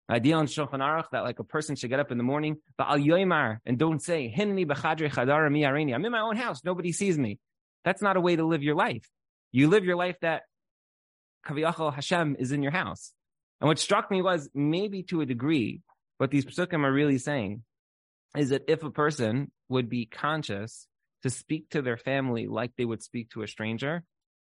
idea 0.10 0.38
on 0.38 0.48
Shulchan 0.48 0.80
Aruch 0.80 1.10
that 1.12 1.26
like 1.26 1.40
a 1.40 1.44
person 1.44 1.76
should 1.76 1.90
get 1.90 2.00
up 2.00 2.12
in 2.12 2.18
the 2.18 2.24
morning, 2.24 2.58
but 2.78 2.88
al 2.88 2.98
yoimar 2.98 3.58
and 3.66 3.78
don't 3.78 4.02
say, 4.02 4.34
Hinni 4.34 4.66
B'chadri 4.66 5.12
Chadara 5.12 5.52
Mi 5.52 5.66
I'm 5.66 6.06
in 6.06 6.12
my 6.12 6.22
own 6.22 6.38
house. 6.38 6.64
Nobody 6.64 6.94
sees 6.94 7.18
me. 7.18 7.40
That's 7.84 8.02
not 8.02 8.16
a 8.16 8.22
way 8.22 8.38
to 8.38 8.46
live 8.46 8.64
your 8.64 8.76
life. 8.76 9.06
You 9.52 9.68
live 9.68 9.84
your 9.84 9.98
life 9.98 10.16
that 10.22 10.44
Kaviyachal 11.46 11.94
Hashem 11.94 12.36
is 12.40 12.52
in 12.52 12.64
your 12.64 12.72
house. 12.72 13.14
And 13.62 13.68
what 13.68 13.80
struck 13.80 14.12
me 14.12 14.22
was 14.22 14.50
maybe 14.54 15.04
to 15.04 15.22
a 15.22 15.26
degree, 15.26 15.82
what 16.18 16.32
these 16.32 16.46
psukim 16.46 16.84
are 16.84 16.92
really 16.92 17.18
saying 17.18 17.64
is 18.36 18.50
that 18.50 18.64
if 18.68 18.84
a 18.84 18.92
person 18.92 19.52
would 19.70 19.90
be 19.90 20.06
conscious 20.06 20.88
to 21.24 21.30
speak 21.30 21.70
to 21.70 21.82
their 21.82 21.98
family 21.98 22.48
like 22.48 22.72
they 22.78 22.86
would 22.86 23.02
speak 23.02 23.30
to 23.32 23.44
a 23.44 23.48
stranger, 23.48 24.04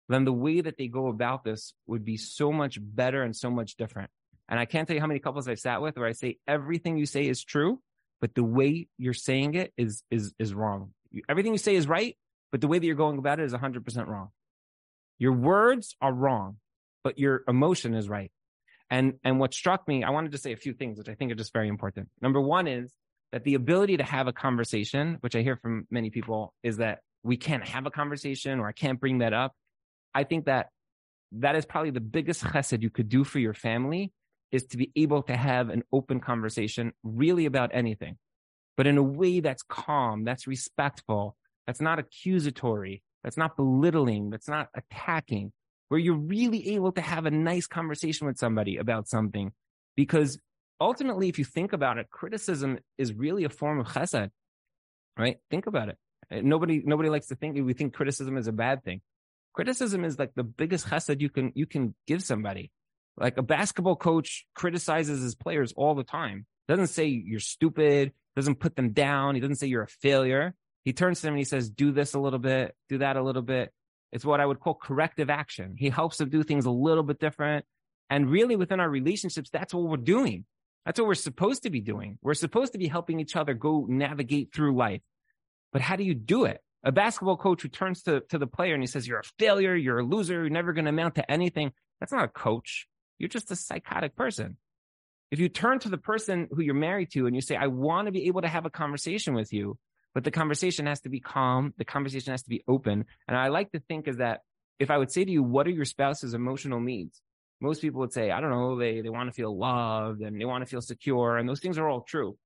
then 0.08 0.24
the 0.24 0.32
way 0.32 0.60
that 0.60 0.76
they 0.76 0.88
go 0.88 1.08
about 1.08 1.44
this 1.44 1.74
would 1.86 2.04
be 2.04 2.16
so 2.16 2.52
much 2.52 2.78
better 2.80 3.22
and 3.22 3.34
so 3.34 3.50
much 3.50 3.76
different. 3.76 4.10
And 4.48 4.60
I 4.60 4.66
can't 4.66 4.86
tell 4.86 4.94
you 4.94 5.00
how 5.00 5.06
many 5.06 5.20
couples 5.20 5.48
I've 5.48 5.58
sat 5.58 5.80
with 5.80 5.96
where 5.96 6.08
I 6.08 6.12
say 6.12 6.38
everything 6.46 6.98
you 6.98 7.06
say 7.06 7.26
is 7.26 7.42
true, 7.42 7.80
but 8.20 8.34
the 8.34 8.44
way 8.44 8.88
you're 8.98 9.14
saying 9.14 9.54
it 9.54 9.72
is 9.76 10.02
is 10.10 10.34
is 10.38 10.52
wrong. 10.52 10.92
Everything 11.28 11.52
you 11.52 11.58
say 11.58 11.74
is 11.74 11.86
right, 11.86 12.16
but 12.52 12.60
the 12.60 12.68
way 12.68 12.78
that 12.78 12.86
you're 12.86 12.94
going 12.94 13.18
about 13.18 13.40
it 13.40 13.44
is 13.44 13.54
100% 13.54 14.06
wrong. 14.06 14.28
Your 15.18 15.32
words 15.32 15.96
are 16.00 16.12
wrong, 16.12 16.56
but 17.04 17.18
your 17.18 17.44
emotion 17.46 17.94
is 17.94 18.08
right. 18.08 18.32
And, 18.90 19.14
and 19.22 19.38
what 19.38 19.54
struck 19.54 19.86
me, 19.86 20.02
I 20.02 20.10
wanted 20.10 20.32
to 20.32 20.38
say 20.38 20.52
a 20.52 20.56
few 20.56 20.72
things, 20.72 20.98
which 20.98 21.08
I 21.08 21.14
think 21.14 21.30
are 21.30 21.36
just 21.36 21.52
very 21.52 21.68
important. 21.68 22.08
Number 22.20 22.40
one 22.40 22.66
is 22.66 22.92
that 23.32 23.44
the 23.44 23.54
ability 23.54 23.98
to 23.98 24.04
have 24.04 24.26
a 24.26 24.32
conversation, 24.32 25.18
which 25.20 25.36
I 25.36 25.42
hear 25.42 25.56
from 25.56 25.86
many 25.90 26.10
people, 26.10 26.52
is 26.62 26.78
that 26.78 27.00
we 27.22 27.36
can't 27.36 27.64
have 27.64 27.86
a 27.86 27.90
conversation 27.90 28.58
or 28.58 28.68
I 28.68 28.72
can't 28.72 29.00
bring 29.00 29.18
that 29.18 29.32
up. 29.32 29.52
I 30.14 30.24
think 30.24 30.46
that 30.46 30.68
that 31.32 31.56
is 31.56 31.64
probably 31.64 31.90
the 31.90 32.00
biggest 32.00 32.42
chesed 32.44 32.82
you 32.82 32.90
could 32.90 33.08
do 33.08 33.24
for 33.24 33.38
your 33.38 33.54
family 33.54 34.12
is 34.52 34.66
to 34.66 34.76
be 34.76 34.92
able 34.94 35.22
to 35.24 35.36
have 35.36 35.68
an 35.68 35.82
open 35.92 36.20
conversation 36.20 36.92
really 37.02 37.46
about 37.46 37.70
anything, 37.74 38.16
but 38.76 38.86
in 38.86 38.98
a 38.98 39.02
way 39.02 39.40
that's 39.40 39.62
calm, 39.62 40.22
that's 40.22 40.46
respectful, 40.46 41.36
that's 41.66 41.80
not 41.80 41.98
accusatory, 41.98 43.02
that's 43.24 43.36
not 43.36 43.56
belittling, 43.56 44.30
that's 44.30 44.46
not 44.48 44.68
attacking, 44.76 45.52
where 45.94 46.00
you're 46.00 46.16
really 46.16 46.74
able 46.74 46.90
to 46.90 47.00
have 47.00 47.24
a 47.24 47.30
nice 47.30 47.68
conversation 47.68 48.26
with 48.26 48.36
somebody 48.36 48.78
about 48.78 49.06
something. 49.06 49.52
Because 49.94 50.40
ultimately, 50.80 51.28
if 51.28 51.38
you 51.38 51.44
think 51.44 51.72
about 51.72 51.98
it, 51.98 52.10
criticism 52.10 52.80
is 52.98 53.12
really 53.12 53.44
a 53.44 53.48
form 53.48 53.78
of 53.78 53.86
chesed, 53.86 54.30
right? 55.16 55.36
Think 55.52 55.68
about 55.68 55.90
it. 55.90 55.98
Uh, 56.32 56.40
nobody, 56.42 56.82
nobody 56.84 57.10
likes 57.10 57.28
to 57.28 57.36
think 57.36 57.54
we 57.64 57.74
think 57.74 57.94
criticism 57.94 58.36
is 58.36 58.48
a 58.48 58.52
bad 58.52 58.82
thing. 58.82 59.02
Criticism 59.52 60.04
is 60.04 60.18
like 60.18 60.32
the 60.34 60.42
biggest 60.42 60.88
chesed 60.88 61.20
you 61.20 61.30
can, 61.30 61.52
you 61.54 61.64
can 61.64 61.94
give 62.08 62.24
somebody. 62.24 62.72
Like 63.16 63.36
a 63.36 63.42
basketball 63.42 63.94
coach 63.94 64.46
criticizes 64.52 65.22
his 65.22 65.36
players 65.36 65.72
all 65.76 65.94
the 65.94 66.02
time. 66.02 66.44
Doesn't 66.66 66.88
say 66.88 67.06
you're 67.06 67.38
stupid, 67.38 68.10
doesn't 68.34 68.58
put 68.58 68.74
them 68.74 68.90
down. 68.90 69.36
He 69.36 69.40
doesn't 69.40 69.60
say 69.60 69.68
you're 69.68 69.84
a 69.84 69.98
failure. 70.02 70.56
He 70.84 70.92
turns 70.92 71.20
to 71.20 71.26
them 71.28 71.34
and 71.34 71.38
he 71.38 71.44
says, 71.44 71.70
do 71.70 71.92
this 71.92 72.14
a 72.14 72.18
little 72.18 72.40
bit, 72.40 72.74
do 72.88 72.98
that 72.98 73.14
a 73.14 73.22
little 73.22 73.42
bit. 73.42 73.72
It's 74.14 74.24
what 74.24 74.40
I 74.40 74.46
would 74.46 74.60
call 74.60 74.74
corrective 74.74 75.28
action. 75.28 75.74
He 75.76 75.90
helps 75.90 76.18
them 76.18 76.30
do 76.30 76.44
things 76.44 76.66
a 76.66 76.70
little 76.70 77.02
bit 77.02 77.18
different. 77.18 77.66
And 78.08 78.30
really 78.30 78.54
within 78.54 78.78
our 78.78 78.88
relationships, 78.88 79.50
that's 79.50 79.74
what 79.74 79.82
we're 79.82 79.96
doing. 79.96 80.44
That's 80.86 81.00
what 81.00 81.08
we're 81.08 81.14
supposed 81.16 81.64
to 81.64 81.70
be 81.70 81.80
doing. 81.80 82.18
We're 82.22 82.34
supposed 82.34 82.72
to 82.74 82.78
be 82.78 82.86
helping 82.86 83.18
each 83.18 83.34
other 83.34 83.54
go 83.54 83.86
navigate 83.88 84.54
through 84.54 84.76
life. 84.76 85.00
But 85.72 85.82
how 85.82 85.96
do 85.96 86.04
you 86.04 86.14
do 86.14 86.44
it? 86.44 86.60
A 86.84 86.92
basketball 86.92 87.36
coach 87.36 87.62
who 87.62 87.68
turns 87.68 88.04
to, 88.04 88.20
to 88.28 88.38
the 88.38 88.46
player 88.46 88.74
and 88.74 88.82
he 88.82 88.86
says, 88.86 89.08
You're 89.08 89.18
a 89.18 89.30
failure, 89.40 89.74
you're 89.74 89.98
a 89.98 90.04
loser, 90.04 90.34
you're 90.34 90.48
never 90.48 90.72
going 90.72 90.84
to 90.84 90.90
amount 90.90 91.16
to 91.16 91.28
anything. 91.28 91.72
That's 91.98 92.12
not 92.12 92.24
a 92.24 92.28
coach. 92.28 92.86
You're 93.18 93.28
just 93.28 93.50
a 93.50 93.56
psychotic 93.56 94.14
person. 94.14 94.58
If 95.32 95.40
you 95.40 95.48
turn 95.48 95.80
to 95.80 95.88
the 95.88 95.98
person 95.98 96.46
who 96.52 96.62
you're 96.62 96.74
married 96.74 97.10
to 97.12 97.26
and 97.26 97.34
you 97.34 97.40
say, 97.40 97.56
I 97.56 97.66
want 97.66 98.06
to 98.06 98.12
be 98.12 98.28
able 98.28 98.42
to 98.42 98.48
have 98.48 98.66
a 98.66 98.70
conversation 98.70 99.34
with 99.34 99.52
you, 99.52 99.76
but 100.14 100.24
the 100.24 100.30
conversation 100.30 100.86
has 100.86 101.00
to 101.00 101.08
be 101.08 101.20
calm, 101.20 101.74
the 101.76 101.84
conversation 101.84 102.30
has 102.30 102.42
to 102.44 102.48
be 102.48 102.62
open. 102.68 103.04
And 103.26 103.36
I 103.36 103.48
like 103.48 103.72
to 103.72 103.80
think 103.80 104.08
is 104.08 104.18
that 104.18 104.40
if 104.78 104.90
I 104.90 104.98
would 104.98 105.12
say 105.12 105.24
to 105.24 105.30
you, 105.30 105.42
What 105.42 105.66
are 105.66 105.70
your 105.70 105.84
spouse's 105.84 106.34
emotional 106.34 106.80
needs? 106.80 107.20
Most 107.60 107.80
people 107.80 108.00
would 108.00 108.12
say, 108.12 108.30
I 108.30 108.40
don't 108.40 108.50
know, 108.50 108.78
they, 108.78 109.00
they 109.00 109.08
want 109.08 109.28
to 109.28 109.34
feel 109.34 109.56
loved 109.56 110.20
and 110.20 110.40
they 110.40 110.44
want 110.44 110.62
to 110.62 110.70
feel 110.70 110.80
secure. 110.80 111.36
And 111.36 111.48
those 111.48 111.60
things 111.60 111.78
are 111.78 111.88
all 111.88 112.02
true. 112.02 112.36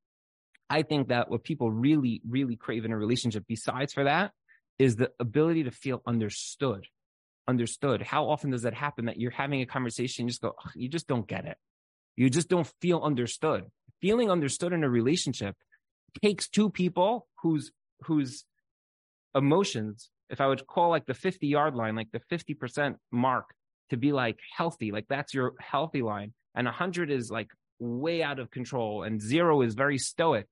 I 0.71 0.83
think 0.83 1.09
that 1.09 1.31
what 1.31 1.45
people 1.45 1.71
really, 1.71 2.21
really 2.29 2.57
crave 2.57 2.85
in 2.85 2.93
a 2.93 2.97
relationship, 2.97 3.45
besides 3.49 3.93
for 3.93 4.05
that, 4.05 4.33
is 4.79 4.97
the 4.97 5.11
ability 5.19 5.65
to 5.65 5.71
feel 5.71 6.03
understood. 6.07 6.87
Understood. 7.49 8.03
How 8.03 8.29
often 8.29 8.51
does 8.51 8.63
that 8.63 8.75
happen 8.75 9.07
that 9.07 9.19
you're 9.19 9.31
having 9.31 9.63
a 9.63 9.67
conversation, 9.67 10.27
you 10.27 10.31
just 10.31 10.43
go, 10.43 10.55
you 10.75 10.89
just 10.89 11.09
don't 11.09 11.27
get 11.27 11.47
it. 11.47 11.57
You 12.17 12.29
just 12.29 12.49
don't 12.49 12.71
feel 12.81 13.01
understood. 13.01 13.65
Feeling 14.01 14.31
understood 14.31 14.73
in 14.73 14.85
a 14.85 14.91
relationship 14.91 15.57
takes 16.23 16.49
two 16.49 16.71
people 16.71 17.27
whose 17.43 17.73
whose 18.05 18.45
emotions, 19.35 20.11
if 20.31 20.41
I 20.41 20.47
would 20.47 20.67
call 20.67 20.91
like 20.91 21.07
the 21.07 21.15
50 21.15 21.47
yard 21.47 21.75
line, 21.75 21.97
like 21.97 22.11
the 22.13 22.21
50% 22.31 22.97
mark 23.11 23.47
to 23.91 23.97
be 23.97 24.13
like 24.13 24.39
healthy, 24.57 24.93
like 24.93 25.07
that's 25.09 25.35
your 25.35 25.55
healthy 25.61 26.03
line. 26.03 26.33
And 26.55 26.67
100 26.67 27.11
is 27.11 27.31
like 27.31 27.49
way 27.79 28.23
out 28.23 28.39
of 28.39 28.51
control 28.51 29.03
and 29.03 29.21
zero 29.21 29.63
is 29.63 29.75
very 29.75 29.99
stoic 29.99 30.47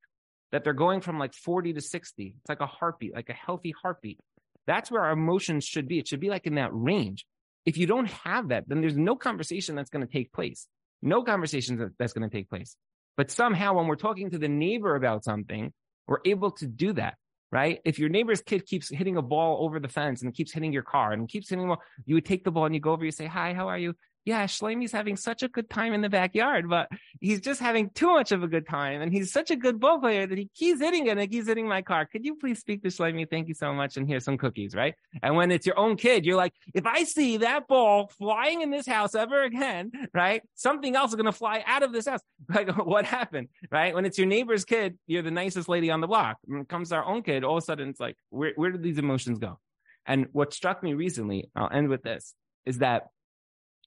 that 0.53 0.65
they're 0.65 0.73
going 0.73 1.01
from 1.01 1.19
like 1.19 1.35
40 1.35 1.75
to 1.75 1.81
60. 1.81 2.37
It's 2.39 2.49
like 2.49 2.61
a 2.61 2.67
heartbeat, 2.67 3.15
like 3.15 3.29
a 3.29 3.35
healthy 3.35 3.75
heartbeat. 3.83 4.19
That's 4.67 4.91
where 4.91 5.03
our 5.03 5.13
emotions 5.13 5.65
should 5.65 5.89
be. 5.89 5.99
It 5.99 6.09
should 6.09 6.21
be 6.21 6.31
like 6.31 6.47
in 6.47 6.57
that 6.57 6.71
range. 6.73 7.27
If 7.65 7.77
you 7.77 7.87
don't 7.87 8.11
have 8.11 8.49
that, 8.49 8.69
then 8.69 8.81
there's 8.81 8.97
no 8.97 9.17
conversation 9.17 9.75
that's 9.75 9.91
going 9.91 10.07
to 10.07 10.13
take 10.13 10.33
place. 10.33 10.69
No 11.03 11.23
conversation 11.23 11.93
that's 11.99 12.13
going 12.13 12.29
to 12.29 12.35
take 12.35 12.49
place. 12.49 12.77
But 13.17 13.31
somehow 13.31 13.75
when 13.75 13.87
we're 13.87 13.97
talking 13.97 14.31
to 14.31 14.39
the 14.39 14.49
neighbor 14.49 14.95
about 14.95 15.25
something, 15.25 15.73
we're 16.07 16.21
able 16.25 16.51
to 16.53 16.67
do 16.67 16.93
that, 16.95 17.15
right? 17.51 17.81
If 17.85 17.99
your 17.99 18.09
neighbor's 18.09 18.43
kid 18.43 18.67
keeps 18.67 18.89
hitting 18.89 19.17
a 19.17 19.23
ball 19.23 19.65
over 19.65 19.81
the 19.81 19.89
fence 19.89 20.23
and 20.23 20.35
keeps 20.35 20.53
hitting 20.53 20.73
your 20.73 20.83
car 20.83 21.13
and 21.13 21.29
keeps 21.29 21.49
hitting, 21.49 21.75
you 22.05 22.15
would 22.15 22.27
take 22.27 22.45
the 22.45 22.51
ball 22.51 22.67
and 22.67 22.75
you 22.75 22.81
go 22.81 22.93
over, 22.93 23.05
you 23.05 23.11
say, 23.11 23.27
hi, 23.27 23.55
how 23.55 23.69
are 23.69 23.79
you? 23.79 23.95
Yeah, 24.27 24.45
Shlomi's 24.47 24.91
having 24.91 25.17
such 25.17 25.45
a 25.45 25.49
good 25.49 25.71
time 25.71 25.95
in 25.95 26.01
the 26.01 26.09
backyard, 26.09 26.69
but 26.69 26.89
he's 27.21 27.41
just 27.41 27.61
having 27.61 27.91
too 27.91 28.09
much 28.09 28.33
of 28.33 28.43
a 28.43 28.49
good 28.49 28.67
time. 28.67 29.01
And 29.01 29.13
he's 29.13 29.33
such 29.33 29.53
a 29.53 29.57
good 29.57 29.79
ball 29.79 30.01
player 30.01 30.27
that 30.27 30.37
he 30.37 30.51
keeps 30.53 30.81
hitting 30.81 31.07
it 31.07 31.11
and 31.11 31.21
he 31.21 31.29
keeps 31.29 31.47
hitting 31.47 31.69
my 31.69 31.81
car. 31.81 32.07
Could 32.07 32.25
you 32.25 32.35
please 32.35 32.59
speak 32.59 32.83
to 32.83 32.89
Shlomi? 32.89 33.31
Thank 33.31 33.47
you 33.47 33.55
so 33.55 33.73
much. 33.73 33.97
And 33.97 34.09
here's 34.09 34.25
some 34.25 34.37
cookies, 34.37 34.75
right? 34.75 34.97
And 35.23 35.37
when 35.37 35.53
it's 35.53 35.65
your 35.65 35.79
own 35.79 35.97
kid, 35.97 36.27
you're 36.27 36.37
like, 36.37 36.53
if 36.75 36.87
I 36.87 37.05
see 37.05 37.37
that 37.37 37.69
ball 37.69 38.11
flying 38.19 38.63
in 38.63 38.71
this 38.71 38.85
house 38.85 39.15
ever 39.15 39.45
again, 39.45 39.93
right? 40.13 40.43
Something 40.57 40.97
else 40.97 41.11
is 41.11 41.15
going 41.15 41.27
to 41.27 41.33
fly 41.33 41.63
out 41.65 41.85
of 41.85 41.93
this 41.93 42.07
house. 42.07 42.21
Like, 42.49 42.77
what 42.87 43.05
happened, 43.05 43.49
right? 43.71 43.95
When 43.95 44.07
it's 44.07 44.19
your 44.19 44.27
neighbor's 44.27 44.65
kid, 44.65 44.99
you're 45.07 45.23
the 45.23 45.31
nicest 45.31 45.69
lady 45.69 45.91
on 45.91 46.01
the 46.01 46.07
block. 46.07 46.39
When 46.45 46.63
it 46.63 46.69
comes 46.69 46.89
to 46.89 46.97
our 46.97 47.05
own 47.05 47.23
kid, 47.23 47.45
all 47.45 47.59
of 47.59 47.63
a 47.63 47.67
sudden 47.67 47.91
it's 47.91 48.01
like, 48.01 48.17
where, 48.31 48.53
where 48.57 48.71
did 48.71 48.83
these 48.83 48.99
emotions 48.99 49.39
go? 49.39 49.59
And 50.07 50.29
what 50.33 50.55
struck 50.55 50.83
me 50.83 50.95
recently, 50.95 51.51
I'll 51.55 51.71
end 51.71 51.89
with 51.89 52.03
this, 52.03 52.35
is 52.65 52.79
that 52.79 53.09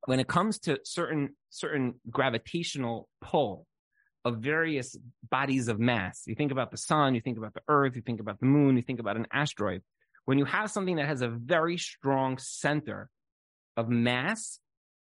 when 0.06 0.20
it 0.20 0.28
comes 0.28 0.60
to 0.60 0.80
certain 0.84 1.36
certain 1.50 1.96
gravitational 2.10 3.10
pull 3.22 3.66
of 4.26 4.38
various 4.38 4.98
bodies 5.30 5.68
of 5.68 5.80
mass, 5.80 6.24
you 6.26 6.36
think 6.36 6.52
about 6.52 6.72
the 6.72 6.78
sun, 6.78 7.16
you 7.16 7.22
think 7.22 7.38
about 7.38 7.54
the 7.54 7.62
earth, 7.68 7.96
you 7.96 8.02
think 8.02 8.20
about 8.20 8.40
the 8.40 8.46
moon, 8.46 8.76
you 8.76 8.82
think 8.82 9.00
about 9.00 9.18
an 9.18 9.28
asteroid. 9.32 9.82
When 10.26 10.38
you 10.38 10.46
have 10.46 10.70
something 10.70 10.98
that 10.98 11.08
has 11.08 11.22
a 11.22 11.30
very 11.30 11.78
strong 11.78 12.38
center 12.38 13.10
of 13.78 13.90
mass, 13.90 14.60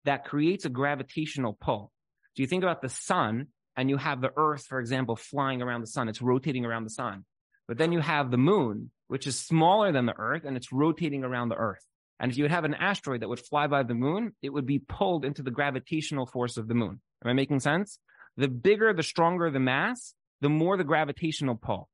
that 0.06 0.26
creates 0.26 0.66
a 0.66 0.70
gravitational 0.70 1.58
pull. 1.60 1.92
So 2.36 2.42
you 2.42 2.48
think 2.48 2.64
about 2.64 2.82
the 2.82 2.90
sun 2.90 3.48
and 3.78 3.90
you 3.90 3.98
have 3.98 4.22
the 4.22 4.32
earth, 4.36 4.66
for 4.66 4.80
example, 4.80 5.16
flying 5.16 5.62
around 5.62 5.82
the 5.82 5.88
sun. 5.88 6.10
It's 6.10 6.22
rotating 6.22 6.66
around 6.66 6.84
the 6.84 6.90
sun. 6.90 7.26
But 7.68 7.78
then 7.78 7.92
you 7.92 8.00
have 8.00 8.32
the 8.32 8.38
moon, 8.38 8.92
which 9.08 9.28
is 9.28 9.40
smaller 9.40 9.92
than 9.92 10.06
the 10.06 10.18
earth 10.18 10.44
and 10.44 10.58
it's 10.58 10.72
rotating 10.72 11.24
around 11.24 11.50
the 11.50 11.56
earth. 11.56 11.86
And 12.20 12.32
if 12.32 12.38
you 12.38 12.44
would 12.44 12.52
have 12.52 12.64
an 12.64 12.76
asteroid 12.76 13.22
that 13.22 13.30
would 13.30 13.40
fly 13.40 13.68
by 13.68 13.84
the 13.84 13.94
moon, 13.94 14.34
it 14.42 14.50
would 14.50 14.66
be 14.66 14.80
pulled 14.80 15.26
into 15.26 15.44
the 15.44 15.52
gravitational 15.52 16.26
force 16.26 16.58
of 16.58 16.68
the 16.68 16.76
moon. 16.76 17.02
Am 17.24 17.30
I 17.30 17.34
making 17.34 17.60
sense? 17.60 18.00
The 18.38 18.48
bigger, 18.48 18.94
the 18.94 19.04
stronger 19.04 19.50
the 19.50 19.60
mass, 19.60 20.14
the 20.42 20.50
more 20.50 20.78
the 20.78 20.84
gravitational 20.84 21.56
pull. 21.56 21.90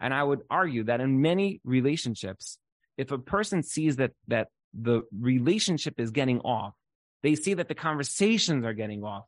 And 0.00 0.12
I 0.12 0.22
would 0.22 0.40
argue 0.50 0.84
that 0.84 1.00
in 1.00 1.22
many 1.22 1.60
relationships, 1.64 2.58
if 2.96 3.10
a 3.10 3.18
person 3.18 3.62
sees 3.62 3.96
that, 3.96 4.12
that 4.28 4.48
the 4.72 5.02
relationship 5.18 5.98
is 5.98 6.10
getting 6.10 6.40
off, 6.40 6.74
they 7.22 7.34
see 7.34 7.54
that 7.54 7.68
the 7.68 7.74
conversations 7.74 8.64
are 8.64 8.74
getting 8.74 9.02
off. 9.02 9.24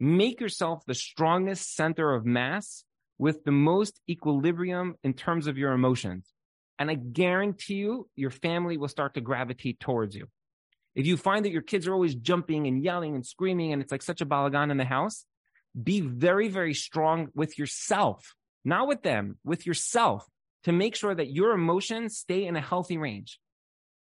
Make 0.00 0.40
yourself 0.40 0.84
the 0.86 0.94
strongest 0.94 1.74
center 1.74 2.14
of 2.14 2.24
mass 2.24 2.84
with 3.18 3.44
the 3.44 3.52
most 3.52 4.00
equilibrium 4.08 4.94
in 5.02 5.12
terms 5.12 5.46
of 5.46 5.58
your 5.58 5.72
emotions. 5.72 6.32
And 6.78 6.90
I 6.90 6.94
guarantee 6.94 7.74
you, 7.74 8.08
your 8.14 8.30
family 8.30 8.76
will 8.76 8.88
start 8.88 9.14
to 9.14 9.20
gravitate 9.20 9.80
towards 9.80 10.14
you. 10.14 10.28
If 10.94 11.06
you 11.06 11.16
find 11.16 11.44
that 11.44 11.52
your 11.52 11.62
kids 11.62 11.86
are 11.86 11.92
always 11.92 12.14
jumping 12.14 12.66
and 12.66 12.82
yelling 12.82 13.14
and 13.14 13.24
screaming 13.24 13.72
and 13.72 13.82
it's 13.82 13.92
like 13.92 14.02
such 14.02 14.20
a 14.20 14.26
balagan 14.26 14.70
in 14.70 14.76
the 14.76 14.84
house, 14.84 15.24
be 15.80 16.00
very, 16.00 16.48
very 16.48 16.74
strong 16.74 17.28
with 17.34 17.58
yourself, 17.58 18.34
not 18.64 18.88
with 18.88 19.02
them, 19.02 19.38
with 19.44 19.66
yourself 19.66 20.26
to 20.64 20.72
make 20.72 20.96
sure 20.96 21.14
that 21.14 21.30
your 21.30 21.52
emotions 21.52 22.18
stay 22.18 22.46
in 22.46 22.56
a 22.56 22.60
healthy 22.60 22.98
range. 22.98 23.38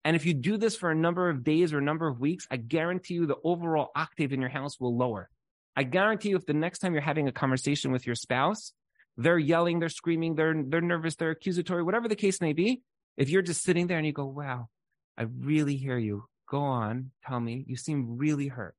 And 0.03 0.15
if 0.15 0.25
you 0.25 0.33
do 0.33 0.57
this 0.57 0.75
for 0.75 0.91
a 0.91 0.95
number 0.95 1.29
of 1.29 1.43
days 1.43 1.73
or 1.73 1.79
a 1.79 1.83
number 1.83 2.07
of 2.07 2.19
weeks, 2.19 2.47
I 2.49 2.57
guarantee 2.57 3.15
you 3.15 3.25
the 3.25 3.37
overall 3.43 3.89
octave 3.95 4.31
in 4.31 4.39
your 4.39 4.49
house 4.49 4.79
will 4.79 4.95
lower. 4.95 5.29
I 5.75 5.83
guarantee 5.83 6.29
you 6.29 6.37
if 6.37 6.45
the 6.45 6.53
next 6.53 6.79
time 6.79 6.93
you're 6.93 7.01
having 7.01 7.27
a 7.27 7.33
conversation 7.33 7.91
with 7.91 8.05
your 8.05 8.15
spouse, 8.15 8.71
they're 9.17 9.37
yelling, 9.37 9.79
they're 9.79 9.89
screaming, 9.89 10.35
they're 10.35 10.55
they're 10.67 10.81
nervous, 10.81 11.15
they're 11.15 11.31
accusatory, 11.31 11.83
whatever 11.83 12.07
the 12.07 12.15
case 12.15 12.41
may 12.41 12.53
be. 12.53 12.81
If 13.17 13.29
you're 13.29 13.41
just 13.41 13.63
sitting 13.63 13.87
there 13.87 13.97
and 13.97 14.05
you 14.05 14.13
go, 14.13 14.25
"Wow, 14.25 14.69
I 15.17 15.23
really 15.23 15.77
hear 15.77 15.97
you. 15.97 16.25
Go 16.49 16.59
on, 16.59 17.11
tell 17.25 17.39
me. 17.39 17.63
You 17.67 17.75
seem 17.77 18.17
really 18.17 18.47
hurt. 18.47 18.75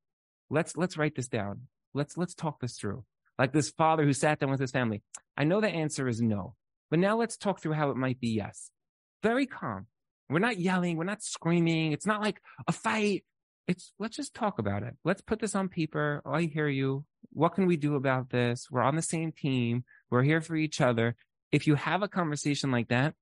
Let's 0.50 0.76
let's 0.76 0.96
write 0.96 1.14
this 1.14 1.28
down. 1.28 1.62
Let's 1.94 2.16
let's 2.16 2.34
talk 2.34 2.60
this 2.60 2.76
through." 2.76 3.04
Like 3.38 3.52
this 3.52 3.70
father 3.70 4.04
who 4.04 4.12
sat 4.12 4.38
down 4.38 4.50
with 4.50 4.60
his 4.60 4.70
family. 4.70 5.02
I 5.36 5.44
know 5.44 5.60
the 5.60 5.68
answer 5.68 6.08
is 6.08 6.22
no, 6.22 6.54
but 6.90 6.98
now 6.98 7.16
let's 7.16 7.36
talk 7.36 7.60
through 7.60 7.74
how 7.74 7.90
it 7.90 7.96
might 7.96 8.18
be 8.18 8.28
yes. 8.28 8.70
Very 9.22 9.46
calm. 9.46 9.86
We're 10.28 10.38
not 10.38 10.58
yelling. 10.58 10.96
We're 10.96 11.04
not 11.04 11.22
screaming. 11.22 11.92
It's 11.92 12.06
not 12.06 12.20
like 12.20 12.40
a 12.66 12.72
fight. 12.72 13.24
It's 13.68 13.92
let's 13.98 14.16
just 14.16 14.34
talk 14.34 14.58
about 14.58 14.82
it. 14.82 14.96
Let's 15.04 15.20
put 15.20 15.40
this 15.40 15.54
on 15.54 15.68
paper. 15.68 16.22
I 16.24 16.42
hear 16.42 16.68
you. 16.68 17.04
What 17.30 17.54
can 17.54 17.66
we 17.66 17.76
do 17.76 17.96
about 17.96 18.30
this? 18.30 18.68
We're 18.70 18.82
on 18.82 18.96
the 18.96 19.02
same 19.02 19.32
team. 19.32 19.84
We're 20.10 20.22
here 20.22 20.40
for 20.40 20.56
each 20.56 20.80
other. 20.80 21.16
If 21.52 21.66
you 21.66 21.74
have 21.74 22.02
a 22.02 22.08
conversation 22.08 22.70
like 22.70 22.88
that, 22.88 23.14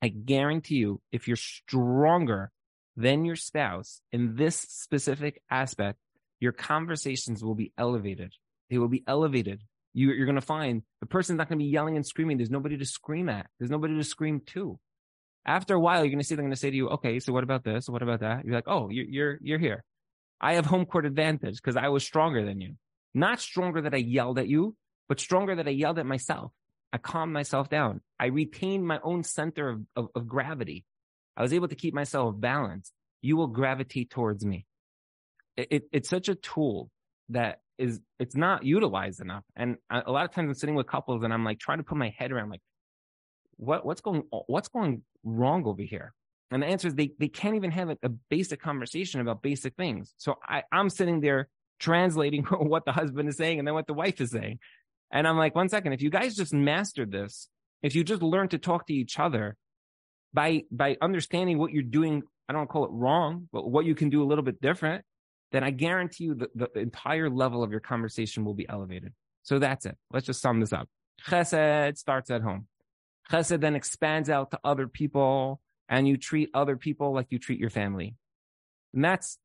I 0.00 0.08
guarantee 0.08 0.76
you, 0.76 1.00
if 1.12 1.28
you're 1.28 1.36
stronger 1.36 2.50
than 2.96 3.24
your 3.24 3.36
spouse 3.36 4.00
in 4.12 4.36
this 4.36 4.56
specific 4.56 5.40
aspect, 5.50 5.98
your 6.40 6.52
conversations 6.52 7.42
will 7.42 7.54
be 7.54 7.72
elevated. 7.78 8.34
They 8.68 8.78
will 8.78 8.88
be 8.88 9.04
elevated. 9.06 9.62
You, 9.94 10.10
are 10.10 10.24
going 10.24 10.34
to 10.34 10.40
find 10.40 10.82
the 11.00 11.06
person's 11.06 11.38
not 11.38 11.48
going 11.48 11.58
to 11.58 11.64
be 11.64 11.70
yelling 11.70 11.96
and 11.96 12.06
screaming. 12.06 12.38
There's 12.38 12.50
nobody 12.50 12.76
to 12.78 12.84
scream 12.84 13.28
at. 13.28 13.46
There's 13.58 13.70
nobody 13.70 13.96
to 13.96 14.04
scream 14.04 14.40
to. 14.46 14.78
After 15.44 15.74
a 15.74 15.80
while, 15.80 16.00
you're 16.00 16.08
going 16.08 16.18
to 16.18 16.24
see 16.24 16.34
they're 16.34 16.42
going 16.42 16.52
to 16.52 16.58
say 16.58 16.70
to 16.70 16.76
you, 16.76 16.88
"Okay, 16.88 17.20
so 17.20 17.32
what 17.32 17.44
about 17.44 17.64
this? 17.64 17.88
What 17.88 18.02
about 18.02 18.20
that?" 18.20 18.44
You're 18.44 18.54
like, 18.54 18.68
"Oh, 18.68 18.88
you're 18.90 19.04
you're, 19.04 19.38
you're 19.42 19.58
here. 19.58 19.84
I 20.40 20.54
have 20.54 20.66
home 20.66 20.86
court 20.86 21.04
advantage 21.04 21.56
because 21.56 21.76
I 21.76 21.88
was 21.88 22.04
stronger 22.04 22.44
than 22.44 22.60
you. 22.60 22.76
Not 23.14 23.40
stronger 23.40 23.82
that 23.82 23.94
I 23.94 23.98
yelled 23.98 24.38
at 24.38 24.48
you, 24.48 24.76
but 25.12 25.20
stronger 25.20 25.56
that 25.56 25.68
I 25.68 25.72
yelled 25.72 25.98
at 25.98 26.06
myself. 26.06 26.52
I 26.90 26.96
calmed 26.96 27.34
myself 27.34 27.68
down. 27.68 28.00
I 28.18 28.28
retained 28.28 28.86
my 28.86 28.98
own 29.02 29.24
center 29.24 29.68
of, 29.68 29.82
of, 29.94 30.08
of 30.14 30.26
gravity. 30.26 30.86
I 31.36 31.42
was 31.42 31.52
able 31.52 31.68
to 31.68 31.74
keep 31.74 31.92
myself 31.92 32.34
balanced. 32.40 32.94
You 33.20 33.36
will 33.36 33.48
gravitate 33.48 34.08
towards 34.08 34.42
me. 34.42 34.64
It, 35.58 35.68
it, 35.70 35.82
it's 35.92 36.08
such 36.08 36.30
a 36.30 36.34
tool 36.34 36.88
that 37.28 37.60
is, 37.76 38.00
it's 38.18 38.34
not 38.34 38.64
utilized 38.64 39.20
enough. 39.20 39.44
And 39.54 39.76
a 39.90 40.10
lot 40.10 40.24
of 40.24 40.30
times 40.30 40.48
I'm 40.48 40.54
sitting 40.54 40.76
with 40.76 40.86
couples 40.86 41.24
and 41.24 41.30
I'm 41.30 41.44
like 41.44 41.58
trying 41.58 41.76
to 41.76 41.84
put 41.84 41.98
my 41.98 42.14
head 42.16 42.32
around 42.32 42.48
like, 42.48 42.62
what, 43.58 43.84
what's 43.84 44.00
going, 44.00 44.22
what's 44.46 44.68
going 44.68 45.02
wrong 45.24 45.66
over 45.66 45.82
here? 45.82 46.14
And 46.50 46.62
the 46.62 46.68
answer 46.68 46.88
is 46.88 46.94
they, 46.94 47.12
they 47.18 47.28
can't 47.28 47.56
even 47.56 47.72
have 47.72 47.90
a, 47.90 47.98
a 48.02 48.08
basic 48.08 48.62
conversation 48.62 49.20
about 49.20 49.42
basic 49.42 49.76
things. 49.76 50.14
So 50.16 50.36
I, 50.42 50.62
I'm 50.72 50.88
sitting 50.88 51.20
there 51.20 51.50
translating 51.78 52.44
what 52.50 52.86
the 52.86 52.92
husband 52.92 53.28
is 53.28 53.36
saying 53.36 53.58
and 53.58 53.68
then 53.68 53.74
what 53.74 53.86
the 53.86 53.92
wife 53.92 54.22
is 54.22 54.30
saying. 54.30 54.58
And 55.12 55.28
I'm 55.28 55.36
like, 55.36 55.54
one 55.54 55.68
second, 55.68 55.92
if 55.92 56.02
you 56.02 56.10
guys 56.10 56.34
just 56.34 56.54
mastered 56.54 57.12
this, 57.12 57.48
if 57.82 57.94
you 57.94 58.02
just 58.02 58.22
learn 58.22 58.48
to 58.48 58.58
talk 58.58 58.86
to 58.86 58.94
each 58.94 59.18
other 59.18 59.56
by 60.32 60.62
by 60.70 60.96
understanding 61.02 61.58
what 61.58 61.72
you're 61.72 61.82
doing, 61.82 62.22
I 62.48 62.54
don't 62.54 62.68
call 62.68 62.84
it 62.84 62.90
wrong, 62.92 63.48
but 63.52 63.70
what 63.70 63.84
you 63.84 63.94
can 63.94 64.08
do 64.08 64.22
a 64.22 64.26
little 64.26 64.44
bit 64.44 64.60
different, 64.60 65.04
then 65.52 65.62
I 65.62 65.70
guarantee 65.70 66.24
you 66.24 66.34
that 66.54 66.74
the 66.74 66.80
entire 66.80 67.28
level 67.28 67.62
of 67.62 67.70
your 67.70 67.80
conversation 67.80 68.44
will 68.44 68.54
be 68.54 68.68
elevated. 68.68 69.12
So 69.42 69.58
that's 69.58 69.86
it. 69.86 69.96
Let's 70.10 70.26
just 70.26 70.40
sum 70.40 70.60
this 70.60 70.72
up. 70.72 70.88
Chesed 71.28 71.98
starts 71.98 72.30
at 72.30 72.42
home. 72.42 72.66
Chesed 73.30 73.60
then 73.60 73.76
expands 73.76 74.30
out 74.30 74.50
to 74.52 74.60
other 74.64 74.88
people 74.88 75.60
and 75.88 76.08
you 76.08 76.16
treat 76.16 76.48
other 76.54 76.76
people 76.76 77.12
like 77.12 77.26
you 77.30 77.38
treat 77.38 77.60
your 77.60 77.70
family. 77.70 78.14
And 78.94 79.04
that's 79.04 79.38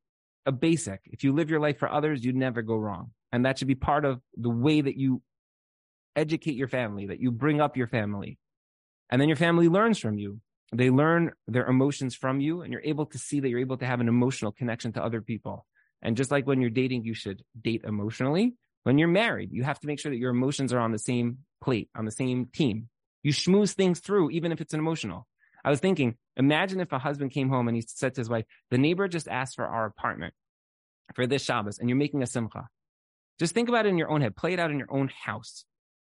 a 0.46 0.52
basic. 0.52 1.00
If 1.04 1.24
you 1.24 1.32
live 1.32 1.50
your 1.50 1.60
life 1.60 1.78
for 1.78 1.90
others, 1.90 2.24
you 2.24 2.32
never 2.32 2.62
go 2.62 2.76
wrong. 2.76 3.10
And 3.32 3.44
that 3.44 3.58
should 3.58 3.68
be 3.68 3.74
part 3.74 4.04
of 4.04 4.20
the 4.36 4.50
way 4.50 4.80
that 4.80 4.96
you 4.96 5.20
educate 6.16 6.54
your 6.54 6.68
family, 6.68 7.06
that 7.06 7.20
you 7.20 7.30
bring 7.30 7.60
up 7.60 7.76
your 7.76 7.86
family. 7.86 8.38
And 9.10 9.20
then 9.20 9.28
your 9.28 9.36
family 9.36 9.68
learns 9.68 9.98
from 9.98 10.18
you. 10.18 10.40
They 10.74 10.90
learn 10.90 11.32
their 11.46 11.66
emotions 11.66 12.14
from 12.14 12.40
you, 12.40 12.62
and 12.62 12.72
you're 12.72 12.82
able 12.82 13.06
to 13.06 13.18
see 13.18 13.40
that 13.40 13.48
you're 13.48 13.60
able 13.60 13.78
to 13.78 13.86
have 13.86 14.00
an 14.00 14.08
emotional 14.08 14.52
connection 14.52 14.92
to 14.92 15.04
other 15.04 15.22
people. 15.22 15.64
And 16.02 16.16
just 16.16 16.30
like 16.30 16.46
when 16.46 16.60
you're 16.60 16.70
dating, 16.70 17.04
you 17.04 17.14
should 17.14 17.42
date 17.60 17.84
emotionally. 17.84 18.54
When 18.84 18.98
you're 18.98 19.08
married, 19.08 19.50
you 19.52 19.64
have 19.64 19.80
to 19.80 19.86
make 19.86 19.98
sure 19.98 20.10
that 20.10 20.18
your 20.18 20.30
emotions 20.30 20.72
are 20.72 20.78
on 20.78 20.92
the 20.92 20.98
same 20.98 21.38
plate, 21.62 21.88
on 21.96 22.04
the 22.04 22.10
same 22.10 22.46
team. 22.46 22.88
You 23.22 23.32
schmooze 23.32 23.72
things 23.72 24.00
through, 24.00 24.30
even 24.30 24.52
if 24.52 24.60
it's 24.60 24.74
an 24.74 24.80
emotional. 24.80 25.26
I 25.64 25.70
was 25.70 25.80
thinking, 25.80 26.16
imagine 26.36 26.80
if 26.80 26.92
a 26.92 26.98
husband 26.98 27.32
came 27.32 27.48
home 27.48 27.68
and 27.68 27.76
he 27.76 27.82
said 27.86 28.14
to 28.14 28.20
his 28.20 28.30
wife, 28.30 28.44
the 28.70 28.78
neighbor 28.78 29.08
just 29.08 29.28
asked 29.28 29.56
for 29.56 29.66
our 29.66 29.86
apartment 29.86 30.34
for 31.14 31.26
this 31.26 31.42
Shabbos 31.42 31.78
and 31.78 31.88
you're 31.88 31.98
making 31.98 32.22
a 32.22 32.26
simcha. 32.26 32.68
Just 33.38 33.54
think 33.54 33.68
about 33.68 33.86
it 33.86 33.90
in 33.90 33.98
your 33.98 34.10
own 34.10 34.20
head. 34.20 34.36
Play 34.36 34.52
it 34.52 34.60
out 34.60 34.70
in 34.70 34.78
your 34.78 34.92
own 34.92 35.10
house. 35.24 35.64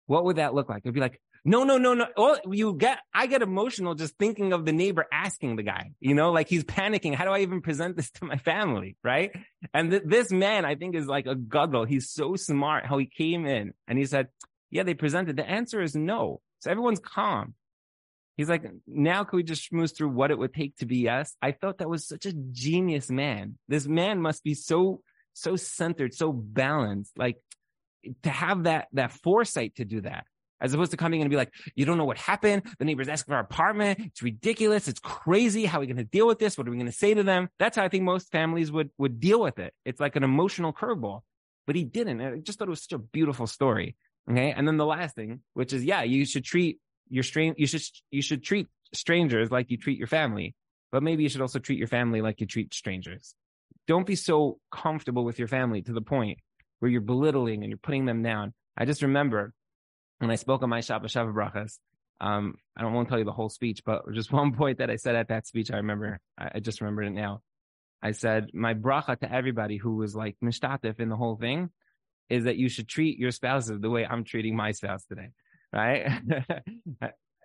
What 0.09 0.25
would 0.25 0.37
that 0.37 0.55
look 0.55 0.71
like? 0.71 0.81
It'd 0.85 0.95
be 0.95 1.01
like, 1.01 1.21
no, 1.45 1.65
no, 1.65 1.77
no, 1.77 1.93
no. 1.93 2.07
Well, 2.17 2.41
you 2.51 2.75
get, 2.75 2.99
I 3.13 3.27
get 3.27 3.43
emotional 3.43 3.95
just 3.95 4.17
thinking 4.17 4.55
of 4.55 4.65
the 4.65 4.73
neighbor 4.73 5.05
asking 5.13 5.57
the 5.57 5.63
guy, 5.63 5.93
you 6.01 6.15
know, 6.15 6.33
like 6.33 6.49
he's 6.49 6.65
panicking. 6.65 7.15
How 7.15 7.27
do 7.27 7.31
I 7.31 7.41
even 7.41 7.61
present 7.61 7.95
this 7.95 8.11
to 8.13 8.25
my 8.25 8.39
family? 8.39 8.97
Right. 9.05 9.31
And 9.75 9.91
th- 9.91 10.05
this 10.07 10.33
man, 10.33 10.65
I 10.65 10.77
think 10.77 10.95
is 10.95 11.07
like 11.07 11.27
a 11.27 11.35
gadol. 11.35 11.85
He's 11.85 12.11
so 12.11 12.37
smart 12.37 12.87
how 12.87 12.97
he 12.97 13.05
came 13.05 13.45
in 13.45 13.75
and 13.87 13.99
he 13.99 14.07
said, 14.07 14.29
yeah, 14.71 14.83
they 14.83 14.95
presented. 14.95 15.37
The 15.37 15.49
answer 15.49 15.83
is 15.83 15.95
no. 15.95 16.41
So 16.61 16.71
everyone's 16.71 17.01
calm. 17.01 17.55
He's 18.39 18.49
like, 18.49 18.65
now 18.87 19.25
can 19.25 19.37
we 19.37 19.43
just 19.43 19.71
schmooze 19.71 19.95
through 19.95 20.09
what 20.09 20.31
it 20.31 20.39
would 20.39 20.55
take 20.55 20.75
to 20.79 20.87
be 20.87 20.99
yes? 20.99 21.37
I 21.43 21.53
thought 21.53 21.79
that 21.79 21.91
was 21.91 22.09
such 22.09 22.25
a 22.25 22.33
genius 22.33 23.11
man. 23.11 23.59
This 23.69 23.87
man 23.87 24.23
must 24.23 24.43
be 24.43 24.55
so, 24.55 25.03
so 25.35 25.57
centered, 25.57 26.15
so 26.15 26.33
balanced. 26.33 27.13
Like 27.19 27.37
to 28.23 28.31
have 28.31 28.65
that, 28.65 28.89
that 28.93 29.13
foresight 29.13 29.77
to 29.77 29.85
do 29.85 30.01
that 30.03 30.25
as 30.61 30.75
opposed 30.75 30.91
to 30.91 30.97
coming 30.97 31.21
in 31.21 31.25
and 31.25 31.31
be 31.31 31.37
like, 31.37 31.53
you 31.75 31.85
don't 31.85 31.99
know 31.99 32.05
what 32.05 32.19
happened. 32.19 32.63
The 32.79 32.85
neighbor's 32.85 33.09
asking 33.09 33.33
for 33.33 33.37
our 33.37 33.43
apartment. 33.43 34.01
It's 34.01 34.23
ridiculous. 34.23 34.89
It's 34.89 35.01
crazy. 35.01 35.65
How 35.65 35.79
are 35.79 35.81
we 35.81 35.87
going 35.87 35.99
to 35.99 36.05
deal 36.05 36.27
with 36.27 36.39
this? 36.39 36.59
What 36.59 36.67
are 36.67 36.71
we 36.71 36.77
going 36.77 36.87
to 36.87 36.93
say 36.93 37.15
to 37.15 37.23
them? 37.23 37.49
That's 37.59 37.77
how 37.77 37.85
I 37.85 37.89
think 37.89 38.05
most 38.05 38.31
families 38.31 38.73
would, 38.73 38.91
would 38.99 39.21
deal 39.21 39.41
with 39.41 39.59
it. 39.59 39.73
It's 39.85 40.01
like 40.01 40.17
an 40.17 40.25
emotional 40.25 40.73
curveball, 40.73 41.21
but 41.67 41.77
he 41.77 41.85
didn't. 41.85 42.21
I 42.21 42.39
just 42.39 42.59
thought 42.59 42.69
it 42.69 42.71
was 42.71 42.83
such 42.83 42.93
a 42.93 42.99
beautiful 42.99 43.47
story. 43.47 43.97
Okay. 44.31 44.53
And 44.53 44.67
then 44.67 44.77
the 44.77 44.87
last 44.87 45.15
thing, 45.15 45.41
which 45.55 45.73
is, 45.73 45.85
yeah, 45.85 46.03
you 46.03 46.27
should 46.27 46.45
treat 46.45 46.79
your 47.09 47.23
strange, 47.23 47.57
you 47.59 47.67
should, 47.67 47.83
you 48.11 48.21
should 48.21 48.43
treat 48.43 48.67
strangers 48.93 49.51
like 49.51 49.71
you 49.71 49.77
treat 49.77 49.99
your 49.99 50.07
family, 50.07 50.55
but 50.93 51.03
maybe 51.03 51.23
you 51.23 51.29
should 51.29 51.41
also 51.41 51.59
treat 51.59 51.79
your 51.79 51.89
family 51.89 52.21
like 52.21 52.41
you 52.41 52.47
treat 52.47 52.75
strangers. 52.75 53.35
Don't 53.87 54.07
be 54.07 54.17
so 54.17 54.59
comfortable 54.71 55.25
with 55.25 55.39
your 55.39 55.49
family 55.49 55.81
to 55.83 55.93
the 55.93 56.03
point 56.03 56.41
where 56.79 56.91
you're 56.91 57.01
belittling 57.01 57.63
and 57.63 57.71
you're 57.71 57.79
putting 57.79 58.05
them 58.05 58.23
down. 58.23 58.55
I 58.77 58.85
just 58.85 59.03
remember 59.03 59.53
when 60.19 60.31
I 60.31 60.37
spoke 60.37 60.63
on 60.63 60.69
my 60.69 60.81
Shabbat 60.81 61.05
Sheva 61.05 61.33
brachas, 61.33 61.79
um, 62.21 62.55
I 62.77 62.83
don't 62.83 62.93
want 62.93 63.09
to 63.09 63.11
tell 63.11 63.19
you 63.19 63.25
the 63.25 63.33
whole 63.33 63.49
speech, 63.49 63.83
but 63.85 64.03
just 64.13 64.33
one 64.33 64.53
point 64.55 64.79
that 64.79 64.91
I 64.91 64.97
said 64.97 65.15
at 65.15 65.29
that 65.29 65.47
speech, 65.47 65.71
I 65.71 65.77
remember, 65.77 66.21
I, 66.39 66.51
I 66.57 66.61
just 66.61 66.81
remembered 66.81 67.07
it 67.07 67.13
now. 67.13 67.43
I 68.03 68.13
said, 68.13 68.51
my 68.55 68.75
bracha 68.75 69.19
to 69.21 69.33
everybody 69.33 69.77
who 69.77 69.97
was 69.97 70.15
like 70.15 70.37
mishtatif 70.43 71.01
in 71.01 71.09
the 71.09 71.17
whole 71.17 71.37
thing 71.37 71.71
is 72.29 72.45
that 72.45 72.57
you 72.57 72.69
should 72.69 72.89
treat 72.89 73.19
your 73.19 73.33
spouses 73.33 73.81
the 73.81 73.91
way 73.91 74.07
I'm 74.07 74.25
treating 74.25 74.55
my 74.55 74.73
spouse 74.73 75.05
today. 75.05 75.31
Right? 75.73 76.09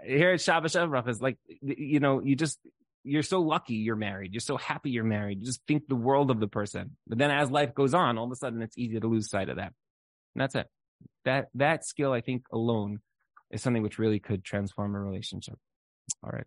Here 0.05 0.31
at 0.31 0.39
Shabbat 0.39 0.65
Sheva 0.65 0.89
brachas, 0.89 1.21
like, 1.21 1.37
you 1.47 1.99
know, 1.99 2.21
you 2.21 2.35
just, 2.35 2.59
you're 3.03 3.23
so 3.23 3.41
lucky 3.41 3.75
you're 3.75 3.95
married. 3.95 4.33
You're 4.33 4.41
so 4.41 4.57
happy 4.57 4.91
you're 4.91 5.03
married. 5.03 5.39
You 5.39 5.45
just 5.45 5.61
think 5.67 5.87
the 5.87 5.95
world 5.95 6.31
of 6.31 6.39
the 6.39 6.47
person. 6.47 6.95
But 7.07 7.17
then 7.17 7.31
as 7.31 7.51
life 7.51 7.73
goes 7.73 7.93
on, 7.93 8.17
all 8.17 8.25
of 8.25 8.31
a 8.31 8.35
sudden 8.35 8.61
it's 8.61 8.77
easy 8.77 8.99
to 8.99 9.07
lose 9.07 9.29
sight 9.29 9.49
of 9.49 9.57
that. 9.57 9.73
And 10.35 10.41
that's 10.41 10.55
it 10.55 10.67
that 11.25 11.47
that 11.55 11.85
skill, 11.85 12.11
I 12.11 12.21
think, 12.21 12.45
alone 12.51 12.99
is 13.51 13.61
something 13.61 13.83
which 13.83 13.99
really 13.99 14.19
could 14.19 14.43
transform 14.43 14.95
a 14.95 14.99
relationship. 14.99 15.57
All 16.23 16.31
right. 16.31 16.45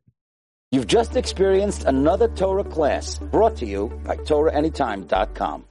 You've 0.73 0.87
just 0.87 1.17
experienced 1.17 1.85
another 1.85 2.29
Torah 2.29 2.65
class 2.65 3.19
brought 3.19 3.57
to 3.57 3.67
you 3.67 3.89
by 4.05 4.17
TorahAnytime.com. 4.17 5.65